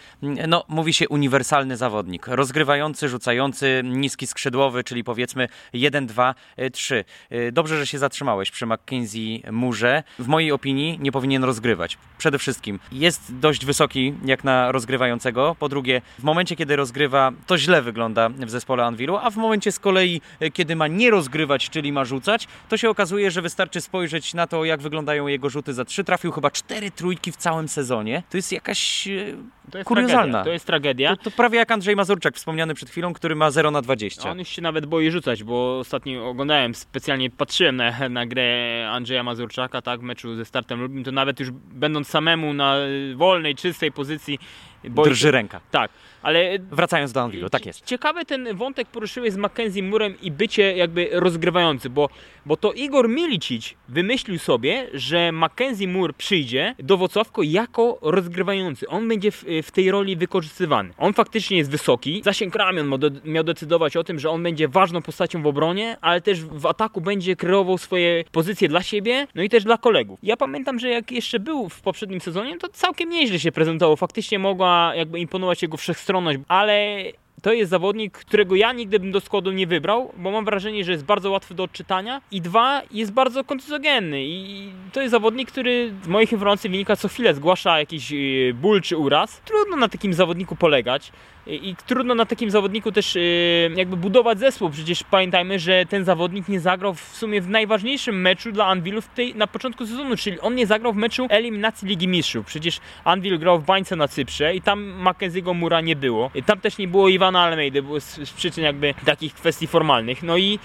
no, 0.47 0.63
mówi 0.67 0.93
się 0.93 1.09
uniwersalny 1.09 1.77
zawodnik. 1.77 2.27
Rozgrywający, 2.27 3.09
rzucający, 3.09 3.81
niski 3.85 4.27
skrzydłowy, 4.27 4.83
czyli 4.83 5.03
powiedzmy 5.03 5.47
1-2 5.73 6.33
3. 6.73 7.05
Y, 7.31 7.51
dobrze, 7.51 7.77
że 7.77 7.87
się 7.87 7.97
zatrzymałeś 7.97 8.51
przy 8.51 8.65
McKinsey 8.65 9.43
Murze. 9.51 10.03
W 10.19 10.27
mojej 10.27 10.51
opinii 10.51 10.99
nie 11.01 11.11
powinien 11.11 11.43
rozgrywać. 11.43 11.97
Przede 12.17 12.39
wszystkim 12.39 12.79
jest 12.91 13.39
dość 13.39 13.65
wysoki 13.65 14.13
jak 14.25 14.43
na 14.43 14.71
rozgrywającego. 14.71 15.55
Po 15.59 15.69
drugie, 15.69 16.01
w 16.19 16.23
momencie, 16.23 16.55
kiedy 16.55 16.75
rozgrywa, 16.75 17.31
to 17.47 17.57
źle 17.57 17.81
wygląda 17.81 18.29
w 18.29 18.49
zespole 18.49 18.78
A 19.21 19.29
w 19.29 19.35
momencie 19.35 19.71
z 19.71 19.79
kolei, 19.79 20.21
y, 20.41 20.51
kiedy 20.51 20.75
ma 20.75 20.87
nie 20.87 21.11
rozgrywać, 21.11 21.69
czyli 21.69 21.91
ma 21.91 22.05
rzucać, 22.05 22.47
to 22.69 22.77
się 22.77 22.89
okazuje, 22.89 23.31
że 23.31 23.41
wystarczy 23.41 23.81
spojrzeć 23.81 24.33
na 24.33 24.47
to, 24.47 24.65
jak 24.65 24.81
wyglądają 24.81 25.27
jego 25.27 25.49
rzuty 25.49 25.73
za 25.73 25.85
trzy. 25.85 26.03
Trafił 26.03 26.31
chyba 26.31 26.51
cztery 26.51 26.91
trójki 26.91 27.31
w 27.31 27.35
całym 27.35 27.67
sezonie. 27.67 28.23
To 28.29 28.37
jest 28.37 28.51
jakaś 28.51 29.07
y, 29.07 29.37
to 29.71 29.77
jest 29.77 29.87
kuriozalna. 29.87 30.23
Tragedia. 30.23 30.43
To 30.43 30.49
jest 30.49 30.65
tragedia. 30.65 31.15
To, 31.15 31.23
to, 31.23 31.31
prawie 31.31 31.57
jak 31.57 31.71
Andrzej 31.71 31.95
Mazurczak, 31.95 32.35
wspomniany 32.35 32.73
przed 32.73 32.89
chwilą, 32.89 33.13
który 33.13 33.35
ma 33.35 33.51
0 33.51 33.71
na 33.71 33.81
20. 33.81 34.31
On 34.31 34.39
już 34.39 34.47
się 34.47 34.61
nawet 34.61 34.85
boi 34.85 35.11
rzucać, 35.11 35.43
bo 35.43 35.79
ostatnio 35.79 36.29
oglądałem 36.29 36.75
specjalnie 36.75 37.29
patrzyłem 37.29 37.75
na, 37.75 38.09
na 38.09 38.25
grę 38.25 38.89
Andrzeja 38.91 39.23
Mazurczaka, 39.23 39.81
tak, 39.81 39.99
w 39.99 40.03
meczu 40.03 40.35
ze 40.35 40.45
startem 40.45 40.81
Lubin, 40.81 41.03
to 41.03 41.11
nawet 41.11 41.39
już 41.39 41.51
będąc 41.51 42.07
samemu 42.07 42.53
na 42.53 42.75
wolnej, 43.15 43.55
czystej 43.55 43.91
pozycji, 43.91 44.39
Drży 44.83 45.31
ręka. 45.31 45.61
Tak, 45.71 45.91
ale... 46.21 46.59
Wracając 46.71 47.11
do 47.11 47.21
Anvilu, 47.21 47.49
tak 47.49 47.65
jest. 47.65 47.85
Ciekawy 47.85 48.25
ten 48.25 48.57
wątek 48.57 48.87
poruszyłeś 48.87 49.33
z 49.33 49.37
Mackenzie 49.37 49.83
Murem 49.83 50.13
i 50.21 50.31
bycie 50.31 50.77
jakby 50.77 51.09
rozgrywający, 51.11 51.89
bo, 51.89 52.09
bo 52.45 52.57
to 52.57 52.73
Igor 52.73 53.09
Milicic 53.09 53.73
wymyślił 53.89 54.39
sobie, 54.39 54.87
że 54.93 55.31
Mackenzie 55.31 55.87
Mur 55.87 56.15
przyjdzie 56.15 56.75
do 56.79 56.97
Wocławko 56.97 57.41
jako 57.43 57.97
rozgrywający. 58.01 58.87
On 58.87 59.07
będzie 59.07 59.31
w, 59.31 59.45
w, 59.63 59.71
tej 59.71 59.91
roli 59.91 60.15
wykorzystywany. 60.15 60.93
On 60.97 61.13
faktycznie 61.13 61.57
jest 61.57 61.71
wysoki, 61.71 62.21
zasięg 62.25 62.55
ramion 62.55 62.91
miał 63.25 63.43
decydować 63.43 63.97
o 63.97 64.03
tym, 64.03 64.19
że 64.19 64.29
on 64.29 64.43
będzie 64.43 64.67
ważną 64.67 65.01
postacią 65.01 65.43
w 65.43 65.47
obronie, 65.47 65.97
ale 66.01 66.21
też 66.21 66.45
w 66.45 66.65
ataku 66.65 67.01
będzie 67.01 67.35
kreował 67.35 67.77
swoje 67.77 68.23
pozycje 68.31 68.67
dla 68.67 68.83
siebie, 68.83 69.27
no 69.35 69.43
i 69.43 69.49
też 69.49 69.63
dla 69.63 69.77
kolegów. 69.77 70.19
Ja 70.23 70.37
pamiętam, 70.37 70.79
że 70.79 70.89
jak 70.89 71.11
jeszcze 71.11 71.39
był 71.39 71.69
w 71.69 71.81
poprzednim 71.81 72.21
sezonie, 72.21 72.57
to 72.57 72.67
całkiem 72.67 73.09
nieźle 73.09 73.39
się 73.39 73.51
prezentował. 73.51 73.95
Faktycznie 73.97 74.39
mogła 74.39 74.95
jakby 74.95 75.19
imponować 75.19 75.61
jego 75.61 75.77
wszechstronność, 75.77 76.08
ale 76.47 77.03
to 77.41 77.53
jest 77.53 77.69
zawodnik, 77.69 78.17
którego 78.17 78.55
ja 78.55 78.73
nigdy 78.73 78.99
bym 78.99 79.11
do 79.11 79.19
składu 79.19 79.51
nie 79.51 79.67
wybrał, 79.67 80.13
bo 80.17 80.31
mam 80.31 80.45
wrażenie, 80.45 80.83
że 80.83 80.91
jest 80.91 81.05
bardzo 81.05 81.31
łatwy 81.31 81.53
do 81.53 81.63
odczytania. 81.63 82.21
I 82.31 82.41
dwa, 82.41 82.81
jest 82.91 83.11
bardzo 83.11 83.43
kontuzjogenny 83.43 84.23
i 84.25 84.69
to 84.93 85.01
jest 85.01 85.11
zawodnik, 85.11 85.51
który 85.51 85.93
z 86.03 86.07
moich 86.07 86.31
informacji 86.31 86.69
wynika 86.69 86.95
co 86.95 87.07
chwilę 87.07 87.35
zgłasza 87.35 87.79
jakiś 87.79 88.11
y, 88.11 88.53
ból 88.61 88.81
czy 88.81 88.97
uraz. 88.97 89.41
Trudno 89.45 89.77
na 89.77 89.89
takim 89.89 90.13
zawodniku 90.13 90.55
polegać 90.55 91.11
i 91.47 91.75
trudno 91.87 92.15
na 92.15 92.25
takim 92.25 92.51
zawodniku 92.51 92.91
też 92.91 93.15
y, 93.15 93.71
jakby 93.75 93.97
budować 93.97 94.39
zespół. 94.39 94.69
Przecież 94.69 95.03
pamiętajmy, 95.03 95.59
że 95.59 95.85
ten 95.89 96.05
zawodnik 96.05 96.47
nie 96.47 96.59
zagrał 96.59 96.93
w 96.93 97.01
sumie 97.01 97.41
w 97.41 97.49
najważniejszym 97.49 98.21
meczu 98.21 98.51
dla 98.51 98.65
Anvilu 98.65 99.01
w 99.01 99.07
tej, 99.07 99.35
na 99.35 99.47
początku 99.47 99.85
sezonu, 99.85 100.17
czyli 100.17 100.39
on 100.39 100.55
nie 100.55 100.67
zagrał 100.67 100.93
w 100.93 100.95
meczu 100.95 101.27
eliminacji 101.29 101.87
Ligi 101.87 102.07
Mistrzów. 102.07 102.45
Przecież 102.45 102.79
Anvil 103.03 103.39
grał 103.39 103.59
w 103.59 103.65
bańce 103.65 103.95
na 103.95 104.07
Cyprze 104.07 104.55
i 104.55 104.61
tam 104.61 105.03
Mackenzie'ego 105.03 105.55
Mura 105.55 105.81
nie 105.81 105.95
było. 105.95 106.31
I 106.35 106.43
tam 106.43 106.59
też 106.59 106.77
nie 106.77 106.87
było 106.87 107.09
Iwana 107.09 107.41
Almeidy, 107.41 107.83
z, 107.99 108.29
z 108.29 108.31
przyczyn 108.31 108.63
jakby 108.63 108.93
takich 109.05 109.33
kwestii 109.33 109.67
formalnych. 109.67 110.23
No 110.23 110.37
i 110.37 110.59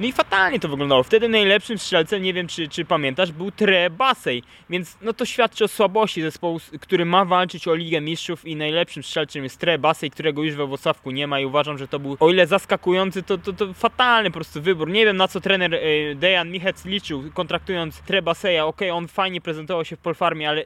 no 0.00 0.06
i 0.06 0.12
fatalnie 0.12 0.60
to 0.60 0.68
wyglądało. 0.68 1.02
Wtedy 1.02 1.28
najlepszym 1.28 1.78
strzelcem, 1.78 2.22
nie 2.22 2.34
wiem 2.34 2.46
czy, 2.46 2.68
czy 2.68 2.84
pamiętasz, 2.84 3.32
był 3.32 3.50
Tre 3.50 3.90
Basej, 3.90 4.42
więc 4.70 4.96
no 5.02 5.12
to 5.12 5.24
świadczy 5.24 5.64
o 5.64 5.68
słabości 5.68 6.22
zespołu, 6.22 6.60
który 6.80 7.04
ma 7.04 7.24
walczyć 7.24 7.68
o 7.68 7.74
Ligę 7.74 8.00
Mistrzów 8.00 8.46
i 8.46 8.56
najlepszym 8.56 9.02
strzelcem 9.02 9.44
jest 9.44 9.58
Tre 9.58 9.78
Basej, 9.78 10.10
już 10.36 10.54
we 10.54 10.66
Włocławku 10.66 11.10
nie 11.10 11.26
ma 11.26 11.40
i 11.40 11.44
uważam, 11.44 11.78
że 11.78 11.88
to 11.88 11.98
był 11.98 12.16
o 12.20 12.30
ile 12.30 12.46
zaskakujący, 12.46 13.22
to, 13.22 13.38
to, 13.38 13.52
to 13.52 13.74
fatalny 13.74 14.30
po 14.30 14.34
prostu 14.34 14.62
wybór. 14.62 14.90
Nie 14.90 15.04
wiem 15.04 15.16
na 15.16 15.28
co 15.28 15.40
trener 15.40 15.74
e, 15.74 16.14
Dejan 16.14 16.50
Michec 16.50 16.84
liczył, 16.84 17.22
kontraktując 17.34 18.00
Tre 18.00 18.22
Baseja. 18.22 18.66
Okej, 18.66 18.90
okay, 18.90 18.98
on 18.98 19.08
fajnie 19.08 19.40
prezentował 19.40 19.84
się 19.84 19.96
w 19.96 20.00
Polfarmie, 20.00 20.48
ale 20.48 20.64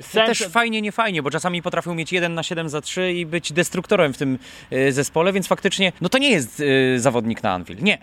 Sens... 0.00 0.38
Też 0.38 0.48
fajnie, 0.48 0.82
nie 0.82 0.92
fajnie, 0.92 1.22
bo 1.22 1.30
czasami 1.30 1.62
potrafił 1.62 1.94
mieć 1.94 2.12
1 2.12 2.34
na 2.34 2.42
7 2.42 2.68
za 2.68 2.80
3 2.80 3.12
i 3.12 3.26
być 3.26 3.52
destruktorem 3.52 4.12
w 4.12 4.18
tym 4.18 4.38
e, 4.70 4.92
zespole, 4.92 5.32
więc 5.32 5.46
faktycznie 5.46 5.92
no 6.00 6.08
to 6.08 6.18
nie 6.18 6.30
jest 6.30 6.60
y, 6.60 7.00
zawodnik 7.00 7.42
na 7.42 7.52
Anvil. 7.52 7.76
Nie. 7.82 7.98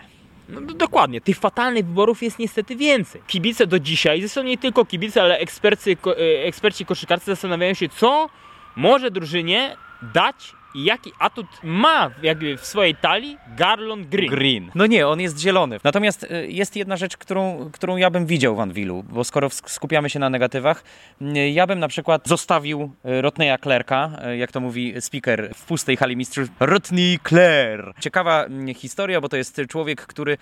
No, 0.50 0.62
dokładnie, 0.62 1.22
tych 1.22 1.38
fatalnych 1.38 1.86
wyborów 1.86 2.24
jest 2.24 2.39
niestety 2.39 2.76
więcej. 2.76 3.22
Kibice 3.28 3.68
do 3.68 3.80
dzisiaj, 3.80 4.20
zresztą 4.20 4.43
nie 4.43 4.58
tylko 4.58 4.86
kibice, 4.86 5.22
ale 5.22 5.38
eksperci, 5.38 5.91
e, 5.91 6.45
eksperci 6.45 6.86
koszykarcy 6.86 7.26
zastanawiają 7.26 7.74
się, 7.74 7.89
co 7.89 8.30
może 8.76 9.12
drużynie 9.12 9.78
dać 10.14 10.54
jaki 10.78 11.12
atut 11.20 11.48
ma 11.64 12.12
jakby 12.24 12.58
w 12.58 12.66
swojej 12.66 12.96
talii 12.96 13.38
Garland 13.58 14.08
Green. 14.08 14.30
Green. 14.30 14.72
No 14.76 14.86
nie, 14.86 15.08
on 15.08 15.22
jest 15.22 15.40
zielony. 15.40 15.80
Natomiast 15.84 16.24
y, 16.24 16.48
jest 16.50 16.76
jedna 16.76 16.98
rzecz, 16.98 17.18
którą, 17.18 17.70
którą 17.74 17.98
ja 17.98 18.10
bym 18.10 18.26
widział 18.26 18.56
w 18.56 18.60
Anwilu, 18.60 19.04
bo 19.10 19.24
skoro 19.24 19.50
skupiamy 19.50 20.10
się 20.10 20.20
na 20.20 20.30
negatywach, 20.30 20.84
y, 21.22 21.50
ja 21.50 21.68
bym 21.68 21.80
na 21.80 21.88
przykład 21.88 22.28
zostawił 22.28 22.92
y, 23.06 23.22
Rotneya 23.22 23.58
Clerka, 23.62 24.12
jak 24.38 24.52
to 24.52 24.60
mówi 24.60 24.94
speaker 25.00 25.52
w 25.56 25.66
pustej 25.66 25.98
hali 25.98 26.18
mistrzów, 26.18 26.50
Rotney 26.60 27.20
Claire. 27.30 27.94
Ciekawa 28.00 28.46
historia, 28.76 29.22
bo 29.22 29.30
to 29.30 29.38
jest 29.38 29.62
człowiek, 29.70 30.06
który 30.06 30.38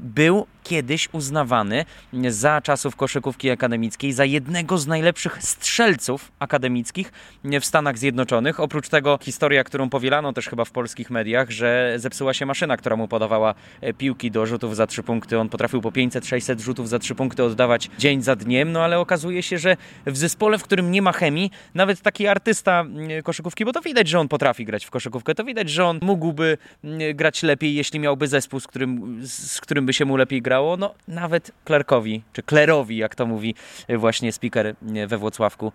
był 0.00 0.46
kiedyś 0.64 1.08
uznawany 1.12 1.84
za 2.28 2.60
czasów 2.60 2.96
koszykówki 2.96 3.50
akademickiej 3.50 4.12
za 4.12 4.24
jednego 4.24 4.78
z 4.78 4.86
najlepszych 4.86 5.42
strzelców 5.42 6.32
akademickich 6.38 7.12
w 7.60 7.64
Stanach 7.64 7.98
Zjednoczonych. 7.98 8.60
Oprócz 8.60 8.88
tego 8.88 9.18
historia, 9.22 9.64
którą 9.78 9.90
powielano 9.90 10.32
też 10.32 10.48
chyba 10.48 10.64
w 10.64 10.70
polskich 10.70 11.10
mediach, 11.10 11.50
że 11.50 11.94
zepsuła 11.96 12.34
się 12.34 12.46
maszyna, 12.46 12.76
która 12.76 12.96
mu 12.96 13.08
podawała 13.08 13.54
e, 13.80 13.92
piłki 13.92 14.30
do 14.30 14.46
rzutów 14.46 14.76
za 14.76 14.86
trzy 14.86 15.02
punkty. 15.02 15.38
On 15.38 15.48
potrafił 15.48 15.80
po 15.80 15.90
500-600 15.90 16.60
rzutów 16.60 16.88
za 16.88 16.98
trzy 16.98 17.14
punkty 17.14 17.42
oddawać 17.44 17.90
dzień 17.98 18.22
za 18.22 18.36
dniem, 18.36 18.72
no 18.72 18.84
ale 18.84 18.98
okazuje 18.98 19.42
się, 19.42 19.58
że 19.58 19.76
w 20.06 20.16
zespole, 20.16 20.58
w 20.58 20.62
którym 20.62 20.90
nie 20.90 21.02
ma 21.02 21.12
chemii, 21.12 21.50
nawet 21.74 22.00
taki 22.00 22.26
artysta 22.26 22.80
mm, 22.80 23.22
koszykówki, 23.22 23.64
bo 23.64 23.72
to 23.72 23.80
widać, 23.80 24.08
że 24.08 24.20
on 24.20 24.28
potrafi 24.28 24.64
grać 24.64 24.84
w 24.84 24.90
koszykówkę, 24.90 25.34
to 25.34 25.44
widać, 25.44 25.70
że 25.70 25.84
on 25.84 25.98
mógłby 26.02 26.58
mm, 26.84 27.16
grać 27.16 27.42
lepiej, 27.42 27.74
jeśli 27.74 28.00
miałby 28.00 28.28
zespół, 28.28 28.60
z 28.60 28.66
którym, 28.66 29.20
z 29.26 29.60
którym 29.60 29.86
by 29.86 29.92
się 29.92 30.04
mu 30.04 30.16
lepiej 30.16 30.42
grało. 30.42 30.76
No 30.76 30.94
nawet 31.08 31.50
Klerkowi, 31.64 32.22
czy 32.32 32.42
Klerowi, 32.42 32.96
jak 32.96 33.14
to 33.14 33.26
mówi 33.26 33.54
e, 33.88 33.98
właśnie 33.98 34.32
speaker 34.32 34.66
e, 34.66 34.74
we 35.06 35.18
Włocławku, 35.18 35.72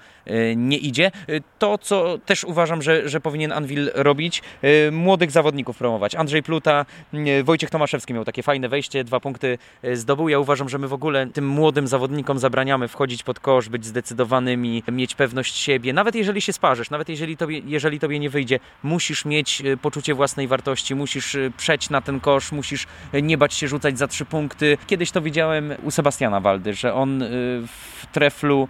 nie 0.56 0.78
idzie. 0.78 1.12
To, 1.60 1.78
co 1.78 2.18
też 2.18 2.44
uważam, 2.44 2.82
że, 2.82 3.10
że 3.10 3.22
powinien 3.22 3.52
Anvil 3.52 3.93
robić, 3.94 4.42
y, 4.64 4.92
młodych 4.92 5.32
zawodników 5.32 5.78
promować. 5.78 6.16
Andrzej 6.16 6.44
Pluta, 6.44 6.86
y, 7.14 7.44
Wojciech 7.44 7.70
Tomaszewski 7.70 8.14
miał 8.14 8.26
takie 8.26 8.44
fajne 8.44 8.70
wejście, 8.70 9.04
dwa 9.04 9.20
punkty 9.20 9.58
y, 9.86 9.98
zdobył. 9.98 10.30
Ja 10.30 10.40
uważam, 10.40 10.70
że 10.70 10.78
my 10.78 10.88
w 10.88 10.94
ogóle 10.94 11.28
tym 11.28 11.48
młodym 11.48 11.88
zawodnikom 11.88 12.40
zabraniamy 12.40 12.88
wchodzić 12.88 13.24
pod 13.24 13.40
kosz, 13.40 13.70
być 13.70 13.86
zdecydowanymi, 13.86 14.84
mieć 14.92 15.16
pewność 15.16 15.56
siebie. 15.56 15.94
Nawet 15.94 16.16
jeżeli 16.16 16.42
się 16.42 16.54
sparzysz, 16.54 16.90
nawet 16.90 17.10
jeżeli 17.10 17.38
tobie, 17.38 17.62
jeżeli 17.66 18.00
tobie 18.00 18.20
nie 18.20 18.30
wyjdzie, 18.30 18.60
musisz 18.84 19.26
mieć 19.26 19.64
poczucie 19.82 20.14
własnej 20.14 20.48
wartości, 20.48 20.96
musisz 20.96 21.38
przeć 21.58 21.90
na 21.90 22.02
ten 22.02 22.20
kosz, 22.20 22.52
musisz 22.52 22.88
nie 23.14 23.38
bać 23.38 23.54
się 23.54 23.68
rzucać 23.68 23.98
za 23.98 24.08
trzy 24.08 24.26
punkty. 24.26 24.78
Kiedyś 24.88 25.12
to 25.12 25.22
widziałem 25.22 25.74
u 25.84 25.92
Sebastiana 25.92 26.40
Waldy, 26.40 26.74
że 26.74 26.94
on 26.94 27.24
w 27.68 28.06
treflu 28.12 28.68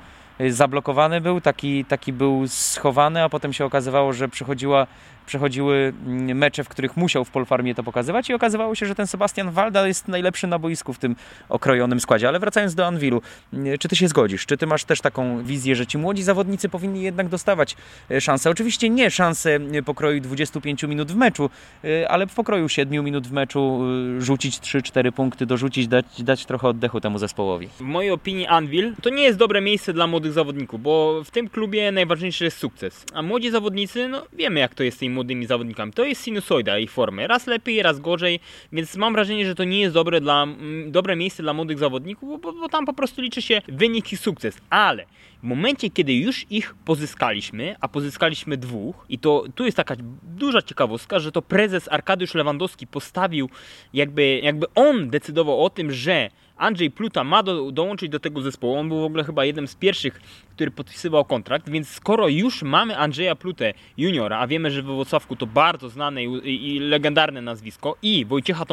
zablokowany 0.51 1.21
był, 1.21 1.41
taki, 1.41 1.85
taki 1.85 2.13
był 2.13 2.47
schowany, 2.47 3.23
a 3.23 3.29
potem 3.29 3.53
się 3.53 3.65
okazywało, 3.65 4.13
że 4.13 4.29
przychodziła 4.29 4.87
przechodziły 5.25 5.93
mm, 6.05 6.37
mecze, 6.37 6.63
w 6.63 6.69
których 6.69 6.97
musiał 6.97 7.25
w 7.25 7.29
Polfarmie 7.29 7.75
to 7.75 7.83
pokazywać 7.83 8.29
i 8.29 8.33
okazywało 8.33 8.75
się, 8.75 8.85
że 8.85 8.95
ten 8.95 9.07
Sebastian 9.07 9.51
Walda 9.51 9.87
jest 9.87 10.07
najlepszy 10.07 10.47
na 10.47 10.59
boisku 10.59 10.93
w 10.93 10.99
tym 10.99 11.15
okrojonym 11.49 11.99
składzie. 11.99 12.27
Ale 12.27 12.39
wracając 12.39 12.75
do 12.75 12.87
Anwilu, 12.87 13.21
mm, 13.53 13.77
czy 13.77 13.87
ty 13.87 13.95
się 13.95 14.07
zgodzisz? 14.07 14.45
Czy 14.45 14.57
ty 14.57 14.67
masz 14.67 14.83
też 14.83 15.01
taką 15.01 15.43
wizję, 15.43 15.75
że 15.75 15.87
ci 15.87 15.97
młodzi 15.97 16.23
zawodnicy 16.23 16.69
powinni 16.69 17.01
jednak 17.01 17.29
dostawać 17.29 17.75
e, 18.11 18.21
szansę? 18.21 18.49
Oczywiście 18.49 18.89
nie 18.89 19.11
szansę 19.11 19.55
e, 19.55 19.83
pokroju 19.83 20.21
25 20.21 20.83
minut 20.83 21.11
w 21.11 21.15
meczu, 21.15 21.49
e, 21.83 22.09
ale 22.09 22.27
w 22.27 22.33
pokroju 22.33 22.69
7 22.69 23.05
minut 23.05 23.27
w 23.27 23.31
meczu 23.31 23.81
rzucić 24.19 24.59
3-4 24.59 25.11
punkty, 25.11 25.45
dorzucić, 25.45 25.87
dać, 25.87 26.05
dać 26.23 26.45
trochę 26.45 26.67
oddechu 26.67 27.01
temu 27.01 27.17
zespołowi. 27.17 27.67
W 27.67 27.81
mojej 27.81 28.11
opinii 28.11 28.47
Anvil 28.47 28.93
to 29.01 29.09
nie 29.09 29.23
jest 29.23 29.37
dobre 29.37 29.61
miejsce 29.61 29.93
dla 29.93 30.07
młodych 30.07 30.33
zawodników, 30.33 30.81
bo 30.81 31.23
w 31.23 31.31
tym 31.31 31.49
klubie 31.49 31.91
najważniejszy 31.91 32.43
jest 32.43 32.57
sukces. 32.57 33.05
A 33.13 33.21
młodzi 33.21 33.51
zawodnicy, 33.51 34.07
no 34.07 34.25
wiemy 34.33 34.59
jak 34.59 34.75
to 34.75 34.83
jest 34.83 34.99
tymi 34.99 35.12
młodymi 35.13 35.45
zawodnikami. 35.45 35.93
To 35.93 36.03
jest 36.03 36.23
sinusoida 36.23 36.79
ich 36.79 36.91
formy. 36.91 37.27
Raz 37.27 37.47
lepiej, 37.47 37.83
raz 37.83 37.99
gorzej, 37.99 38.39
więc 38.71 38.95
mam 38.95 39.13
wrażenie, 39.13 39.45
że 39.45 39.55
to 39.55 39.63
nie 39.63 39.79
jest 39.79 39.93
dobre, 39.93 40.21
dla, 40.21 40.43
mm, 40.43 40.91
dobre 40.91 41.15
miejsce 41.15 41.43
dla 41.43 41.53
młodych 41.53 41.79
zawodników, 41.79 42.41
bo, 42.41 42.53
bo 42.53 42.69
tam 42.69 42.85
po 42.85 42.93
prostu 42.93 43.21
liczy 43.21 43.41
się 43.41 43.61
wynik 43.67 44.13
i 44.13 44.17
sukces. 44.17 44.57
Ale 44.69 45.05
w 45.43 45.45
momencie, 45.45 45.89
kiedy 45.89 46.13
już 46.13 46.45
ich 46.49 46.75
pozyskaliśmy, 46.85 47.75
a 47.81 47.87
pozyskaliśmy 47.87 48.57
dwóch, 48.57 49.05
i 49.09 49.19
to 49.19 49.43
tu 49.55 49.65
jest 49.65 49.77
taka 49.77 49.95
duża 50.23 50.61
ciekawostka, 50.61 51.19
że 51.19 51.31
to 51.31 51.41
prezes 51.41 51.87
Arkadiusz 51.91 52.33
Lewandowski 52.33 52.87
postawił, 52.87 53.49
jakby, 53.93 54.39
jakby 54.43 54.65
on 54.75 55.09
decydował 55.09 55.65
o 55.65 55.69
tym, 55.69 55.91
że 55.91 56.29
Andrzej 56.57 56.91
Pluta 56.91 57.23
ma 57.23 57.43
do, 57.43 57.71
dołączyć 57.71 58.09
do 58.09 58.19
tego 58.19 58.41
zespołu. 58.41 58.75
On 58.75 58.89
był 58.89 59.01
w 59.01 59.03
ogóle 59.03 59.23
chyba 59.23 59.45
jednym 59.45 59.67
z 59.67 59.75
pierwszych, 59.75 60.21
który 60.55 60.71
podpisywał 60.71 61.25
kontrakt, 61.25 61.69
więc 61.69 61.89
skoro 61.89 62.27
już 62.27 62.63
mamy 62.63 62.97
Andrzeja 62.97 63.35
Plutę 63.35 63.73
juniora, 63.97 64.39
a 64.39 64.47
wiemy, 64.47 64.71
że 64.71 64.81
we 64.81 64.95
Wrocławku 64.95 65.35
to 65.35 65.47
bardzo 65.47 65.89
znane 65.89 66.23
i, 66.23 66.75
i 66.75 66.79
legendarne 66.79 67.41
nazwisko 67.41 67.97
i 68.01 68.25
Wojciecha 68.25 68.65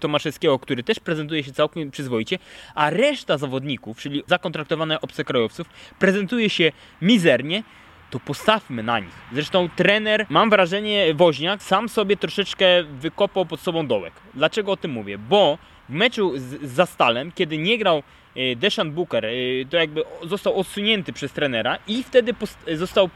Tomaszewskiego, 0.00 0.58
który 0.58 0.82
też 0.82 1.00
prezentuje 1.00 1.44
się 1.44 1.52
całkiem 1.52 1.90
przyzwoicie, 1.90 2.38
a 2.74 2.90
reszta 2.90 3.38
zawodników, 3.38 3.98
czyli 3.98 4.22
zakontraktowane 4.26 5.00
obcokrajowców, 5.00 5.68
prezentuje 5.98 6.50
się 6.50 6.72
mizernie, 7.02 7.62
to 8.10 8.20
postawmy 8.20 8.82
na 8.82 8.98
nich. 8.98 9.14
Zresztą 9.32 9.68
trener, 9.76 10.26
mam 10.28 10.50
wrażenie, 10.50 11.14
Woźniak 11.14 11.62
sam 11.62 11.88
sobie 11.88 12.16
troszeczkę 12.16 12.84
wykopał 12.84 13.46
pod 13.46 13.60
sobą 13.60 13.86
dołek. 13.86 14.12
Dlaczego 14.34 14.72
o 14.72 14.76
tym 14.76 14.90
mówię? 14.90 15.18
Bo 15.18 15.58
w 15.88 15.92
meczu 15.92 16.32
z, 16.36 16.70
z 16.72 16.96
kiedy 17.34 17.58
nie 17.58 17.78
grał 17.78 18.02
e, 18.36 18.56
Deshaun 18.56 18.92
Booker, 18.92 19.26
e, 19.26 19.30
to 19.70 19.76
jakby 19.76 20.02
został 20.22 20.60
odsunięty 20.60 21.12
przez 21.12 21.32
trenera 21.32 21.78
i 21.86 22.02
wtedy 22.02 22.34
został 22.74 23.10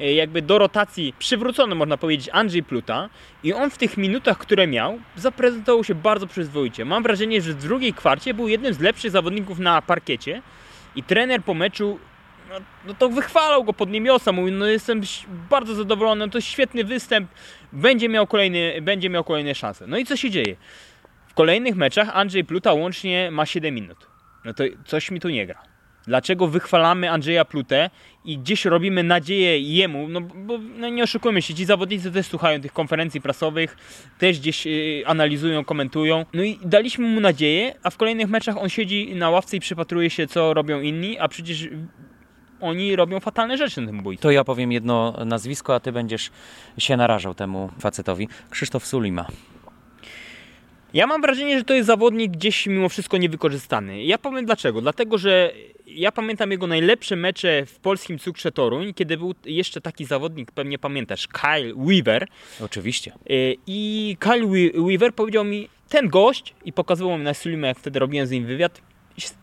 e, 0.00 0.12
jakby 0.14 0.42
do 0.42 0.58
rotacji 0.58 1.14
przywrócony, 1.18 1.74
można 1.74 1.96
powiedzieć, 1.96 2.28
Andrzej 2.32 2.62
Pluta 2.62 3.08
i 3.42 3.52
on 3.52 3.70
w 3.70 3.78
tych 3.78 3.96
minutach, 3.96 4.38
które 4.38 4.66
miał, 4.66 4.98
zaprezentował 5.16 5.84
się 5.84 5.94
bardzo 5.94 6.26
przyzwoicie. 6.26 6.84
Mam 6.84 7.02
wrażenie, 7.02 7.42
że 7.42 7.52
w 7.52 7.62
drugiej 7.62 7.94
kwarcie 7.94 8.34
był 8.34 8.48
jednym 8.48 8.74
z 8.74 8.80
lepszych 8.80 9.10
zawodników 9.10 9.58
na 9.58 9.82
parkiecie 9.82 10.42
i 10.96 11.02
trener 11.02 11.42
po 11.42 11.54
meczu 11.54 11.98
no, 12.52 12.60
no 12.86 12.94
to 12.94 13.08
wychwalał 13.08 13.64
go 13.64 13.72
pod 13.72 13.90
niebiosa, 13.90 14.32
mówił, 14.32 14.54
no 14.54 14.66
jestem 14.66 15.00
bardzo 15.50 15.74
zadowolony, 15.74 16.26
no 16.26 16.32
to 16.32 16.40
świetny 16.40 16.84
występ, 16.84 17.30
będzie 17.72 18.08
miał, 18.08 18.26
kolejny, 18.26 18.78
będzie 18.82 19.10
miał 19.10 19.24
kolejne 19.24 19.54
szanse. 19.54 19.86
No 19.86 19.98
i 19.98 20.04
co 20.04 20.16
się 20.16 20.30
dzieje? 20.30 20.56
W 21.32 21.34
kolejnych 21.34 21.76
meczach 21.76 22.16
Andrzej 22.16 22.44
Pluta 22.44 22.72
łącznie 22.72 23.30
ma 23.30 23.46
7 23.46 23.74
minut. 23.74 23.98
No 24.44 24.54
to 24.54 24.64
coś 24.84 25.10
mi 25.10 25.20
tu 25.20 25.28
nie 25.28 25.46
gra. 25.46 25.62
Dlaczego 26.06 26.46
wychwalamy 26.46 27.10
Andrzeja 27.10 27.44
Plutę 27.44 27.90
i 28.24 28.38
gdzieś 28.38 28.64
robimy 28.64 29.02
nadzieję 29.02 29.60
jemu? 29.60 30.08
No 30.08 30.20
bo 30.20 30.58
no 30.58 30.88
nie 30.88 31.02
oszukujmy 31.02 31.42
się, 31.42 31.54
ci 31.54 31.64
zawodnicy 31.64 32.12
też 32.12 32.26
słuchają 32.26 32.60
tych 32.60 32.72
konferencji 32.72 33.20
prasowych, 33.20 33.76
też 34.18 34.40
gdzieś 34.40 34.66
yy, 34.66 35.02
analizują, 35.06 35.64
komentują. 35.64 36.24
No 36.34 36.42
i 36.42 36.58
daliśmy 36.64 37.08
mu 37.08 37.20
nadzieję, 37.20 37.74
a 37.82 37.90
w 37.90 37.96
kolejnych 37.96 38.28
meczach 38.28 38.56
on 38.56 38.68
siedzi 38.68 39.14
na 39.14 39.30
ławce 39.30 39.56
i 39.56 39.60
przypatruje 39.60 40.10
się, 40.10 40.26
co 40.26 40.54
robią 40.54 40.80
inni, 40.80 41.18
a 41.18 41.28
przecież 41.28 41.68
oni 42.60 42.96
robią 42.96 43.20
fatalne 43.20 43.56
rzeczy 43.58 43.80
na 43.80 43.86
tym 43.86 44.02
boisku. 44.02 44.22
To 44.22 44.30
ja 44.30 44.44
powiem 44.44 44.72
jedno 44.72 45.24
nazwisko, 45.26 45.74
a 45.74 45.80
ty 45.80 45.92
będziesz 45.92 46.30
się 46.78 46.96
narażał 46.96 47.34
temu 47.34 47.70
facetowi. 47.80 48.28
Krzysztof 48.50 48.86
Sulima. 48.86 49.26
Ja 50.94 51.06
mam 51.06 51.22
wrażenie, 51.22 51.58
że 51.58 51.64
to 51.64 51.74
jest 51.74 51.86
zawodnik 51.86 52.32
gdzieś 52.32 52.66
mimo 52.66 52.88
wszystko 52.88 53.16
niewykorzystany. 53.16 54.04
Ja 54.04 54.18
powiem 54.18 54.46
dlaczego. 54.46 54.80
Dlatego, 54.80 55.18
że 55.18 55.52
ja 55.86 56.12
pamiętam 56.12 56.50
jego 56.50 56.66
najlepsze 56.66 57.16
mecze 57.16 57.66
w 57.66 57.78
polskim 57.78 58.18
Cukrze 58.18 58.52
Toruń, 58.52 58.94
kiedy 58.94 59.16
był 59.16 59.34
jeszcze 59.44 59.80
taki 59.80 60.04
zawodnik, 60.04 60.52
pewnie 60.52 60.78
pamiętasz, 60.78 61.28
Kyle 61.28 61.74
Weaver. 61.74 62.28
Oczywiście. 62.60 63.12
Y, 63.30 63.56
I 63.66 64.16
Kyle 64.20 64.46
Weaver 64.74 65.14
powiedział 65.14 65.44
mi, 65.44 65.68
ten 65.88 66.08
gość, 66.08 66.54
i 66.64 66.72
pokazywał 66.72 67.18
mi 67.18 67.24
na 67.24 67.34
Sulimę, 67.34 67.68
jak 67.68 67.78
wtedy 67.78 67.98
robiłem 67.98 68.26
z 68.26 68.30
nim 68.30 68.46
wywiad, 68.46 68.80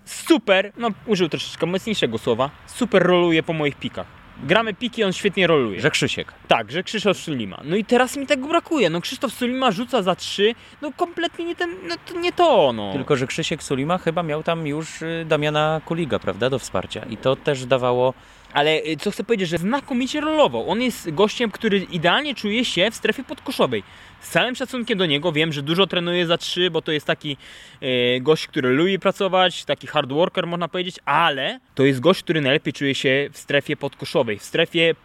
super, 0.06 0.72
no 0.78 0.90
użył 1.06 1.30
troszeczkę 1.30 1.66
mocniejszego 1.66 2.18
słowa, 2.18 2.52
super 2.68 3.04
roluje 3.04 3.44
po 3.44 3.54
moich 3.54 3.76
pikach 3.76 4.19
gramy 4.44 4.74
piki, 4.74 5.04
on 5.04 5.14
świetnie 5.14 5.48
roluje. 5.48 5.82
Że 5.82 5.92
Krzysiek. 5.92 6.34
Tak, 6.48 6.72
że 6.72 6.84
Krzysztof 6.84 7.18
Sulima. 7.18 7.62
No 7.64 7.76
i 7.76 7.86
teraz 7.86 8.18
mi 8.18 8.28
tego 8.28 8.48
brakuje. 8.48 8.90
No 8.90 9.02
Krzysztof 9.02 9.34
Sulima 9.34 9.72
rzuca 9.72 10.02
za 10.02 10.16
trzy, 10.16 10.56
no 10.82 10.92
kompletnie 10.98 11.46
nie, 11.46 11.56
ten, 11.56 11.70
no 11.88 11.96
to 12.06 12.20
nie 12.20 12.32
to, 12.32 12.74
no. 12.74 12.94
Tylko, 12.94 13.16
że 13.16 13.28
Krzysiek 13.28 13.64
Sulima 13.64 13.98
chyba 13.98 14.24
miał 14.24 14.44
tam 14.44 14.68
już 14.68 15.02
y, 15.02 15.26
Damiana 15.28 15.82
Kuliga, 15.86 16.20
prawda, 16.20 16.50
do 16.50 16.60
wsparcia. 16.60 17.06
I 17.10 17.18
to 17.18 17.36
też 17.36 17.66
dawało 17.66 18.14
ale 18.54 18.82
y, 18.84 18.98
co 18.98 19.12
chcę 19.12 19.24
powiedzieć, 19.24 19.50
że 19.50 19.58
znakomicie 19.58 20.22
rolował. 20.22 20.70
On 20.70 20.82
jest 20.82 21.12
gościem, 21.12 21.52
który 21.52 21.78
idealnie 21.78 22.36
czuje 22.36 22.66
się 22.66 22.92
w 22.92 22.96
strefie 22.96 23.24
podkoszowej. 23.24 23.84
Z 24.22 24.30
całym 24.30 24.56
szacunkiem 24.56 24.98
do 24.98 25.06
niego 25.06 25.32
wiem, 25.32 25.54
że 25.54 25.62
dużo 25.62 25.88
trenuje 25.88 26.26
za 26.26 26.38
trzy, 26.38 26.72
bo 26.72 26.82
to 26.82 26.92
jest 26.92 27.06
taki 27.06 27.38
e, 27.82 28.20
gość, 28.20 28.48
który 28.48 28.70
lubi 28.70 29.00
pracować, 29.00 29.66
taki 29.66 29.88
hard 29.88 30.12
worker 30.12 30.48
można 30.48 30.68
powiedzieć, 30.68 30.96
ale 31.06 31.60
to 31.76 31.84
jest 31.84 32.00
gość, 32.00 32.24
który 32.24 32.42
najlepiej 32.42 32.74
czuje 32.74 32.96
się 32.96 33.30
w 33.32 33.38
strefie 33.38 33.78
podkoszowej, 33.78 34.40
w 34.40 34.44
strefie 34.44 34.96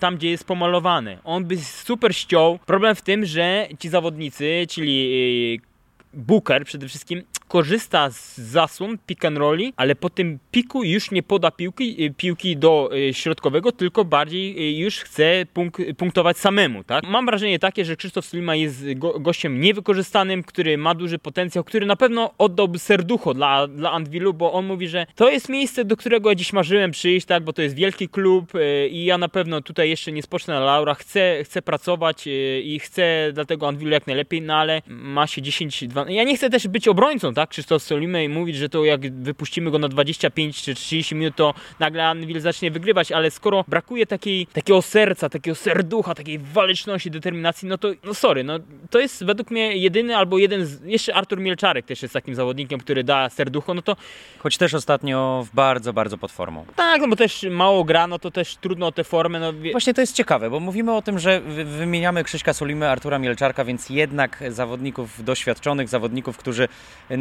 tam, 0.00 0.16
gdzie 0.16 0.30
jest 0.30 0.44
pomalowany. 0.44 1.18
On 1.24 1.44
by 1.44 1.56
super 1.58 2.16
ściął. 2.16 2.58
Problem 2.66 2.94
w 2.94 3.02
tym, 3.02 3.26
że 3.26 3.68
ci 3.78 3.88
zawodnicy, 3.88 4.66
czyli 4.70 5.60
e, 5.60 5.74
Booker 6.14 6.64
przede 6.64 6.88
wszystkim 6.88 7.22
korzysta 7.48 8.10
z 8.10 8.38
zasłon 8.38 8.98
pick 9.06 9.24
and 9.24 9.38
rolli, 9.38 9.72
ale 9.76 9.94
po 9.94 10.10
tym 10.10 10.38
piku 10.50 10.84
już 10.84 11.10
nie 11.10 11.22
poda 11.22 11.50
piłki, 11.50 12.04
y, 12.04 12.14
piłki 12.16 12.56
do 12.56 12.90
y, 13.08 13.14
środkowego, 13.14 13.72
tylko 13.72 14.04
bardziej 14.04 14.58
y, 14.58 14.78
już 14.78 14.98
chce 14.98 15.46
punk 15.54 15.78
punktować 15.96 16.38
samemu. 16.38 16.84
Tak? 16.84 17.04
Mam 17.08 17.26
wrażenie 17.26 17.58
takie, 17.58 17.84
że 17.84 17.96
Krzysztof 17.96 18.24
Slima 18.24 18.54
jest 18.54 18.94
go 18.94 19.20
gościem 19.20 19.60
niewykorzystanym, 19.60 20.42
który 20.42 20.78
ma 20.78 20.94
duży 20.94 21.18
potencjał, 21.18 21.64
który 21.64 21.86
na 21.86 21.96
pewno 21.96 22.34
oddałby 22.38 22.78
serducho 22.78 23.34
dla, 23.34 23.66
dla 23.66 23.92
Anvilu, 23.92 24.34
bo 24.34 24.52
on 24.52 24.66
mówi, 24.66 24.88
że 24.88 25.06
to 25.14 25.30
jest 25.30 25.48
miejsce, 25.48 25.84
do 25.84 25.96
którego 25.96 26.34
dziś 26.34 26.52
marzyłem 26.52 26.90
przyjść, 26.90 27.26
tak, 27.26 27.44
bo 27.44 27.52
to 27.52 27.62
jest 27.62 27.74
wielki 27.74 28.08
klub 28.08 28.52
i 28.90 29.04
ja 29.04 29.18
na 29.18 29.28
pewno 29.28 29.60
tutaj 29.60 29.90
jeszcze 29.90 30.12
nie 30.12 30.22
spocznę 30.22 30.54
na 30.54 30.60
laurach, 30.60 30.98
chcę, 30.98 31.44
chcę 31.44 31.62
pracować 31.62 32.24
i 32.62 32.78
chcę 32.82 33.30
dlatego 33.32 33.68
Anvilu 33.68 33.90
jak 33.90 34.06
najlepiej, 34.06 34.42
no 34.42 34.54
ale 34.54 34.82
ma 34.86 35.26
się 35.26 35.42
10-12. 35.42 36.10
Ja 36.10 36.24
nie 36.24 36.36
chcę 36.36 36.50
też 36.50 36.68
być 36.68 36.88
obrońcą, 36.88 37.33
tak? 37.34 37.50
Krzysztof 37.50 37.82
Solimy 37.82 38.24
i 38.24 38.28
mówić, 38.28 38.56
że 38.56 38.68
to 38.68 38.84
jak 38.84 39.14
wypuścimy 39.14 39.70
go 39.70 39.78
na 39.78 39.88
25 39.88 40.62
czy 40.62 40.74
30 40.74 41.14
minut, 41.14 41.36
to 41.36 41.54
nagle 41.78 42.08
Anvil 42.08 42.40
zacznie 42.40 42.70
wygrywać, 42.70 43.12
ale 43.12 43.30
skoro 43.30 43.64
brakuje 43.68 44.06
takiej, 44.06 44.46
takiego 44.46 44.82
serca, 44.82 45.28
takiego 45.28 45.54
serducha, 45.54 46.14
takiej 46.14 46.38
waleczności, 46.38 47.10
determinacji, 47.10 47.68
no 47.68 47.78
to 47.78 47.88
no 48.04 48.14
sorry, 48.14 48.44
no 48.44 48.58
to 48.90 49.00
jest 49.00 49.24
według 49.24 49.50
mnie 49.50 49.76
jedyny 49.76 50.16
albo 50.16 50.38
jeden 50.38 50.66
z, 50.66 50.84
jeszcze 50.84 51.14
Artur 51.14 51.40
Mielczarek 51.40 51.86
też 51.86 52.02
jest 52.02 52.14
takim 52.14 52.34
zawodnikiem, 52.34 52.80
który 52.80 53.04
da 53.04 53.30
serducho, 53.30 53.74
no 53.74 53.82
to... 53.82 53.96
Choć 54.38 54.58
też 54.58 54.74
ostatnio 54.74 55.46
w 55.52 55.54
bardzo, 55.54 55.92
bardzo 55.92 56.18
pod 56.18 56.32
formą. 56.32 56.64
Tak, 56.76 57.00
no 57.00 57.08
bo 57.08 57.16
też 57.16 57.46
mało 57.50 57.84
gra, 57.84 58.06
no 58.06 58.18
to 58.18 58.30
też 58.30 58.56
trudno 58.56 58.86
o 58.86 58.92
tę 58.92 59.04
formę, 59.04 59.40
no... 59.40 59.52
Właśnie 59.72 59.94
to 59.94 60.00
jest 60.00 60.14
ciekawe, 60.16 60.50
bo 60.50 60.60
mówimy 60.60 60.92
o 60.92 61.02
tym, 61.02 61.18
że 61.18 61.40
wymieniamy 61.64 62.24
Krzyśka 62.24 62.52
Solimy, 62.52 62.88
Artura 62.88 63.18
Mielczarka, 63.18 63.64
więc 63.64 63.90
jednak 63.90 64.44
zawodników 64.48 65.24
doświadczonych, 65.24 65.88
zawodników, 65.88 66.36
którzy 66.36 66.68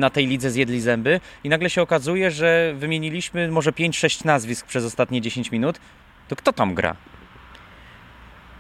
na 0.04 0.10
tej 0.10 0.28
lidze 0.28 0.52
zjedli 0.52 0.82
zęby 0.82 1.20
i 1.44 1.50
nagle 1.50 1.70
się 1.70 1.82
okazuje, 1.82 2.32
że 2.32 2.74
wymieniliśmy 2.78 3.48
może 3.48 3.72
5-6 3.72 4.26
nazwisk 4.26 4.68
przez 4.68 4.86
ostatnie 4.86 5.22
10 5.22 5.52
minut, 5.52 5.80
to 6.28 6.36
kto 6.36 6.54
tam 6.54 6.76
gra? 6.76 6.96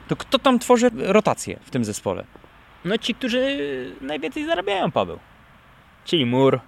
To 0.08 0.16
kto 0.16 0.39
tam 0.39 0.60
tworzy 0.60 0.89
rotację 0.98 1.60
w 1.64 1.70
tym 1.70 1.86
zespole? 1.86 2.24
No 2.86 2.98
ci, 2.98 3.16
którzy 3.16 3.41
najwięcej 4.02 4.46
zarabiają, 4.46 4.91
Paweł. 4.91 5.20
Czyli 6.06 6.26
Mur, 6.26 6.60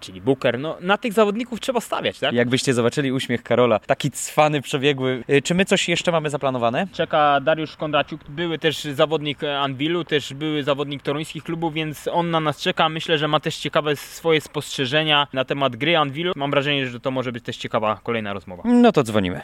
czyli 0.00 0.20
Booker. 0.20 0.58
No, 0.58 0.76
na 0.80 0.98
tych 0.98 1.12
zawodników 1.12 1.60
trzeba 1.60 1.80
stawiać, 1.80 2.18
tak? 2.18 2.32
Jakbyście 2.32 2.74
zobaczyli 2.74 3.12
uśmiech 3.12 3.42
Karola, 3.42 3.78
taki 3.78 4.10
cwany, 4.10 4.62
przebiegły. 4.62 5.24
E, 5.28 5.42
czy 5.42 5.54
my 5.54 5.64
coś 5.64 5.88
jeszcze 5.88 6.12
mamy 6.12 6.30
zaplanowane? 6.30 6.86
Czeka 6.92 7.40
Dariusz 7.40 7.76
Kondraciuk, 7.76 8.20
były 8.28 8.58
też 8.58 8.84
zawodnik 8.84 9.44
Anvilu, 9.44 10.04
też 10.04 10.34
były 10.34 10.62
zawodnik 10.62 11.02
toruńskich 11.02 11.44
klubów, 11.44 11.74
więc 11.74 12.08
on 12.08 12.30
na 12.30 12.40
nas 12.40 12.60
czeka. 12.60 12.88
Myślę, 12.88 13.18
że 13.18 13.28
ma 13.28 13.40
też 13.40 13.56
ciekawe 13.56 13.96
swoje 13.96 14.40
spostrzeżenia 14.40 15.26
na 15.32 15.44
temat 15.44 15.76
gry 15.76 15.96
Anvilu. 15.96 16.32
Mam 16.36 16.50
wrażenie, 16.50 16.86
że 16.86 17.00
to 17.00 17.10
może 17.10 17.32
być 17.32 17.44
też 17.44 17.56
ciekawa 17.56 18.00
kolejna 18.02 18.32
rozmowa. 18.32 18.62
No 18.66 18.92
to 18.92 19.02
dzwonimy. 19.02 19.40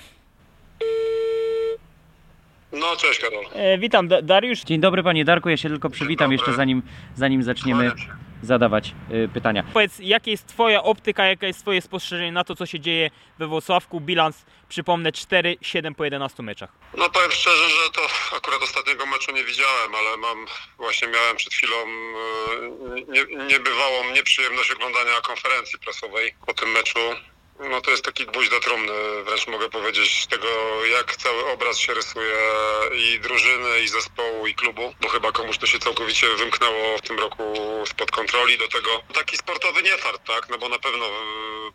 No, 2.72 2.86
cześć 2.98 3.20
Karol. 3.20 3.44
E, 3.54 3.78
witam, 3.78 4.08
da 4.08 4.22
Dariusz. 4.22 4.62
Dzień 4.64 4.80
dobry 4.80 5.02
panie 5.02 5.24
Darku, 5.24 5.48
ja 5.48 5.56
się 5.56 5.68
tylko 5.68 5.90
przywitam 5.90 6.32
jeszcze 6.32 6.52
zanim, 6.52 6.82
zanim 7.14 7.42
zaczniemy 7.42 7.92
zadawać 8.42 8.94
y, 9.10 9.28
pytania. 9.34 9.64
Powiedz, 9.72 9.98
jaka 9.98 10.30
jest 10.30 10.46
twoja 10.46 10.82
optyka, 10.82 11.26
jaka 11.26 11.46
jest 11.46 11.60
twoje 11.60 11.82
spostrzeżenie 11.82 12.32
na 12.32 12.44
to, 12.44 12.56
co 12.56 12.66
się 12.66 12.80
dzieje 12.80 13.10
we 13.38 13.46
Włocławku? 13.46 14.00
Bilans, 14.00 14.44
przypomnę, 14.68 15.12
4-7 15.12 15.94
po 15.94 16.04
11 16.04 16.42
meczach. 16.42 16.72
No 16.96 17.10
powiem 17.10 17.32
szczerze, 17.32 17.68
że 17.68 17.90
to 17.90 18.00
akurat 18.36 18.62
ostatniego 18.62 19.06
meczu 19.06 19.32
nie 19.32 19.44
widziałem, 19.44 19.94
ale 19.94 20.16
mam, 20.16 20.46
właśnie 20.78 21.08
miałem 21.08 21.36
przed 21.36 21.52
chwilą 21.52 21.76
y, 21.76 23.04
nie, 23.08 23.46
niebywałą 23.46 24.10
nieprzyjemność 24.14 24.70
oglądania 24.70 25.20
konferencji 25.20 25.78
prasowej 25.78 26.34
po 26.46 26.54
tym 26.54 26.70
meczu. 26.70 26.98
No 27.60 27.80
to 27.80 27.90
jest 27.90 28.04
taki 28.04 28.26
gwóźdź 28.26 28.50
do 28.50 28.60
trumny, 28.60 28.92
wręcz 29.24 29.46
mogę 29.46 29.68
powiedzieć, 29.68 30.26
tego 30.26 30.48
jak 30.86 31.16
cały 31.16 31.46
obraz 31.46 31.78
się 31.78 31.94
rysuje 31.94 32.36
i 32.92 33.20
drużyny, 33.20 33.80
i 33.80 33.88
zespołu, 33.88 34.46
i 34.46 34.54
klubu, 34.54 34.94
bo 35.00 35.08
chyba 35.08 35.32
komuś 35.32 35.58
to 35.58 35.66
się 35.66 35.78
całkowicie 35.78 36.26
wymknęło 36.28 36.98
w 36.98 37.02
tym 37.02 37.18
roku 37.18 37.54
spod 37.86 38.10
kontroli 38.10 38.58
do 38.58 38.68
tego. 38.68 39.02
Taki 39.14 39.36
sportowy 39.36 39.82
niefart, 39.82 40.26
tak, 40.26 40.48
no 40.48 40.58
bo 40.58 40.68
na 40.68 40.78
pewno 40.78 41.06
e, 41.06 41.10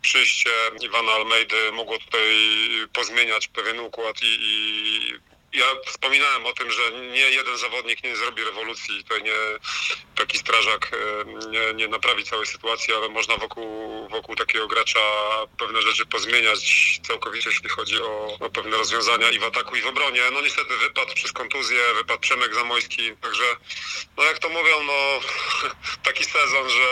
przyjście 0.00 0.50
Iwana 0.80 1.12
Almeidy 1.12 1.72
mogło 1.72 1.98
tutaj 1.98 2.28
pozmieniać 2.92 3.48
pewien 3.48 3.80
układ 3.80 4.16
i, 4.22 4.38
i 4.40 5.31
ja 5.52 5.66
wspominałem 5.86 6.46
o 6.46 6.52
tym, 6.52 6.70
że 6.70 6.82
nie 6.92 7.30
jeden 7.30 7.56
zawodnik 7.58 8.04
nie 8.04 8.16
zrobi 8.16 8.44
rewolucji, 8.44 9.04
to 9.04 9.18
nie 9.18 9.34
taki 10.16 10.38
strażak 10.38 10.90
e, 10.92 11.48
nie, 11.50 11.74
nie 11.74 11.88
naprawi 11.88 12.24
całej 12.24 12.46
sytuacji, 12.46 12.94
ale 12.94 13.08
można 13.08 13.36
wokół, 13.36 14.08
wokół 14.08 14.36
takiego 14.36 14.66
gracza 14.68 15.00
pewne 15.58 15.82
rzeczy 15.82 16.06
pozmieniać 16.06 17.00
całkowicie, 17.02 17.50
jeśli 17.50 17.68
chodzi 17.68 18.02
o, 18.02 18.36
o 18.40 18.50
pewne 18.50 18.76
rozwiązania 18.76 19.30
i 19.30 19.38
w 19.38 19.44
ataku, 19.44 19.76
i 19.76 19.80
w 19.80 19.86
obronie. 19.86 20.20
No 20.32 20.40
niestety 20.40 20.76
wypadł 20.76 21.14
przez 21.14 21.32
kontuzję, 21.32 21.78
wypadł 21.94 22.20
Przemek 22.20 22.54
Zamojski, 22.54 23.16
także 23.16 23.56
no 24.16 24.24
jak 24.24 24.38
to 24.38 24.48
mówią, 24.48 24.82
no 24.82 25.20
taki 26.08 26.24
sezon, 26.24 26.70
że 26.70 26.88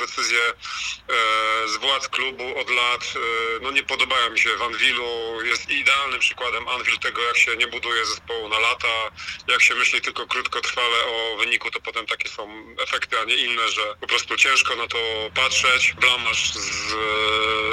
decyzje 0.00 0.40
e, 0.40 1.68
z 1.68 1.76
władz 1.76 2.08
klubu 2.08 2.58
od 2.58 2.70
lat 2.70 3.02
e, 3.16 3.18
no 3.62 3.70
nie 3.70 3.82
podobają 3.82 4.30
mi 4.30 4.38
się 4.38 4.56
w 4.56 4.62
Anwilu, 4.62 5.42
jest 5.44 5.70
idealnym 5.70 6.20
przykładem 6.20 6.68
Anwil 6.68 6.98
tego, 6.98 7.22
jak 7.22 7.36
się 7.36 7.56
nie 7.60 7.66
buduje 7.66 8.06
zespołu 8.06 8.48
na 8.48 8.58
lata. 8.58 9.10
Jak 9.48 9.62
się 9.62 9.74
myśli 9.74 10.00
tylko 10.00 10.26
krótkotrwale 10.26 10.98
o 11.06 11.36
wyniku, 11.36 11.70
to 11.70 11.80
potem 11.80 12.06
takie 12.06 12.28
są 12.28 12.74
efekty, 12.78 13.20
a 13.20 13.24
nie 13.24 13.36
inne, 13.36 13.68
że 13.68 13.94
po 14.00 14.06
prostu 14.06 14.36
ciężko 14.36 14.76
na 14.76 14.86
to 14.86 14.98
patrzeć. 15.34 15.94
Blamasz 16.00 16.52
z, 16.54 16.94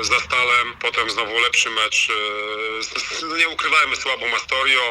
z 0.08 0.12
Astalem, 0.12 0.68
potem 0.82 1.10
znowu 1.10 1.40
lepszy 1.40 1.70
mecz. 1.70 2.08
Z, 2.82 3.24
nie 3.38 3.50
ukrywajmy 3.50 3.96
słabą 3.96 4.36
Astorią, 4.36 4.82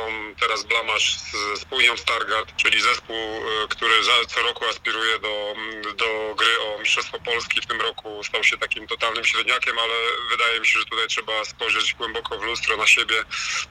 teraz 0.41 0.65
blamasz 0.65 1.17
z, 1.17 1.61
z 1.61 1.67
Stargard, 2.01 2.57
czyli 2.57 2.81
zespół, 2.81 3.17
e, 3.17 3.69
który 3.69 4.05
za, 4.05 4.13
co 4.29 4.43
roku 4.43 4.65
aspiruje 4.65 5.19
do, 5.19 5.55
do 5.95 6.35
gry 6.35 6.61
o 6.61 6.79
Mistrzostwo 6.79 7.19
Polski. 7.19 7.61
W 7.61 7.67
tym 7.67 7.81
roku 7.81 8.25
stał 8.25 8.45
się 8.45 8.59
takim 8.59 8.87
totalnym 8.87 9.25
średniakiem, 9.25 9.79
ale 9.79 9.95
wydaje 10.31 10.61
mi 10.61 10.67
się, 10.67 10.79
że 10.79 10.85
tutaj 10.85 11.09
trzeba 11.09 11.45
spojrzeć 11.45 11.95
głęboko 11.95 12.39
w 12.39 12.43
lustro 12.43 12.77
na 12.77 12.87
siebie, 12.87 13.25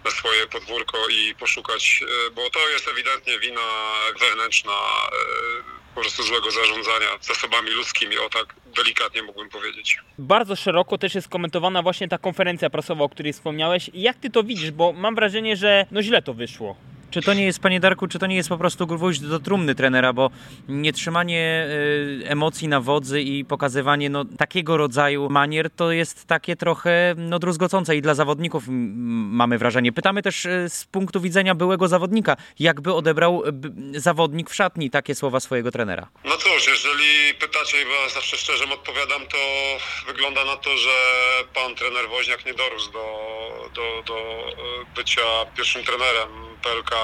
na 0.04 0.12
swoje 0.12 0.48
podwórko 0.48 1.08
poszukać, 1.40 2.04
e, 2.28 2.32
bo 2.32 2.50
to 2.50 2.70
jest 2.70 2.88
ewidentnie 2.88 3.40
wina 3.40 3.62
wewnętrzna 4.20 4.72
e, 4.72 5.86
po 5.96 6.02
prostu 6.02 6.24
złego 6.24 6.52
zarządzania 6.52 7.08
zasobami 7.22 7.70
ludzkimi, 7.70 8.18
o 8.18 8.30
tak 8.30 8.56
delikatnie 8.76 9.24
mógłbym 9.24 9.50
powiedzieć. 9.50 9.98
Bardzo 10.18 10.56
szeroko 10.56 10.98
też 10.98 11.16
jest 11.16 11.30
komentowana 11.30 11.82
właśnie 11.82 12.08
ta 12.08 12.18
konferencja 12.18 12.70
prasowa, 12.70 13.04
o 13.04 13.10
której 13.10 13.34
wspomniałeś. 13.34 13.90
Jak 13.94 14.18
ty 14.18 14.30
to 14.30 14.44
widzisz? 14.44 14.72
Bo 14.72 14.94
mam 14.94 15.16
wrażenie, 15.16 15.56
że 15.56 15.86
no 15.92 16.02
źle 16.02 16.22
to 16.22 16.34
wyszło. 16.34 16.76
Czy 17.16 17.22
to 17.22 17.34
nie 17.34 17.46
jest, 17.46 17.60
panie 17.60 17.80
Darku, 17.80 18.08
czy 18.08 18.20
to 18.20 18.28
nie 18.28 18.36
jest 18.36 18.50
po 18.50 18.58
prostu 18.58 18.88
gwóźdź 18.88 19.20
do 19.20 19.40
trumny 19.40 19.76
trenera, 19.76 20.14
bo 20.14 20.30
nietrzymanie 20.68 21.68
y, 21.70 22.24
emocji 22.28 22.68
na 22.68 22.82
wodzy 22.82 23.22
i 23.22 23.46
pokazywanie 23.46 24.10
no, 24.10 24.26
takiego 24.38 24.78
rodzaju 24.78 25.30
manier 25.30 25.70
to 25.70 25.92
jest 25.92 26.26
takie 26.26 26.56
trochę 26.56 27.16
no, 27.18 27.40
druzgocące 27.40 27.96
i 27.96 28.02
dla 28.02 28.14
zawodników 28.14 28.64
mamy 28.68 29.58
wrażenie. 29.58 29.92
Pytamy 29.92 30.22
też 30.22 30.46
y, 30.46 30.70
z 30.70 30.86
punktu 30.86 31.22
widzenia 31.22 31.56
byłego 31.56 31.88
zawodnika, 31.88 32.38
jakby 32.60 32.94
odebrał 32.94 33.44
zawodnik 33.94 34.50
w 34.50 34.56
szatni 34.56 34.90
takie 34.90 35.16
słowa 35.16 35.40
swojego 35.40 35.72
trenera. 35.72 36.08
No 36.26 36.38
cóż, 36.38 36.68
jeżeli 36.68 37.34
pytacie, 37.40 37.78
bo 37.86 38.10
zawsze 38.10 38.38
szczerze 38.38 38.64
odpowiadam, 38.74 39.22
to 39.28 39.38
wygląda 40.08 40.46
na 40.46 40.56
to, 40.56 40.78
że 40.78 40.90
pan 41.54 41.76
trener 41.76 42.10
Woźniak 42.10 42.46
nie 42.46 42.54
dorósł 42.54 42.92
do, 42.92 43.06
do, 43.76 44.04
do 44.08 44.18
e, 44.18 44.54
bycia 44.96 45.22
pierwszym 45.56 45.84
trenerem 45.84 46.55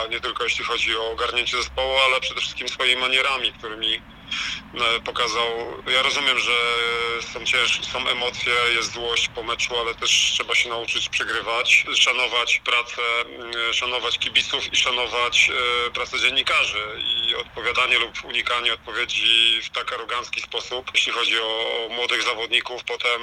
Nie 0.10 0.20
tylko 0.20 0.44
jeśli 0.44 0.66
chodzi 0.66 0.98
o 0.98 1.12
ogarnięcie 1.12 1.58
zespołu, 1.58 1.98
ale 2.06 2.22
przede 2.22 2.42
wszystkim 2.42 2.70
swoimi 2.70 3.02
manierami, 3.02 3.54
którymi 3.54 3.96
e, 3.96 5.00
pokazał. 5.06 5.48
Ja 5.88 6.02
rozumiem, 6.02 6.40
że 6.40 6.54
są 7.34 7.46
cięż, 7.46 7.86
są 7.86 8.08
emocje, 8.08 8.54
jest 8.76 8.94
złość 8.94 9.28
po 9.28 9.44
meczu, 9.44 9.78
ale 9.80 9.96
też 9.96 10.32
trzeba 10.34 10.56
się 10.56 10.70
nauczyć 10.70 11.10
przegrywać, 11.10 11.86
szanować 11.96 12.62
pracę, 12.66 13.02
e, 13.70 13.74
szanować 13.74 14.20
kibiców 14.20 14.74
i 14.74 14.76
szanować 14.76 15.52
pracę 15.94 16.20
dziennikarzy 16.20 17.00
i 17.00 17.36
odpowiadanie 17.36 18.00
lub 18.00 18.26
unikanie 18.26 18.74
odpowiedzi 18.74 19.62
w 19.64 19.70
tak 19.70 19.94
arogancki 19.94 20.42
sposób, 20.42 20.92
jeśli 20.94 21.12
chodzi 21.12 21.40
o 21.40 21.88
młodych 21.90 22.24
zawodników, 22.24 22.84
potem 22.84 23.22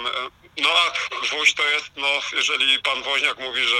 no 0.57 0.69
a 0.71 0.93
gwóźdź 1.27 1.55
to 1.55 1.69
jest, 1.69 1.91
no 1.97 2.09
jeżeli 2.33 2.79
pan 2.83 3.03
Woźniak 3.03 3.39
mówi, 3.39 3.65
że 3.65 3.77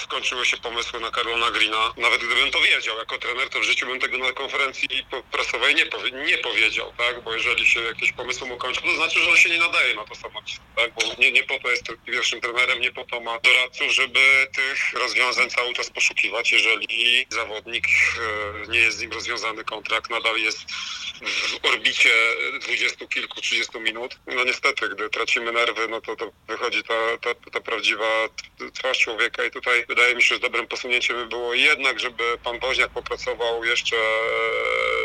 skończyły 0.00 0.46
się 0.46 0.56
pomysły 0.56 1.00
na 1.00 1.10
Karolina 1.10 1.50
Greena. 1.50 1.92
Nawet 1.96 2.20
gdybym 2.20 2.50
to 2.50 2.60
wiedział 2.60 2.98
jako 2.98 3.18
trener, 3.18 3.48
to 3.48 3.60
w 3.60 3.62
życiu 3.62 3.86
bym 3.86 4.00
tego 4.00 4.18
na 4.18 4.32
konferencji 4.32 4.88
prasowej 5.32 5.74
nie, 5.74 5.86
powie, 5.86 6.10
nie 6.12 6.38
powiedział, 6.38 6.92
tak? 6.98 7.20
Bo 7.22 7.34
jeżeli 7.34 7.66
się 7.66 7.80
jakieś 7.80 8.12
pomysły 8.12 8.46
mu 8.46 8.56
kończą, 8.56 8.80
to 8.80 8.94
znaczy, 8.94 9.20
że 9.20 9.30
on 9.30 9.36
się 9.36 9.50
nie 9.50 9.58
nadaje 9.58 9.94
na 9.94 10.04
to 10.04 10.14
stanowisko, 10.14 10.64
tak? 10.76 10.94
Bo 10.94 11.02
nie, 11.18 11.32
nie 11.32 11.42
po 11.42 11.58
to 11.58 11.70
jest 11.70 11.84
pierwszym 12.06 12.40
trenerem, 12.40 12.80
nie 12.80 12.92
po 12.92 13.04
to 13.04 13.20
ma 13.20 13.38
doradców, 13.40 13.92
żeby 13.92 14.20
tych 14.54 14.92
rozwiązań 14.92 15.50
cały 15.50 15.74
czas 15.74 15.90
poszukiwać. 15.90 16.52
Jeżeli 16.52 17.26
zawodnik 17.28 17.84
e, 17.86 18.68
nie 18.68 18.78
jest 18.78 18.98
z 18.98 19.00
nim 19.00 19.12
rozwiązany 19.12 19.64
kontrakt, 19.64 20.10
nadal 20.10 20.38
jest 20.38 20.58
w 21.22 21.64
orbicie 21.64 22.10
dwudziestu 22.60 23.08
kilku, 23.08 23.40
trzydziestu 23.40 23.80
minut, 23.80 24.18
no 24.26 24.44
niestety, 24.44 24.88
gdy 24.88 25.10
tracimy 25.10 25.52
nerwy, 25.52 25.88
no 25.88 26.00
to, 26.00 26.16
to 26.16 26.32
wychodzi 26.48 26.82
ta, 26.82 27.18
ta, 27.20 27.50
ta 27.52 27.60
prawdziwa 27.60 28.28
twarz 28.74 28.98
człowieka 28.98 29.44
i 29.44 29.50
tutaj 29.50 29.84
wydaje 29.88 30.14
mi 30.14 30.22
się, 30.22 30.34
że 30.34 30.40
dobrym 30.40 30.66
posunięciem 30.66 31.16
by 31.16 31.26
było 31.26 31.54
jednak, 31.54 32.00
żeby 32.00 32.24
pan 32.44 32.58
Woźniak 32.58 32.90
popracował 32.90 33.64
jeszcze 33.64 33.96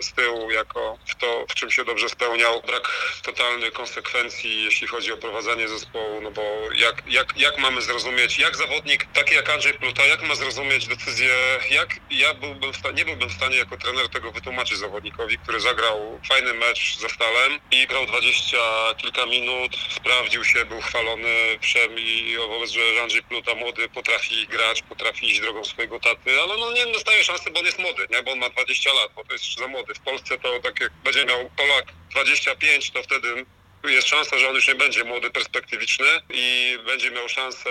z 0.02 0.14
tyłu 0.14 0.52
jako 0.52 0.98
w 1.08 1.16
to, 1.16 1.46
w 1.50 1.56
czym 1.56 1.72
się 1.72 1.86
dobrze 1.86 2.10
spełniał. 2.10 2.62
Brak 2.62 2.92
totalnej 3.24 3.72
konsekwencji, 3.72 4.64
jeśli 4.64 4.88
chodzi 4.88 5.12
o 5.12 5.18
prowadzenie 5.18 5.68
zespołu, 5.68 6.22
no 6.22 6.32
bo 6.32 6.42
jak, 6.76 7.04
jak, 7.08 7.38
jak 7.38 7.58
mamy 7.58 7.82
zrozumieć, 7.82 8.40
jak 8.40 8.58
zawodnik 8.58 9.06
taki 9.14 9.36
jak 9.36 9.50
Andrzej 9.50 9.74
Pluta, 9.74 10.06
jak 10.06 10.22
ma 10.24 10.36
zrozumieć 10.36 10.88
decyzję, 10.88 11.36
jak 11.70 11.90
ja 12.12 12.34
byłbym 12.34 12.74
stanie, 12.74 12.96
nie 12.96 13.06
byłbym 13.06 13.30
w 13.30 13.34
stanie 13.34 13.58
jako 13.58 13.78
trener 13.78 14.10
tego 14.10 14.32
wytłumaczyć 14.32 14.78
zawodnikowi, 14.78 15.38
który 15.38 15.60
zagrał 15.60 16.20
fajny 16.30 16.54
mecz 16.54 16.98
ze 17.00 17.10
Stalem 17.10 17.60
i 17.72 17.88
grał 17.88 18.06
dwadzieścia 18.06 18.94
kilka 18.98 19.26
minut, 19.26 19.72
sprawdził 19.90 20.44
się, 20.44 20.66
był 20.66 20.82
chwalony 20.82 21.60
wszem 21.62 22.00
i 22.00 22.38
wobec, 22.48 22.72
że 22.72 22.82
Andrzej 23.02 23.24
Pluta 23.24 23.56
młody 23.56 23.90
potrafi 23.90 24.48
grać, 24.48 24.73
potrafi 24.82 25.30
iść 25.30 25.42
drogą 25.42 25.64
swojego 25.64 26.00
taty, 26.00 26.42
ale 26.42 26.58
no 26.58 26.72
nie 26.72 26.86
dostaje 26.86 27.24
szansy, 27.24 27.52
bo 27.52 27.60
on 27.60 27.66
jest 27.66 27.80
młody, 27.80 28.08
nie? 28.12 28.24
bo 28.24 28.32
on 28.32 28.40
ma 28.40 28.50
20 28.50 28.94
lat, 28.94 29.12
bo 29.16 29.24
to 29.24 29.34
jest 29.34 29.58
za 29.58 29.68
młody. 29.68 29.94
W 29.94 30.00
Polsce 30.00 30.38
to 30.38 30.60
tak 30.60 30.80
jak 30.80 30.92
będzie 31.04 31.26
miał 31.26 31.50
Polak 31.58 31.86
25, 32.12 32.92
to 32.92 33.04
wtedy 33.04 33.46
jest 33.84 34.08
szansa, 34.08 34.38
że 34.38 34.50
on 34.50 34.56
już 34.56 34.68
nie 34.68 34.76
będzie 34.76 35.04
młody, 35.04 35.30
perspektywiczny 35.30 36.06
i 36.30 36.78
będzie 36.86 37.12
miał 37.12 37.30
szansę 37.30 37.70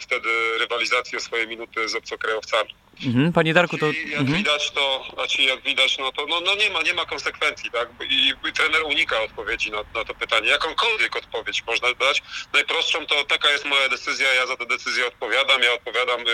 wtedy 0.00 0.58
rywalizacji 0.58 1.18
o 1.18 1.20
swoje 1.20 1.46
minuty 1.46 1.88
z 1.88 1.94
obcokrajowcami. 1.94 2.74
Mhm, 3.06 3.32
panie 3.32 3.54
Darku, 3.54 3.78
to... 3.78 3.90
I 3.90 4.10
jak 4.10 4.20
mhm. 4.20 4.38
widać, 4.38 4.70
to, 4.70 5.04
znaczy 5.14 5.42
jak 5.42 5.62
widać, 5.62 5.98
no 5.98 6.12
to 6.12 6.26
no, 6.26 6.40
no 6.40 6.54
nie, 6.54 6.70
ma, 6.70 6.82
nie 6.82 6.94
ma 6.94 7.04
konsekwencji, 7.04 7.70
tak? 7.70 7.88
I, 8.10 8.34
i 8.48 8.52
trener 8.52 8.82
unika 8.82 9.20
odpowiedzi 9.20 9.70
na, 9.70 9.78
na 9.94 10.04
to 10.04 10.14
pytanie. 10.14 10.48
Jakąkolwiek 10.48 11.16
odpowiedź 11.16 11.66
można 11.66 11.94
dać. 11.94 12.22
Najprostszą 12.52 13.06
to 13.06 13.24
taka 13.24 13.50
jest 13.50 13.64
moja 13.64 13.88
decyzja, 13.88 14.34
ja 14.34 14.46
za 14.46 14.56
tę 14.56 14.66
decyzję 14.66 15.06
odpowiadam, 15.06 15.62
ja 15.62 15.72
odpowiadam, 15.72 16.20
y, 16.20 16.24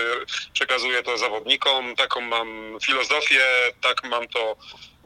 przekazuję 0.53 1.03
to 1.03 1.17
zawodnikom, 1.17 1.95
taką 1.95 2.21
mam 2.21 2.77
filozofię, 2.81 3.41
tak 3.81 4.03
mam 4.03 4.27
to 4.27 4.57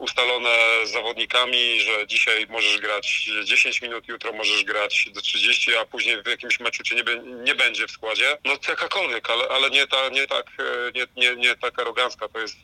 ustalone 0.04 0.50
z 0.84 0.90
zawodnikami, 0.90 1.80
że 1.80 2.06
dzisiaj 2.06 2.46
możesz 2.50 2.78
grać 2.78 3.30
10 3.44 3.82
minut, 3.82 4.08
jutro 4.08 4.32
możesz 4.32 4.64
grać 4.64 5.08
do 5.12 5.20
30, 5.20 5.76
a 5.76 5.84
później 5.84 6.22
w 6.22 6.26
jakimś 6.26 6.60
meczu 6.60 6.82
cię 6.82 6.94
nie, 6.94 7.02
nie 7.44 7.54
będzie 7.54 7.86
w 7.86 7.90
składzie. 7.90 8.38
No 8.44 8.56
jakakolwiek, 8.68 9.30
ale, 9.30 9.48
ale 9.48 9.70
nie, 9.70 9.86
ta, 9.86 10.08
nie, 10.08 10.26
tak, 10.26 10.46
e, 10.58 10.92
nie, 10.94 11.06
nie, 11.16 11.36
nie 11.36 11.56
tak 11.56 11.78
arogancka 11.78 12.28
to 12.28 12.38
jest 12.38 12.56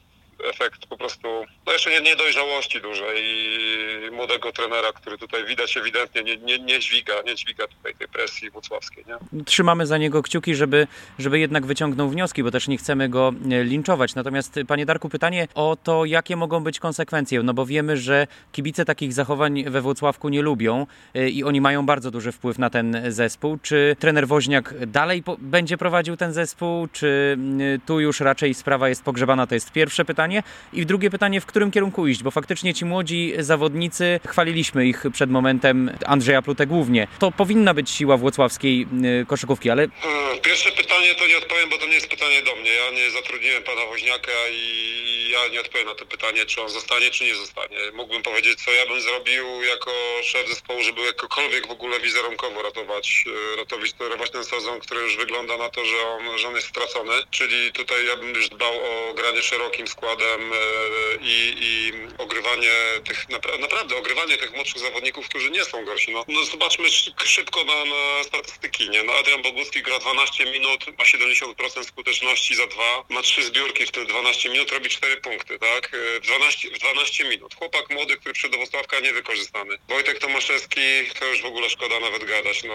efekt 0.44 0.86
po 0.86 0.96
prostu, 0.96 1.28
no 1.66 1.72
jeszcze 1.72 1.90
nie, 1.90 2.00
niedojrzałości 2.00 2.80
dużej 2.80 3.16
i 3.24 4.10
młodego 4.12 4.52
trenera, 4.52 4.92
który 4.92 5.18
tutaj 5.18 5.44
widać 5.44 5.76
ewidentnie 5.76 6.22
nie, 6.22 6.36
nie, 6.36 6.58
nie 6.58 6.80
dźwiga, 6.80 7.14
nie 7.26 7.34
dźwiga 7.34 7.66
tutaj 7.66 7.94
tej 7.94 8.08
presji 8.08 8.50
włocławskiej. 8.50 9.04
Nie? 9.08 9.44
Trzymamy 9.44 9.86
za 9.86 9.98
niego 9.98 10.22
kciuki, 10.22 10.54
żeby, 10.54 10.86
żeby 11.18 11.38
jednak 11.38 11.66
wyciągnął 11.66 12.08
wnioski, 12.08 12.42
bo 12.42 12.50
też 12.50 12.68
nie 12.68 12.78
chcemy 12.78 13.08
go 13.08 13.32
e, 13.50 13.64
linczować. 13.64 14.14
Natomiast 14.14 14.60
panie 14.68 14.86
Darku, 14.86 15.08
pytanie 15.08 15.48
o 15.54 15.76
to, 15.82 16.04
jakie 16.04 16.36
mogą 16.36 16.64
być 16.64 16.78
konsekwencje, 16.78 17.42
no 17.42 17.54
bo 17.54 17.66
wiemy, 17.66 17.96
że 17.96 18.26
kibice 18.52 18.84
takich 18.84 19.12
zachowań 19.12 19.64
we 19.64 19.80
Włocławku 19.80 20.28
nie 20.28 20.42
lubią 20.42 20.86
e, 21.14 21.28
i 21.28 21.44
oni 21.44 21.60
mają 21.60 21.86
bardzo 21.86 22.10
duży 22.10 22.32
wpływ 22.32 22.58
na 22.58 22.70
ten 22.70 23.02
zespół. 23.08 23.58
Czy 23.62 23.96
trener 23.98 24.28
Woźniak 24.28 24.86
dalej 24.86 25.22
będzie 25.38 25.76
prowadził 25.76 26.16
ten 26.16 26.32
zespół, 26.32 26.88
czy 26.92 27.38
tu 27.86 28.00
już 28.00 28.20
raczej 28.20 28.54
sprawa 28.54 28.88
jest 28.88 29.04
pogrzebana? 29.04 29.46
To 29.46 29.54
jest 29.54 29.72
pierwsze 29.72 30.04
pytanie 30.04 30.29
pytanie. 30.30 30.42
I 30.72 30.86
drugie 30.86 31.10
pytanie, 31.10 31.40
w 31.40 31.46
którym 31.46 31.70
kierunku 31.70 32.06
iść? 32.06 32.22
Bo 32.22 32.30
faktycznie 32.30 32.74
ci 32.74 32.84
młodzi 32.84 33.32
zawodnicy, 33.38 34.20
chwaliliśmy 34.28 34.86
ich 34.86 35.04
przed 35.12 35.30
momentem, 35.30 35.90
Andrzeja 36.06 36.42
Plutę 36.42 36.66
głównie. 36.66 37.08
To 37.18 37.32
powinna 37.32 37.74
być 37.74 37.90
siła 37.90 38.16
włocławskiej 38.16 38.86
y, 39.22 39.26
koszykówki, 39.26 39.70
ale... 39.70 39.88
Hmm, 40.00 40.38
pierwsze 40.38 40.72
pytanie 40.72 41.14
to 41.14 41.26
nie 41.26 41.38
odpowiem, 41.38 41.70
bo 41.70 41.78
to 41.78 41.86
nie 41.86 41.94
jest 41.94 42.08
pytanie 42.08 42.42
do 42.42 42.56
mnie. 42.56 42.70
Ja 42.70 42.90
nie 42.90 43.10
zatrudniłem 43.10 43.62
pana 43.62 43.86
Woźniaka 43.86 44.32
i 44.52 45.30
ja 45.30 45.48
nie 45.48 45.60
odpowiem 45.60 45.86
na 45.86 45.94
to 45.94 46.06
pytanie, 46.06 46.46
czy 46.46 46.62
on 46.62 46.68
zostanie, 46.68 47.10
czy 47.10 47.24
nie 47.24 47.34
zostanie. 47.34 47.76
Mógłbym 47.94 48.22
powiedzieć, 48.22 48.64
co 48.64 48.70
ja 48.72 48.86
bym 48.86 49.00
zrobił 49.00 49.62
jako 49.62 49.90
szef 50.22 50.48
zespołu, 50.48 50.82
żeby 50.82 51.00
jakkolwiek 51.00 51.66
w 51.66 51.70
ogóle 51.70 52.00
wizerunkowo 52.00 52.62
ratować, 52.62 53.24
y, 53.26 53.56
ratować, 53.56 53.94
ratować 54.00 54.30
ten 54.30 54.44
sezon, 54.44 54.80
który 54.80 55.00
już 55.00 55.16
wygląda 55.16 55.56
na 55.56 55.68
to, 55.68 55.84
że 55.84 55.96
on, 56.06 56.38
że 56.38 56.48
on 56.48 56.54
jest 56.54 56.68
stracony. 56.68 57.12
Czyli 57.30 57.72
tutaj 57.72 58.06
ja 58.06 58.16
bym 58.16 58.34
już 58.34 58.48
dbał 58.48 58.74
o 58.84 59.14
granie 59.14 59.42
szerokim 59.42 59.88
składem 59.88 60.19
e, 60.26 61.16
i, 61.22 61.54
i 61.60 61.92
ogrywanie 62.18 62.70
tych, 63.04 63.28
naprawdę 63.60 63.96
ogrywanie 63.96 64.36
tych 64.36 64.54
młodszych 64.54 64.78
zawodników, 64.78 65.28
którzy 65.28 65.50
nie 65.50 65.64
są 65.64 65.84
gorsi. 65.84 66.12
No, 66.12 66.24
no 66.28 66.44
zobaczmy 66.44 66.90
szybko 67.24 67.64
na, 67.64 67.84
na 67.84 68.24
statystyki. 68.24 68.90
Nie? 68.90 69.02
No 69.04 69.12
Adrian 69.12 69.42
Boguski 69.42 69.82
gra 69.82 69.98
12 69.98 70.44
minut, 70.44 70.86
ma 70.98 71.04
70% 71.04 71.84
skuteczności 71.84 72.54
za 72.54 72.66
dwa, 72.66 73.04
ma 73.08 73.22
trzy 73.22 73.42
zbiórki 73.42 73.86
w 73.86 73.90
tym 73.90 74.06
12 74.06 74.48
minut, 74.48 74.72
robi 74.72 74.88
4 74.88 75.16
punkty, 75.16 75.58
tak? 75.58 75.90
W 76.22 76.26
12, 76.26 76.70
w 76.70 76.78
12 76.78 77.24
minut. 77.24 77.54
Chłopak 77.54 77.90
młody, 77.90 78.16
który 78.16 78.34
przed 78.34 78.56
Włocławka 78.56 79.00
niewykorzystany. 79.00 79.78
Wojtek 79.88 80.18
Tomaszewski, 80.18 80.80
to 81.18 81.26
już 81.26 81.42
w 81.42 81.46
ogóle 81.46 81.70
szkoda 81.70 82.00
nawet 82.00 82.24
gadać. 82.24 82.64
No, 82.64 82.74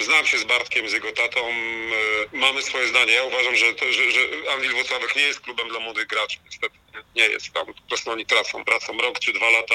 Znam 0.00 0.26
się 0.26 0.38
z 0.38 0.44
Bartkiem, 0.44 0.88
z 0.88 0.92
jego 0.92 1.12
tatą. 1.12 1.40
E, 1.40 2.36
mamy 2.36 2.62
swoje 2.62 2.88
zdanie. 2.88 3.12
Ja 3.12 3.24
uważam, 3.24 3.56
że, 3.56 3.74
to, 3.74 3.92
że, 3.92 4.10
że 4.10 4.20
Włocławek 4.72 5.16
nie 5.16 5.22
jest 5.22 5.40
klubem 5.40 5.68
dla 5.68 5.80
młodych 5.80 6.06
graczy. 6.06 6.38
Niestety 6.44 6.78
nie 7.16 7.26
jest 7.26 7.52
tam. 7.52 7.66
Po 7.66 7.72
prostu 7.88 8.10
oni 8.10 8.26
tracą. 8.26 8.64
Tracą 8.64 8.98
rok 8.98 9.18
czy 9.18 9.32
dwa 9.32 9.50
lata, 9.50 9.74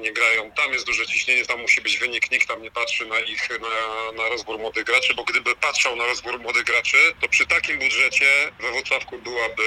nie 0.00 0.12
grają. 0.12 0.52
Tam 0.52 0.72
jest 0.72 0.86
duże 0.86 1.06
ciśnienie, 1.06 1.44
tam 1.46 1.60
musi 1.60 1.80
być 1.80 1.98
wynik. 1.98 2.30
Nikt 2.30 2.48
tam 2.48 2.62
nie 2.62 2.70
patrzy 2.70 3.06
na 3.06 3.20
ich, 3.20 3.48
na, 3.60 4.12
na 4.12 4.28
rozwój 4.28 4.58
młodych 4.58 4.84
graczy, 4.84 5.14
bo 5.14 5.24
gdyby 5.24 5.56
patrzał 5.56 5.96
na 5.96 6.06
rozwój 6.06 6.38
młodych 6.38 6.64
graczy, 6.64 7.14
to 7.20 7.28
przy 7.28 7.46
takim 7.46 7.78
budżecie 7.78 8.52
we 8.60 8.70
Włocławku 8.70 9.18
byłaby 9.18 9.64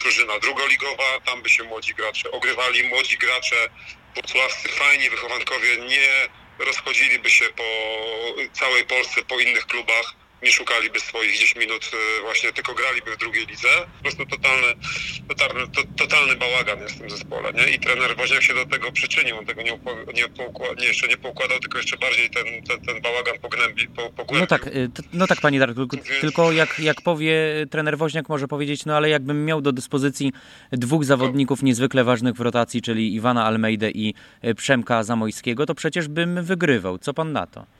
drużyna 0.00 0.38
drugoligowa. 0.38 1.20
Tam 1.24 1.42
by 1.42 1.48
się 1.48 1.64
młodzi 1.64 1.94
gracze 1.94 2.30
ogrywali. 2.30 2.82
Młodzi 2.82 3.18
gracze 3.18 3.68
włocławscy, 4.14 4.68
fajni 4.68 5.10
wychowankowie 5.10 5.76
nie 5.76 6.28
rozchodziliby 6.58 7.30
się 7.30 7.44
po 7.44 7.64
całej 8.52 8.84
Polsce, 8.84 9.22
po 9.22 9.40
innych 9.40 9.66
klubach, 9.66 10.14
nie 10.42 10.50
szukaliby 10.50 11.00
swoich 11.00 11.32
gdzieś 11.32 11.56
minut, 11.56 11.90
y, 12.18 12.22
właśnie 12.22 12.52
tylko 12.52 12.74
graliby 12.74 13.14
w 13.14 13.18
drugiej 13.18 13.46
lidze. 13.46 13.68
Po 13.96 14.02
prostu 14.02 14.26
totalny, 14.26 14.66
totalny, 15.28 15.68
to, 15.74 15.82
totalny 15.96 16.36
bałagan 16.36 16.78
jest 16.78 16.94
w 16.94 16.98
tym 16.98 17.10
zespole, 17.10 17.52
nie? 17.52 17.66
I 17.74 17.78
trener 17.78 18.16
Woźniak 18.16 18.42
się 18.42 18.54
do 18.54 18.66
tego 18.66 18.92
przyczynił, 18.92 19.38
on 19.38 19.46
tego 19.46 19.62
nie, 19.62 19.78
nie, 20.14 20.24
nie 20.78 20.86
jeszcze 20.86 21.08
nie 21.08 21.16
poukładał, 21.16 21.58
tylko 21.58 21.78
jeszcze 21.78 21.96
bardziej 21.96 22.30
ten, 22.30 22.44
ten, 22.68 22.80
ten 22.80 23.02
bałagan 23.02 23.38
pogłębi, 23.38 23.86
po, 23.86 24.10
pogłębił. 24.10 24.40
No 24.40 24.46
tak, 24.46 24.66
y, 24.66 24.90
no 25.12 25.26
tak 25.26 25.40
Panie 25.40 25.58
Darku, 25.58 25.86
tylko 26.20 26.52
jak, 26.52 26.78
jak 26.78 27.02
powie 27.02 27.36
trener 27.70 27.98
Woźniak 27.98 28.28
może 28.28 28.48
powiedzieć, 28.48 28.86
no 28.86 28.96
ale 28.96 29.08
jakbym 29.10 29.44
miał 29.44 29.60
do 29.60 29.72
dyspozycji 29.72 30.32
dwóch 30.72 31.04
zawodników 31.04 31.62
niezwykle 31.62 32.04
ważnych 32.04 32.34
w 32.34 32.40
rotacji, 32.40 32.82
czyli 32.82 33.14
Iwana 33.14 33.44
Almeidę 33.44 33.90
i 33.90 34.14
y, 34.44 34.54
Przemka 34.54 35.02
Zamojskiego, 35.02 35.66
to 35.66 35.74
przecież 35.74 36.08
bym 36.08 36.44
wygrywał. 36.44 36.98
Co 36.98 37.14
Pan 37.14 37.32
na 37.32 37.46
to? 37.46 37.77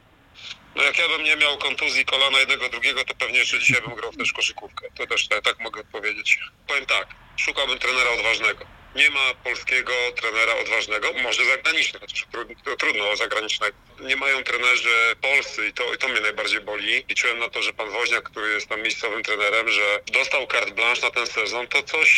Jak 0.99 1.11
ja 1.11 1.17
bym 1.17 1.27
nie 1.27 1.37
miał 1.37 1.59
kontuzji 1.59 2.05
kolana 2.05 2.39
jednego, 2.39 2.69
drugiego, 2.69 3.05
to 3.05 3.15
pewnie 3.15 3.39
jeszcze 3.39 3.59
dzisiaj 3.61 3.83
bym 3.83 3.95
grał 3.95 4.13
w 4.13 4.17
też 4.17 4.33
koszykówkę. 4.33 4.87
To 4.97 5.07
też 5.07 5.29
tak, 5.29 5.45
tak 5.45 5.61
mogę 5.61 5.81
odpowiedzieć. 5.81 6.39
Powiem 6.67 6.87
tak, 6.87 7.09
szukałbym 7.37 7.79
trenera 7.79 8.11
odważnego. 8.11 8.65
Nie 8.99 9.11
ma 9.11 9.35
polskiego 9.45 9.93
trenera 10.17 10.57
odważnego, 10.57 11.13
może 11.23 11.45
zagranicznego, 11.45 12.07
chociaż 12.07 12.27
trudno, 12.33 12.77
trudno 12.77 13.17
zagranicznego. 13.17 13.77
Nie 14.01 14.17
mają 14.17 14.45
trenerzy 14.45 15.17
polscy 15.21 15.67
i 15.67 15.73
to, 15.73 15.95
i 15.95 15.99
to 15.99 16.09
mnie 16.09 16.21
najbardziej 16.21 16.61
boli. 16.61 17.05
Liczyłem 17.09 17.39
na 17.39 17.49
to, 17.49 17.63
że 17.63 17.73
pan 17.73 17.91
Woźniak, 17.91 18.25
który 18.25 18.51
jest 18.53 18.69
tam 18.69 18.83
miejscowym 18.83 19.23
trenerem, 19.23 19.69
że 19.69 20.01
dostał 20.13 20.47
carte 20.47 20.71
blanche 20.71 21.03
na 21.03 21.11
ten 21.11 21.27
sezon, 21.27 21.67
to 21.67 21.83
coś 21.83 22.11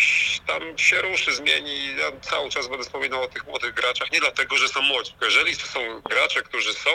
tam 0.46 0.78
się 0.78 1.02
ruszy, 1.02 1.34
zmieni. 1.34 1.96
Ja 1.96 2.20
cały 2.20 2.50
czas 2.50 2.68
będę 2.68 2.84
wspominał 2.84 3.22
o 3.22 3.28
tych 3.28 3.46
młodych 3.46 3.74
graczach, 3.74 4.12
nie 4.12 4.20
dlatego, 4.20 4.56
że 4.56 4.68
są 4.68 4.82
młodzi. 4.82 5.12
Jeżeli 5.22 5.56
to 5.56 5.66
są 5.66 6.00
gracze, 6.00 6.42
którzy 6.42 6.74
są 6.74 6.90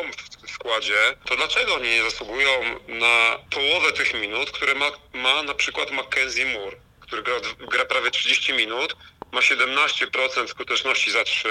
w 0.47 0.51
składzie, 0.51 1.15
to 1.25 1.36
dlaczego 1.36 1.75
oni 1.75 1.89
nie 1.89 2.03
zasługują 2.03 2.79
na 2.88 3.39
połowę 3.51 3.91
tych 3.91 4.13
minut, 4.13 4.51
które 4.51 4.75
ma, 4.75 4.91
ma 5.13 5.43
na 5.43 5.53
przykład 5.53 5.91
Mackenzie 5.91 6.45
Moore? 6.45 6.86
który 7.05 7.23
gra, 7.23 7.36
gra 7.71 7.86
prawie 7.86 8.11
30 8.11 8.53
minut, 8.53 8.95
ma 9.36 9.41
17% 9.41 10.47
skuteczności 10.47 11.11
za 11.11 11.23
3, 11.23 11.49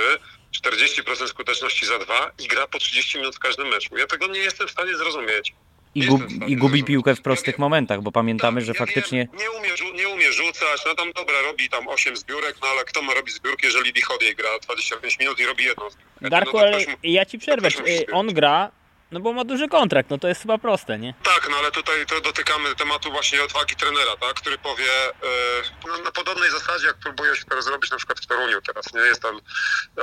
40% 0.62 1.28
skuteczności 1.28 1.86
za 1.86 1.98
2 1.98 2.30
i 2.44 2.48
gra 2.48 2.66
po 2.66 2.78
30 2.78 3.18
minut 3.18 3.36
w 3.36 3.38
każdym 3.38 3.68
meczu. 3.68 3.96
Ja 3.96 4.06
tego 4.06 4.26
nie 4.26 4.40
jestem 4.40 4.68
w 4.68 4.70
stanie 4.70 4.96
zrozumieć. 4.96 5.54
I, 5.94 6.06
gub, 6.06 6.22
i 6.46 6.56
gubi 6.56 6.84
piłkę 6.84 7.16
w 7.16 7.22
prostych 7.22 7.58
momentach, 7.58 8.02
bo 8.02 8.12
pamiętamy, 8.12 8.60
tak, 8.60 8.66
że 8.66 8.72
ja 8.72 8.78
faktycznie... 8.78 9.28
Nie, 9.32 9.38
nie, 9.38 9.50
umie, 9.50 9.70
nie 9.94 10.08
umie 10.08 10.32
rzucać, 10.32 10.80
no 10.86 10.94
tam 10.94 11.12
dobra, 11.12 11.42
robi 11.42 11.68
tam 11.68 11.88
8 11.88 12.16
zbiórek, 12.16 12.56
no 12.62 12.68
ale 12.68 12.84
kto 12.84 13.02
ma 13.02 13.14
robić 13.14 13.34
zbiórki, 13.34 13.66
jeżeli 13.66 13.92
Lichodiej 13.92 14.34
gra 14.34 14.48
25 14.62 15.18
minut 15.18 15.40
i 15.40 15.46
robi 15.46 15.64
jedną 15.64 15.90
zbiórkę? 15.90 16.30
Darku, 16.30 16.56
no, 16.56 16.62
ale 16.62 16.84
ja 17.02 17.26
ci 17.26 17.38
przerwę, 17.38 17.68
on 18.12 18.26
gra 18.34 18.70
no 19.10 19.20
bo 19.20 19.32
ma 19.32 19.44
duży 19.44 19.68
kontrakt, 19.68 20.10
no 20.10 20.18
to 20.18 20.28
jest 20.28 20.42
chyba 20.42 20.58
proste, 20.58 20.98
nie? 20.98 21.14
Tak, 21.22 21.48
no 21.50 21.56
ale 21.56 21.70
tutaj 21.70 22.06
to 22.06 22.20
dotykamy 22.20 22.74
tematu 22.74 23.10
właśnie 23.10 23.42
odwagi 23.42 23.76
trenera, 23.76 24.16
tak? 24.20 24.34
Który 24.34 24.58
powie 24.58 24.84
yy, 24.84 25.88
no, 25.88 25.98
na 25.98 26.12
podobnej 26.12 26.50
zasadzie, 26.50 26.86
jak 26.86 26.96
próbuje 26.96 27.36
się 27.36 27.44
to 27.44 27.62
zrobić 27.62 27.90
na 27.90 27.96
przykład 27.96 28.20
w 28.20 28.26
Toruniu 28.26 28.62
teraz, 28.62 28.94
nie? 28.94 29.00
Jest 29.00 29.22
tam 29.22 29.40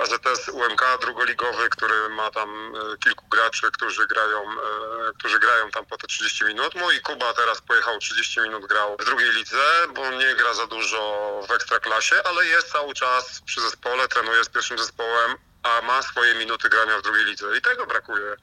AZS 0.02 0.50
UMK 0.50 0.82
drugoligowy, 1.02 1.70
który 1.70 2.10
ma 2.10 2.32
tam 2.32 2.76
y, 2.76 2.98
kilku 2.98 3.28
graczy, 3.28 3.72
którzy 3.72 4.08
grają, 4.08 4.40
y, 4.44 5.14
którzy 5.20 5.40
grają 5.40 5.72
tam 5.72 5.86
po 5.86 5.98
te 5.98 6.08
30 6.08 6.46
minut. 6.46 6.76
Mój 6.76 7.02
Kuba 7.02 7.34
teraz 7.34 7.62
pojechał 7.62 8.00
30 8.00 8.40
minut, 8.40 8.66
grał 8.66 8.98
w 9.00 9.06
drugiej 9.06 9.32
lidze, 9.34 9.64
bo 9.96 10.10
nie 10.10 10.36
gra 10.36 10.54
za 10.54 10.68
dużo 10.68 11.42
w 11.50 11.52
ekstraklasie, 11.52 12.16
ale 12.24 12.46
jest 12.46 12.72
cały 12.72 12.94
czas 12.94 13.42
przy 13.46 13.62
zespole, 13.62 14.08
trenuje 14.08 14.44
z 14.44 14.50
pierwszym 14.50 14.78
zespołem, 14.78 15.38
a 15.64 15.82
ma 15.82 16.02
swoje 16.02 16.36
minuty 16.36 16.70
grania 16.70 16.98
w 16.98 17.02
drugiej 17.02 17.26
lidze 17.26 17.58
i 17.58 17.62
tego 17.62 17.86
brakuje 17.86 18.36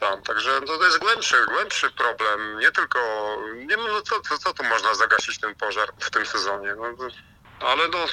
tam. 0.00 0.22
Także 0.22 0.60
no, 0.60 0.78
to 0.78 0.84
jest 0.84 0.98
głębszy, 0.98 1.46
głębszy 1.46 1.90
problem. 1.90 2.58
Nie 2.58 2.70
tylko, 2.70 2.98
nie 3.54 3.76
no 3.76 4.02
co, 4.02 4.20
co, 4.20 4.38
co 4.38 4.54
tu 4.54 4.64
można 4.64 4.94
zagasić 4.94 5.40
ten 5.40 5.54
pożar 5.54 5.88
w 6.00 6.10
tym 6.10 6.26
sezonie. 6.26 6.74
No, 6.74 7.08
ale 7.60 7.88
no, 7.88 8.06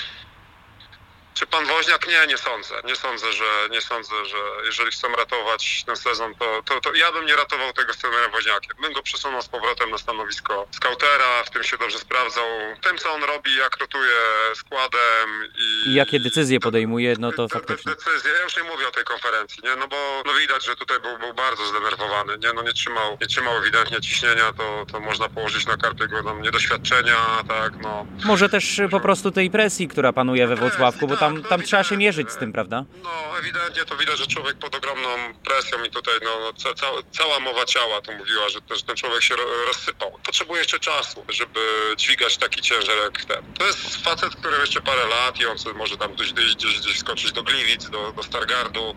czy 1.34 1.48
pan 1.48 1.66
Woźniak? 1.66 2.08
Nie, 2.08 2.28
nie 2.28 2.38
sądzę. 2.38 2.76
Nie 2.84 2.96
sądzę, 2.96 3.34
że 3.34 3.46
nie 3.72 3.82
sądzę, 3.82 4.26
że 4.26 4.38
jeżeli 4.66 4.92
chcą 4.92 5.16
ratować 5.16 5.84
ten 5.86 5.96
sezon, 5.96 6.36
to, 6.36 6.64
to, 6.66 6.82
to 6.82 6.94
ja 6.94 7.12
bym 7.12 7.26
nie 7.26 7.36
ratował 7.36 7.74
tego 7.74 7.94
z 7.94 7.98
trenerem 7.98 8.32
Woźniakiem. 8.32 8.78
Bym 8.82 8.94
go 8.94 9.04
przesunął 9.04 9.42
z 9.42 9.48
powrotem 9.48 9.90
na 9.92 9.98
stanowisko 9.98 10.68
skautera, 10.72 11.44
w 11.46 11.50
tym 11.50 11.64
się 11.64 11.78
dobrze 11.78 12.00
sprawdzał. 12.00 12.46
Tym, 12.82 12.98
co 12.98 13.14
on 13.14 13.24
robi, 13.24 13.56
jak 13.56 13.78
rotuje 13.78 14.16
składem 14.56 15.30
i... 15.58 15.90
I 15.90 15.94
jakie 15.94 16.20
decyzje 16.20 16.60
podejmuje, 16.60 17.16
no 17.20 17.32
to 17.32 17.48
faktycznie. 17.48 17.92
Decyzje, 17.92 18.32
ja 18.32 18.44
już 18.44 18.58
nie 18.58 18.64
mówię 18.64 18.88
o 18.88 18.92
tej 18.92 19.04
konferencji, 19.04 19.64
nie? 19.64 19.76
No 19.76 19.88
bo 19.88 20.24
no 20.26 20.34
widać, 20.34 20.66
że 20.66 20.76
tutaj 20.76 21.00
był, 21.00 21.20
był 21.20 21.34
bardzo 21.34 21.66
zdenerwowany, 21.66 22.38
nie? 22.38 22.54
No 22.54 22.62
nie 22.62 22.74
trzymał, 22.74 23.18
nie 23.22 23.28
trzymał 23.28 23.58
ewidentnie 23.58 24.02
ciśnienia, 24.02 24.54
to, 24.58 24.86
to 24.92 25.00
można 25.00 25.30
położyć 25.30 25.66
na 25.66 25.78
kartę 25.78 26.04
jego 26.04 26.24
tam 26.24 26.42
niedoświadczenia, 26.42 27.18
tak, 27.48 27.74
no. 27.82 28.06
Może 28.26 28.50
też 28.50 28.82
po 28.92 29.00
prostu 29.00 29.32
tej 29.32 29.50
presji, 29.50 29.88
która 29.88 30.14
panuje 30.14 30.48
we 30.48 30.56
Włocławku, 30.56 31.08
bo 31.08 31.18
tam, 31.24 31.44
tam 31.44 31.62
trzeba 31.62 31.84
się 31.84 31.98
mierzyć 31.98 32.32
z 32.32 32.38
tym, 32.38 32.54
prawda? 32.54 32.86
No, 33.04 33.38
ewidentnie 33.40 33.86
to 33.86 33.98
widać, 33.98 34.18
że 34.18 34.28
człowiek 34.28 34.58
pod 34.58 34.76
ogromną 34.76 35.10
presją 35.46 35.84
i 35.84 35.90
tutaj 35.90 36.14
no, 36.24 36.54
ca, 36.54 36.74
ca, 36.74 36.88
cała 37.12 37.40
mowa 37.40 37.66
ciała 37.66 38.02
tu 38.02 38.12
mówiła, 38.12 38.50
że, 38.50 38.60
że 38.76 38.84
ten 38.84 38.96
człowiek 38.96 39.24
się 39.24 39.36
rozsypał. 39.68 40.20
Potrzebuje 40.24 40.60
jeszcze 40.60 40.80
czasu, 40.80 41.26
żeby 41.30 41.60
dźwigać 41.98 42.38
taki 42.38 42.62
ciężar 42.62 42.96
jak 43.04 43.26
ten. 43.26 43.54
To 43.54 43.66
jest 43.66 44.04
facet, 44.04 44.36
który 44.36 44.58
jeszcze 44.58 44.82
parę 44.82 45.08
lat 45.08 45.40
i 45.40 45.46
on 45.46 45.58
może 45.76 45.98
tam 45.98 46.14
gdzieś, 46.14 46.34
gdzieś, 46.34 46.80
gdzieś 46.80 47.00
skoczyć 47.00 47.32
do 47.32 47.44
Gliwic, 47.44 47.90
do, 47.90 48.12
do 48.12 48.24
Stargardu, 48.24 48.96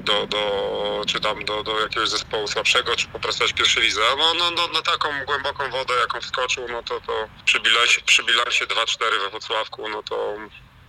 do, 0.00 0.26
do, 0.26 1.02
czy 1.06 1.20
tam 1.20 1.44
do, 1.44 1.62
do 1.62 1.80
jakiegoś 1.80 2.08
zespołu 2.08 2.48
słabszego, 2.48 2.96
czy 2.96 3.06
popracować 3.08 3.52
w 3.52 3.54
pierwszej 3.54 3.82
lidze. 3.82 4.00
No, 4.18 4.34
no, 4.34 4.50
no, 4.50 4.68
na 4.68 4.82
taką 4.82 5.08
głęboką 5.26 5.70
wodę, 5.70 5.94
jaką 5.94 6.20
wskoczył, 6.20 6.68
no 6.68 6.82
to, 6.82 7.00
to 7.00 7.28
przy 7.44 7.60
bilansie, 7.60 8.00
przy 8.06 8.22
bilansie 8.22 8.66
2-4 8.66 8.98
we 9.22 9.30
Wrocławku, 9.30 9.88
no 9.88 10.02
to 10.02 10.36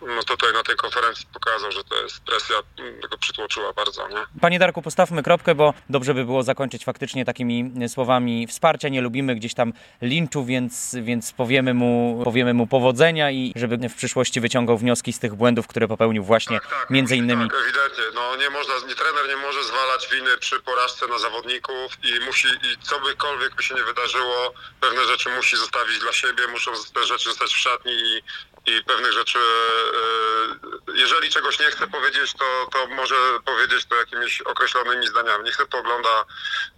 no 0.01 0.23
tutaj 0.23 0.53
na 0.53 0.63
tej 0.63 0.75
konferencji 0.75 1.25
pokazał, 1.33 1.71
że 1.71 1.83
to 1.83 1.95
jest 1.95 2.19
presja, 2.19 2.55
tego 3.01 3.17
przytłoczyła 3.17 3.73
bardzo, 3.73 4.07
nie? 4.07 4.15
Panie 4.41 4.59
Darku, 4.59 4.81
postawmy 4.81 5.23
kropkę, 5.23 5.55
bo 5.55 5.73
dobrze 5.89 6.13
by 6.13 6.25
było 6.25 6.43
zakończyć 6.43 6.85
faktycznie 6.85 7.25
takimi 7.25 7.71
słowami 7.87 8.47
wsparcia. 8.47 8.89
Nie 8.89 9.01
lubimy 9.01 9.35
gdzieś 9.35 9.53
tam 9.53 9.73
linczu, 10.01 10.45
więc, 10.45 10.95
więc 11.01 11.31
powiemy, 11.31 11.73
mu, 11.73 12.21
powiemy 12.23 12.53
mu 12.53 12.67
powodzenia 12.67 13.31
i 13.31 13.53
żeby 13.55 13.89
w 13.89 13.95
przyszłości 13.95 14.41
wyciągał 14.41 14.77
wnioski 14.77 15.13
z 15.13 15.19
tych 15.19 15.35
błędów, 15.35 15.67
które 15.67 15.87
popełnił 15.87 16.23
właśnie 16.23 16.59
tak, 16.59 16.69
tak, 16.69 16.89
między 16.89 17.15
innymi. 17.15 17.49
Tak, 17.49 17.59
ewidentnie. 17.61 18.03
No 18.15 18.35
nie 18.35 18.49
można, 18.49 18.73
nie, 18.87 18.95
trener 18.95 19.27
nie 19.27 19.35
może 19.35 19.63
zwalać 19.63 20.07
winy 20.11 20.37
przy 20.37 20.59
porażce 20.59 21.07
na 21.07 21.19
zawodników 21.19 21.97
i 22.03 22.25
musi, 22.25 22.47
i 22.47 22.77
co 22.81 22.99
bykolwiek 22.99 23.55
by 23.55 23.63
się 23.63 23.75
nie 23.75 23.83
wydarzyło, 23.83 24.53
pewne 24.81 25.05
rzeczy 25.05 25.29
musi 25.35 25.57
zostawić 25.57 25.99
dla 25.99 26.13
siebie, 26.13 26.47
muszą 26.47 26.71
te 26.93 27.05
rzeczy 27.05 27.29
zostać 27.29 27.53
w 27.53 27.57
szatni 27.57 27.91
i 27.91 28.21
i 28.67 28.83
pewnych 28.83 29.13
rzeczy, 29.13 29.39
e, 29.39 30.93
jeżeli 30.93 31.29
czegoś 31.29 31.59
nie 31.59 31.65
chce 31.65 31.87
powiedzieć, 31.87 32.33
to, 32.33 32.67
to 32.71 32.87
może 32.87 33.15
powiedzieć 33.45 33.85
to 33.85 33.95
jakimiś 33.95 34.41
określonymi 34.41 35.07
zdaniami. 35.07 35.43
Nie 35.43 35.51
chcę 35.51 35.65
poogląda 35.65 36.25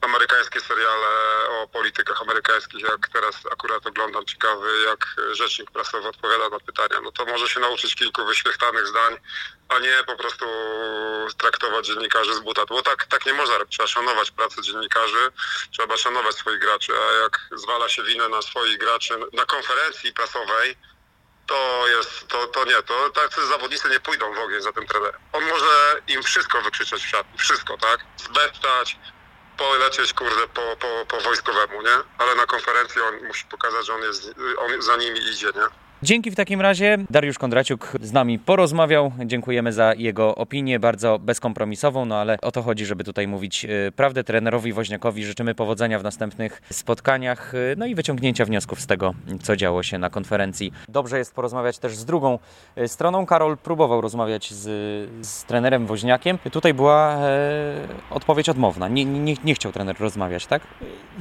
amerykańskie 0.02 0.62
seriale 0.62 1.08
o 1.50 1.68
politykach 1.68 2.22
amerykańskich, 2.22 2.82
jak 2.82 3.10
teraz 3.14 3.36
akurat 3.52 3.88
oglądam 3.88 4.26
ciekawy, 4.26 4.82
jak 4.86 5.16
rzecznik 5.32 5.72
prasowy 5.72 6.08
odpowiada 6.08 6.50
na 6.50 6.60
pytania. 6.60 7.02
No 7.02 7.12
to 7.12 7.26
może 7.26 7.48
się 7.50 7.60
nauczyć 7.60 7.96
kilku 7.96 8.26
wyświechtanych 8.26 8.88
zdań, 8.88 9.18
a 9.70 9.80
nie 9.80 10.04
po 10.08 10.16
prostu 10.16 10.46
traktować 11.38 11.86
dziennikarzy 11.88 12.34
z 12.34 12.40
buta. 12.40 12.66
Bo 12.66 12.82
tak, 12.82 13.06
tak 13.06 13.26
nie 13.26 13.34
można 13.34 13.58
robić. 13.58 13.74
Trzeba 13.74 13.88
szanować 13.88 14.32
pracę 14.32 14.62
dziennikarzy, 14.62 15.32
trzeba 15.72 15.98
szanować 15.98 16.36
swoich 16.36 16.60
graczy, 16.60 16.94
a 16.98 17.14
jak 17.14 17.40
zwala 17.56 17.90
się 17.90 18.04
winę 18.04 18.30
na 18.30 18.42
swoich 18.42 18.78
graczy 18.78 19.14
na 19.34 19.46
konferencji 19.46 20.14
prasowej, 20.14 20.76
to 21.50 21.88
jest, 21.88 22.28
to, 22.28 22.47
to 22.47 22.66
nie, 22.66 22.84
to 22.84 23.10
tacy 23.10 23.47
zawodnicy 23.47 23.89
nie 23.89 24.00
pójdą 24.00 24.34
w 24.34 24.39
ogień 24.39 24.62
za 24.62 24.72
tym 24.72 24.88
trenerem. 24.88 25.22
On 25.34 25.43
może 25.43 26.02
im 26.08 26.24
wszystko 26.24 26.62
wykrzyczeć 26.62 27.04
w 27.04 27.10
szatni, 27.10 27.38
wszystko, 27.38 27.78
tak? 27.78 28.00
Zdeptać, 28.18 28.97
polecieć, 29.58 30.14
kurde, 30.14 30.47
po, 30.47 30.76
po, 30.80 31.06
po 31.08 31.22
wojskowemu, 31.22 31.82
nie? 31.82 31.97
Ale 32.18 32.36
na 32.36 32.45
konferencji 32.45 33.02
on 33.02 33.28
musi 33.28 33.45
pokazać, 33.45 33.86
że 33.86 33.93
on 33.93 34.02
jest, 34.02 34.32
on 34.58 34.82
za 34.82 34.97
nimi 34.97 35.20
idzie, 35.20 35.47
nie? 35.56 35.89
Dzięki 36.04 36.32
w 36.32 36.36
takim 36.36 36.62
razie. 36.62 36.97
Dariusz 37.10 37.38
Kondraciuk 37.38 37.93
z 38.02 38.12
nami 38.12 38.39
porozmawiał. 38.39 39.12
Dziękujemy 39.26 39.74
za 39.74 39.93
jego 39.93 40.36
opinię, 40.36 40.80
bardzo 40.80 41.20
bezkompromisową, 41.20 42.06
no 42.06 42.16
ale 42.16 42.38
o 42.41 42.52
to 42.52 42.62
chodzi, 42.62 42.86
żeby 42.86 43.04
tutaj 43.04 43.28
mówić 43.28 43.66
y, 43.66 43.91
prawdę 43.95 44.24
trenerowi 44.24 44.74
Woźniakowi. 44.74 45.26
Życzymy 45.26 45.56
powodzenia 45.56 46.00
w 46.00 46.04
następnych 46.04 46.62
spotkaniach, 46.72 47.54
y, 47.54 47.76
no 47.78 47.86
i 47.86 47.95
wyciągnięcia 47.95 48.45
wniosków 48.45 48.82
z 48.82 48.88
tego, 48.88 49.14
co 49.43 49.56
działo 49.56 49.84
się 49.84 49.97
na 49.97 50.10
konferencji. 50.10 50.72
Dobrze 50.89 51.18
jest 51.18 51.36
porozmawiać 51.36 51.78
też 51.78 51.95
z 51.95 52.06
drugą 52.06 52.39
y, 52.78 52.88
stroną. 52.88 53.26
Karol 53.26 53.58
próbował 53.58 54.02
rozmawiać 54.02 54.54
z, 54.54 54.66
z 55.28 55.43
trenerem 55.43 55.86
Woźniakiem. 55.86 56.38
Tutaj 56.52 56.74
była 56.74 57.16
e, 57.16 57.88
odpowiedź 58.10 58.50
odmowna. 58.50 58.88
Nie, 58.88 59.06
nie, 59.06 59.36
nie 59.43 59.56
chciał 59.56 59.72
trener 59.72 59.95
rozmawiać, 60.00 60.45
tak? 60.45 60.62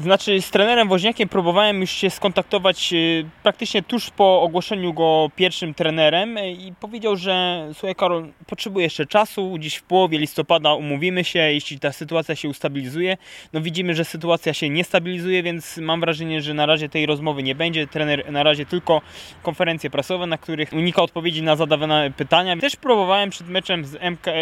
Znaczy 0.00 0.42
z 0.42 0.50
trenerem 0.50 0.88
Woźniakiem 0.88 1.28
próbowałem 1.28 1.80
już 1.80 1.90
się 1.90 2.10
skontaktować 2.10 2.94
praktycznie 3.42 3.82
tuż 3.82 4.10
po 4.10 4.42
ogłoszeniu 4.42 4.67
ogłoszeniu 4.68 4.94
go 4.94 5.30
pierwszym 5.36 5.74
trenerem 5.74 6.38
i 6.38 6.72
powiedział, 6.80 7.16
że 7.16 7.66
słuchaj 7.72 7.94
Karol, 7.94 8.28
potrzebuję 8.46 8.84
jeszcze 8.84 9.06
czasu, 9.06 9.52
gdzieś 9.52 9.76
w 9.76 9.82
połowie 9.82 10.18
listopada 10.18 10.74
umówimy 10.74 11.24
się, 11.24 11.38
jeśli 11.38 11.78
ta 11.78 11.92
sytuacja 11.92 12.34
się 12.36 12.48
ustabilizuje. 12.48 13.16
No 13.52 13.60
widzimy, 13.60 13.94
że 13.94 14.04
sytuacja 14.04 14.54
się 14.54 14.68
nie 14.68 14.84
stabilizuje, 14.84 15.42
więc 15.42 15.78
mam 15.78 16.00
wrażenie, 16.00 16.42
że 16.42 16.54
na 16.54 16.66
razie 16.66 16.88
tej 16.88 17.06
rozmowy 17.06 17.42
nie 17.42 17.54
będzie. 17.54 17.86
Trener 17.86 18.32
na 18.32 18.42
razie 18.42 18.66
tylko 18.66 19.00
konferencje 19.42 19.90
prasowe, 19.90 20.26
na 20.26 20.38
których 20.38 20.72
unika 20.72 21.02
odpowiedzi 21.02 21.42
na 21.42 21.56
zadawane 21.56 22.10
pytania. 22.16 22.56
Też 22.56 22.76
próbowałem 22.76 23.30
przed 23.30 23.48
meczem 23.48 23.84
z, 23.84 23.94
MK, 23.94 24.28
e, 24.28 24.32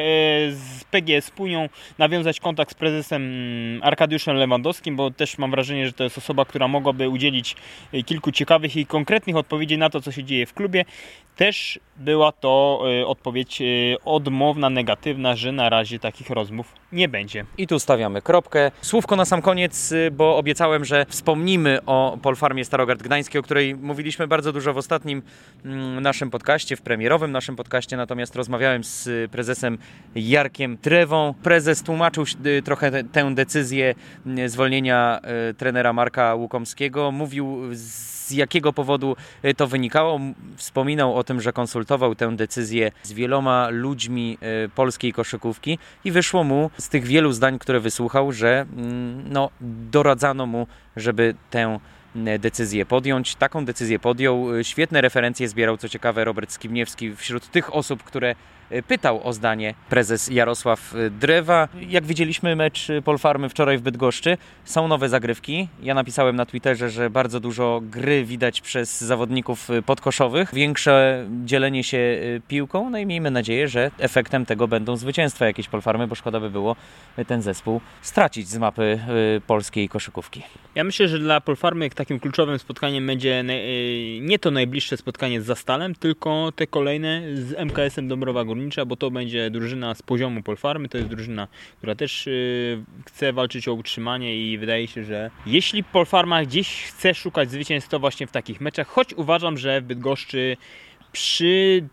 z 0.50 0.84
PGS 0.90 1.30
Punią 1.30 1.68
nawiązać 1.98 2.40
kontakt 2.40 2.70
z 2.70 2.74
prezesem 2.74 3.22
mm, 3.22 3.82
Arkadiuszem 3.82 4.36
Lewandowskim, 4.36 4.96
bo 4.96 5.10
też 5.10 5.38
mam 5.38 5.50
wrażenie, 5.50 5.86
że 5.86 5.92
to 5.92 6.04
jest 6.04 6.18
osoba, 6.18 6.44
która 6.44 6.68
mogłaby 6.68 7.08
udzielić 7.08 7.56
e, 7.92 8.02
kilku 8.02 8.32
ciekawych 8.32 8.76
i 8.76 8.86
konkretnych 8.86 9.36
odpowiedzi 9.36 9.78
na 9.78 9.90
to, 9.90 10.00
co 10.00 10.12
się 10.12 10.15
dzieje 10.24 10.46
w 10.46 10.54
klubie. 10.54 10.84
Też 11.36 11.80
była 11.96 12.32
to 12.32 12.82
e, 13.00 13.06
odpowiedź 13.06 13.62
odmowna, 14.04 14.70
negatywna, 14.70 15.36
że 15.36 15.52
na 15.52 15.68
razie 15.68 15.98
takich 15.98 16.30
rozmów 16.30 16.74
nie 16.92 17.08
będzie. 17.08 17.44
I 17.58 17.66
tu 17.66 17.78
stawiamy 17.78 18.22
kropkę. 18.22 18.70
Słówko 18.82 19.16
na 19.16 19.24
sam 19.24 19.42
koniec, 19.42 19.94
bo 20.12 20.36
obiecałem, 20.36 20.84
że 20.84 21.06
wspomnimy 21.08 21.78
o 21.86 22.18
Polfarmie 22.22 22.64
Starogard 22.64 23.02
Gdańskiej, 23.02 23.38
o 23.38 23.42
której 23.42 23.74
mówiliśmy 23.74 24.26
bardzo 24.26 24.52
dużo 24.52 24.72
w 24.72 24.76
ostatnim 24.76 25.22
mm, 25.64 26.00
naszym 26.00 26.30
podcaście, 26.30 26.76
w 26.76 26.82
premierowym 26.82 27.32
naszym 27.32 27.56
podcaście, 27.56 27.96
natomiast 27.96 28.36
rozmawiałem 28.36 28.84
z 28.84 29.30
prezesem 29.30 29.78
Jarkiem 30.14 30.78
Trewą. 30.78 31.34
Prezes 31.42 31.82
tłumaczył 31.82 32.24
trochę 32.64 33.04
tę 33.04 33.34
decyzję 33.34 33.94
mm, 34.26 34.48
zwolnienia 34.48 35.20
e, 35.22 35.54
trenera 35.54 35.92
Marka 35.92 36.34
Łukomskiego. 36.34 37.12
Mówił 37.12 37.60
z 37.72 38.15
jakiego 38.32 38.72
powodu 38.72 39.16
e, 39.42 39.54
to 39.54 39.66
wynikało. 39.66 40.20
Wspominał 40.56 41.14
o 41.14 41.24
tym, 41.24 41.40
że 41.40 41.52
konsultował 41.52 42.14
tę 42.14 42.36
decyzję 42.36 42.92
z 43.02 43.12
wieloma 43.12 43.68
ludźmi 43.70 44.38
e, 44.40 44.68
polskiej 44.68 45.12
koszykówki 45.12 45.78
i 46.04 46.12
wyszło 46.12 46.44
mu 46.44 46.70
z 46.78 46.88
tych 46.88 47.04
wielu 47.04 47.32
zdań, 47.32 47.58
które 47.58 47.80
wysłuchał, 47.80 48.32
że 48.32 48.66
mm, 48.76 49.32
no, 49.32 49.50
doradzano 49.90 50.46
mu, 50.46 50.66
żeby 50.96 51.34
tę 51.50 51.78
decyzję 52.38 52.86
podjąć. 52.86 53.34
Taką 53.34 53.64
decyzję 53.64 53.98
podjął. 53.98 54.46
Świetne 54.62 55.00
referencje 55.00 55.48
zbierał, 55.48 55.76
co 55.76 55.88
ciekawe, 55.88 56.24
Robert 56.24 56.52
Skibniewski 56.52 57.16
wśród 57.16 57.50
tych 57.50 57.74
osób, 57.74 58.02
które 58.02 58.34
pytał 58.86 59.20
o 59.24 59.32
zdanie 59.32 59.74
prezes 59.88 60.28
Jarosław 60.28 60.94
Drewa. 61.10 61.68
Jak 61.88 62.04
widzieliśmy 62.04 62.56
mecz 62.56 62.88
Polfarmy 63.04 63.48
wczoraj 63.48 63.78
w 63.78 63.80
Bydgoszczy, 63.80 64.38
są 64.64 64.88
nowe 64.88 65.08
zagrywki. 65.08 65.68
Ja 65.82 65.94
napisałem 65.94 66.36
na 66.36 66.46
Twitterze, 66.46 66.90
że 66.90 67.10
bardzo 67.10 67.40
dużo 67.40 67.80
gry 67.82 68.24
widać 68.24 68.60
przez 68.60 69.00
zawodników 69.00 69.68
podkoszowych, 69.86 70.54
większe 70.54 71.26
dzielenie 71.44 71.84
się 71.84 71.98
e, 71.98 72.40
piłką, 72.48 72.90
no 72.90 72.98
i 72.98 73.06
miejmy 73.06 73.30
nadzieję, 73.30 73.68
że 73.68 73.90
efektem 73.98 74.46
tego 74.46 74.68
będą 74.68 74.96
zwycięstwa 74.96 75.46
jakieś 75.46 75.68
Polfarmy, 75.68 76.06
bo 76.06 76.14
szkoda 76.14 76.40
by 76.40 76.50
było 76.50 76.76
ten 77.26 77.42
zespół 77.42 77.80
stracić 78.02 78.48
z 78.48 78.58
mapy 78.58 78.82
e, 79.36 79.40
polskiej 79.40 79.88
koszykówki. 79.88 80.42
Ja 80.74 80.84
myślę, 80.84 81.08
że 81.08 81.18
dla 81.18 81.40
Polfarmy 81.40 81.90
takim 81.90 82.20
kluczowym 82.20 82.58
spotkaniem 82.58 83.06
będzie 83.06 83.44
nie 84.20 84.38
to 84.38 84.50
najbliższe 84.50 84.96
spotkanie 84.96 85.40
z 85.40 85.44
Zastalem, 85.44 85.94
tylko 85.94 86.52
te 86.56 86.66
kolejne 86.66 87.22
z 87.34 87.52
MKS-em 87.52 88.08
Dąbrowa 88.08 88.44
Górnicza 88.44 88.55
Bo 88.86 88.96
to 88.96 89.10
będzie 89.10 89.50
drużyna 89.50 89.94
z 89.94 90.02
poziomu 90.02 90.42
Polfarmy, 90.42 90.88
to 90.88 90.98
jest 90.98 91.10
drużyna, 91.10 91.48
która 91.78 91.94
też 91.94 92.26
yy, 92.26 92.84
chce 93.06 93.32
walczyć 93.32 93.68
o 93.68 93.74
utrzymanie 93.74 94.36
i 94.36 94.58
wydaje 94.58 94.86
się, 94.86 95.04
że 95.04 95.30
jeśli 95.46 95.84
Polfarma 95.84 96.44
gdzieś 96.44 96.82
chce 96.82 97.14
szukać 97.14 97.50
zwycięstwa 97.50 97.98
właśnie 97.98 98.26
w 98.26 98.32
takich 98.32 98.60
meczach, 98.60 98.86
choć 98.86 99.14
uważam, 99.14 99.58
że 99.58 99.80
w 99.80 99.84
Bydgoszczy 99.84 100.56
przy 101.12 101.88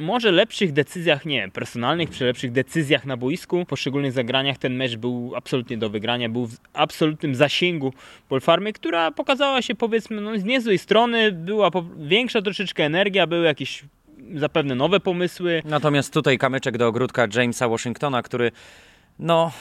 może 0.00 0.32
lepszych 0.32 0.72
decyzjach, 0.72 1.26
nie 1.26 1.48
personalnych, 1.48 2.10
przy 2.10 2.24
lepszych 2.24 2.52
decyzjach 2.52 3.06
na 3.06 3.16
boisku, 3.16 3.64
poszczególnych 3.64 4.12
zagraniach 4.12 4.58
ten 4.58 4.76
mecz 4.76 4.96
był 4.96 5.32
absolutnie 5.36 5.78
do 5.78 5.90
wygrania, 5.90 6.28
był 6.28 6.46
w 6.46 6.56
absolutnym 6.72 7.34
zasięgu 7.34 7.92
Polfarmy, 8.28 8.72
która 8.72 9.10
pokazała 9.10 9.62
się 9.62 9.74
powiedzmy 9.74 10.20
no, 10.20 10.38
z 10.38 10.44
niezłej 10.44 10.78
strony, 10.78 11.32
była 11.32 11.70
większa 11.98 12.42
troszeczkę 12.42 12.84
energia, 12.84 13.26
były 13.26 13.44
jakieś 13.44 13.84
zapewne 14.34 14.74
nowe 14.74 15.00
pomysły. 15.00 15.62
Natomiast 15.64 16.12
tutaj 16.12 16.38
kamyczek 16.38 16.78
do 16.78 16.88
ogródka 16.88 17.26
Jamesa 17.34 17.68
Washingtona, 17.68 18.22
który 18.22 18.52
no 19.18 19.52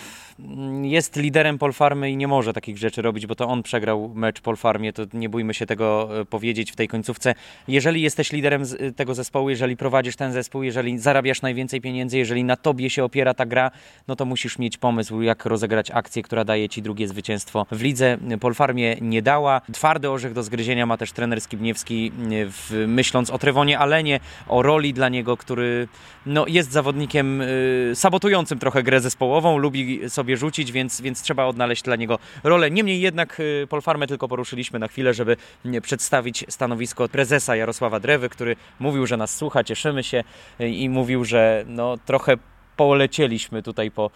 jest 0.81 1.15
liderem 1.15 1.57
Polfarmy 1.57 2.11
i 2.11 2.17
nie 2.17 2.27
może 2.27 2.53
takich 2.53 2.77
rzeczy 2.77 3.01
robić, 3.01 3.27
bo 3.27 3.35
to 3.35 3.47
on 3.47 3.63
przegrał 3.63 4.11
mecz 4.15 4.41
Polfarmie, 4.41 4.93
to 4.93 5.03
nie 5.13 5.29
bójmy 5.29 5.53
się 5.53 5.65
tego 5.65 6.19
e, 6.21 6.25
powiedzieć 6.25 6.71
w 6.71 6.75
tej 6.75 6.87
końcówce. 6.87 7.35
Jeżeli 7.67 8.01
jesteś 8.01 8.31
liderem 8.31 8.63
e, 8.79 8.91
tego 8.91 9.15
zespołu, 9.15 9.49
jeżeli 9.49 9.77
prowadzisz 9.77 10.15
ten 10.15 10.31
zespół, 10.31 10.63
jeżeli 10.63 10.99
zarabiasz 10.99 11.41
najwięcej 11.41 11.81
pieniędzy, 11.81 12.17
jeżeli 12.17 12.43
na 12.43 12.55
tobie 12.55 12.89
się 12.89 13.03
opiera 13.03 13.33
ta 13.33 13.45
gra, 13.45 13.71
no 14.07 14.15
to 14.15 14.25
musisz 14.25 14.59
mieć 14.59 14.77
pomysł, 14.77 15.21
jak 15.21 15.45
rozegrać 15.45 15.91
akcję, 15.91 16.23
która 16.23 16.43
daje 16.43 16.69
ci 16.69 16.81
drugie 16.81 17.07
zwycięstwo 17.07 17.65
w 17.71 17.81
lidze. 17.81 18.17
Polfarmie 18.39 18.95
nie 19.01 19.21
dała. 19.21 19.61
Twardy 19.73 20.09
orzech 20.09 20.33
do 20.33 20.43
zgryzienia 20.43 20.85
ma 20.85 20.97
też 20.97 21.11
trener 21.11 21.41
Skibniewski, 21.41 22.11
e, 22.11 22.45
w, 22.45 22.85
myśląc 22.87 23.29
o 23.29 23.37
Trewonie 23.37 23.79
Alenie, 23.79 24.19
o 24.47 24.61
roli 24.61 24.93
dla 24.93 25.09
niego, 25.09 25.37
który 25.37 25.87
no, 26.25 26.47
jest 26.47 26.71
zawodnikiem 26.71 27.41
y, 27.41 27.91
sabotującym 27.93 28.59
trochę 28.59 28.83
grę 28.83 29.01
zespołową, 29.01 29.57
lubi 29.57 30.09
sobie 30.09 30.28
sobie 30.29 30.37
rzucić, 30.37 30.71
więc, 30.71 31.01
więc 31.01 31.21
trzeba 31.21 31.45
odnaleźć 31.45 31.83
dla 31.83 31.95
niego 31.95 32.19
rolę. 32.43 32.71
Niemniej 32.71 33.01
jednak 33.01 33.39
y, 33.39 33.67
Polfarmę 33.69 34.07
tylko 34.07 34.27
poruszyliśmy 34.27 34.79
na 34.79 34.87
chwilę, 34.87 35.13
żeby 35.13 35.37
przedstawić 35.81 36.45
stanowisko 36.49 37.09
prezesa 37.09 37.55
Jarosława 37.55 37.99
Drewy, 37.99 38.29
który 38.29 38.55
mówił, 38.79 39.07
że 39.07 39.17
nas 39.17 39.35
słucha, 39.35 39.63
cieszymy 39.63 40.03
się 40.03 40.23
y, 40.61 40.69
i 40.69 40.89
mówił, 40.89 41.25
że 41.25 41.65
no, 41.67 41.97
trochę 42.05 42.37
polecieliśmy 42.79 43.63
tutaj 43.63 43.91
po, 43.91 44.11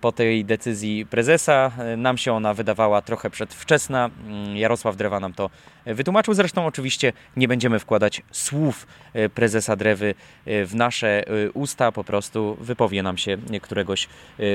po 0.00 0.12
tej 0.12 0.44
decyzji 0.44 1.06
prezesa. 1.06 1.72
Nam 1.96 2.18
się 2.18 2.32
ona 2.32 2.54
wydawała 2.54 3.02
trochę 3.02 3.30
przedwczesna. 3.30 4.10
Mm, 4.26 4.56
Jarosław 4.56 4.96
Drewa 4.96 5.20
nam 5.20 5.32
to 5.32 5.50
wytłumaczył. 5.86 6.34
Zresztą 6.34 6.66
oczywiście 6.66 7.12
nie 7.36 7.48
będziemy 7.48 7.78
wkładać 7.78 8.22
słów 8.30 8.86
e, 9.12 9.28
prezesa 9.28 9.76
Drewy 9.76 10.14
e, 10.46 10.66
w 10.66 10.74
nasze 10.74 11.28
e, 11.28 11.50
usta, 11.50 11.92
po 11.92 12.04
prostu 12.04 12.56
wypowie 12.60 13.02
nam 13.02 13.18
się 13.18 13.38
któregoś 13.62 14.08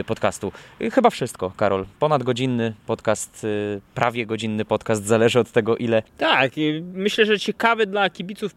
podcastu. 0.06 0.52
Chyba 0.92 1.10
wszystko, 1.10 1.52
Karol. 1.58 1.86
Ponad 2.00 2.24
godzinny 2.24 2.74
podcast, 2.86 3.48
prawie 3.96 4.26
godzinny 4.26 4.66
podcast, 4.66 5.06
zależy 5.06 5.40
od 5.40 5.52
tego 5.52 5.78
ile. 5.78 6.04
Tak, 6.18 6.52
myślę, 6.94 7.26
że 7.26 7.40
ciekawy 7.40 7.86
dla 7.86 8.10
kibiców 8.10 8.56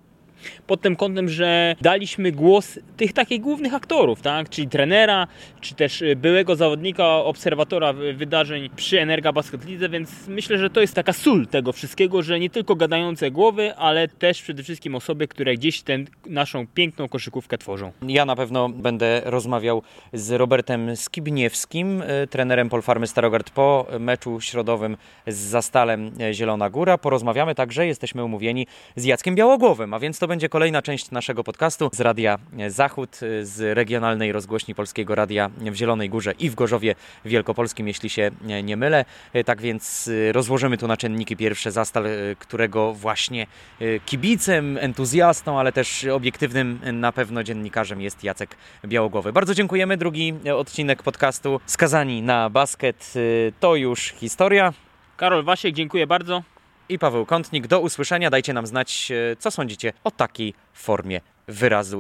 pod 0.66 0.80
tym 0.80 0.96
kątem, 0.96 1.28
że 1.28 1.76
daliśmy 1.80 2.32
głos 2.32 2.78
tych 2.96 3.12
takich 3.12 3.40
głównych 3.40 3.74
aktorów, 3.74 4.22
tak? 4.22 4.48
czyli 4.48 4.68
trenera, 4.68 5.26
czy 5.60 5.74
też 5.74 6.02
y, 6.02 6.16
byłego 6.16 6.56
zawodnika, 6.56 7.16
obserwatora 7.16 7.92
wydarzeń 7.92 8.70
przy 8.76 9.00
Energa 9.00 9.32
Basket 9.32 9.68
League, 9.68 9.92
więc 9.92 10.28
myślę, 10.28 10.58
że 10.58 10.70
to 10.70 10.80
jest 10.80 10.94
taka 10.94 11.12
sól 11.12 11.46
tego 11.46 11.72
wszystkiego, 11.72 12.22
że 12.22 12.40
nie 12.40 12.50
tylko 12.50 12.76
gadające 12.76 13.30
głowy, 13.30 13.74
ale 13.76 14.08
też 14.08 14.42
przede 14.42 14.62
wszystkim 14.62 14.94
osoby, 14.94 15.28
które 15.28 15.54
gdzieś 15.54 15.82
tę 15.82 15.98
naszą 16.26 16.66
piękną 16.66 17.08
koszykówkę 17.08 17.58
tworzą. 17.58 17.92
Ja 18.08 18.24
na 18.24 18.36
pewno 18.36 18.68
będę 18.68 19.22
rozmawiał 19.24 19.82
z 20.12 20.32
Robertem 20.32 20.96
Skibniewskim, 20.96 22.02
y, 22.02 22.26
trenerem 22.30 22.68
Polfarmy 22.68 23.06
Starogard 23.06 23.50
po 23.50 23.86
meczu 24.00 24.40
środowym 24.40 24.96
z 25.26 25.36
Zastalem 25.36 26.10
y, 26.20 26.34
Zielona 26.34 26.70
Góra. 26.70 26.98
Porozmawiamy 26.98 27.54
także, 27.54 27.86
jesteśmy 27.86 28.24
umówieni 28.24 28.66
z 28.96 29.04
Jackiem 29.04 29.34
Białogłowym, 29.34 29.94
a 29.94 29.98
więc 29.98 30.18
to 30.18 30.28
będzie 30.28 30.33
kolejna 30.50 30.82
część 30.82 31.10
naszego 31.10 31.44
podcastu 31.44 31.90
z 31.92 32.00
Radia 32.00 32.38
Zachód, 32.68 33.16
z 33.42 33.76
regionalnej 33.76 34.32
rozgłośni 34.32 34.74
Polskiego 34.74 35.14
Radia 35.14 35.50
w 35.58 35.74
Zielonej 35.74 36.10
Górze 36.10 36.32
i 36.38 36.50
w 36.50 36.54
Gorzowie 36.54 36.94
Wielkopolskim, 37.24 37.88
jeśli 37.88 38.10
się 38.10 38.30
nie 38.64 38.76
mylę. 38.76 39.04
Tak 39.44 39.60
więc 39.60 40.08
y, 40.08 40.32
rozłożymy 40.32 40.78
tu 40.78 40.86
na 40.86 40.96
czynniki 40.96 41.36
pierwsze 41.36 41.70
Zastal, 41.70 42.06
y, 42.06 42.36
którego 42.38 42.94
właśnie 42.94 43.46
y, 43.80 44.00
kibicem, 44.06 44.78
entuzjastą, 44.80 45.58
ale 45.58 45.72
też 45.72 46.04
obiektywnym 46.04 46.80
na 46.92 47.12
pewno 47.12 47.42
dziennikarzem 47.42 48.00
jest 48.00 48.24
Jacek 48.24 48.56
Białogłowy. 48.86 49.32
Bardzo 49.32 49.54
dziękujemy. 49.54 49.96
Drugi 49.96 50.34
odcinek 50.56 51.02
podcastu 51.02 51.60
Skazani 51.66 52.22
na 52.22 52.50
basket 52.50 53.14
to 53.60 53.76
już 53.76 54.00
historia. 54.00 54.72
Karol 55.16 55.44
Wasiek, 55.44 55.74
dziękuję 55.74 56.06
bardzo 56.06 56.53
i 56.88 56.98
Paweł 56.98 57.26
Kątnik. 57.26 57.66
Do 57.66 57.80
usłyszenia. 57.80 58.30
Dajcie 58.30 58.52
nam 58.52 58.66
znać, 58.66 59.12
e, 59.32 59.36
co 59.36 59.50
sądzicie 59.50 59.92
o 60.04 60.10
takiej 60.10 60.54
formie 60.72 61.20
wyrazu 61.48 61.92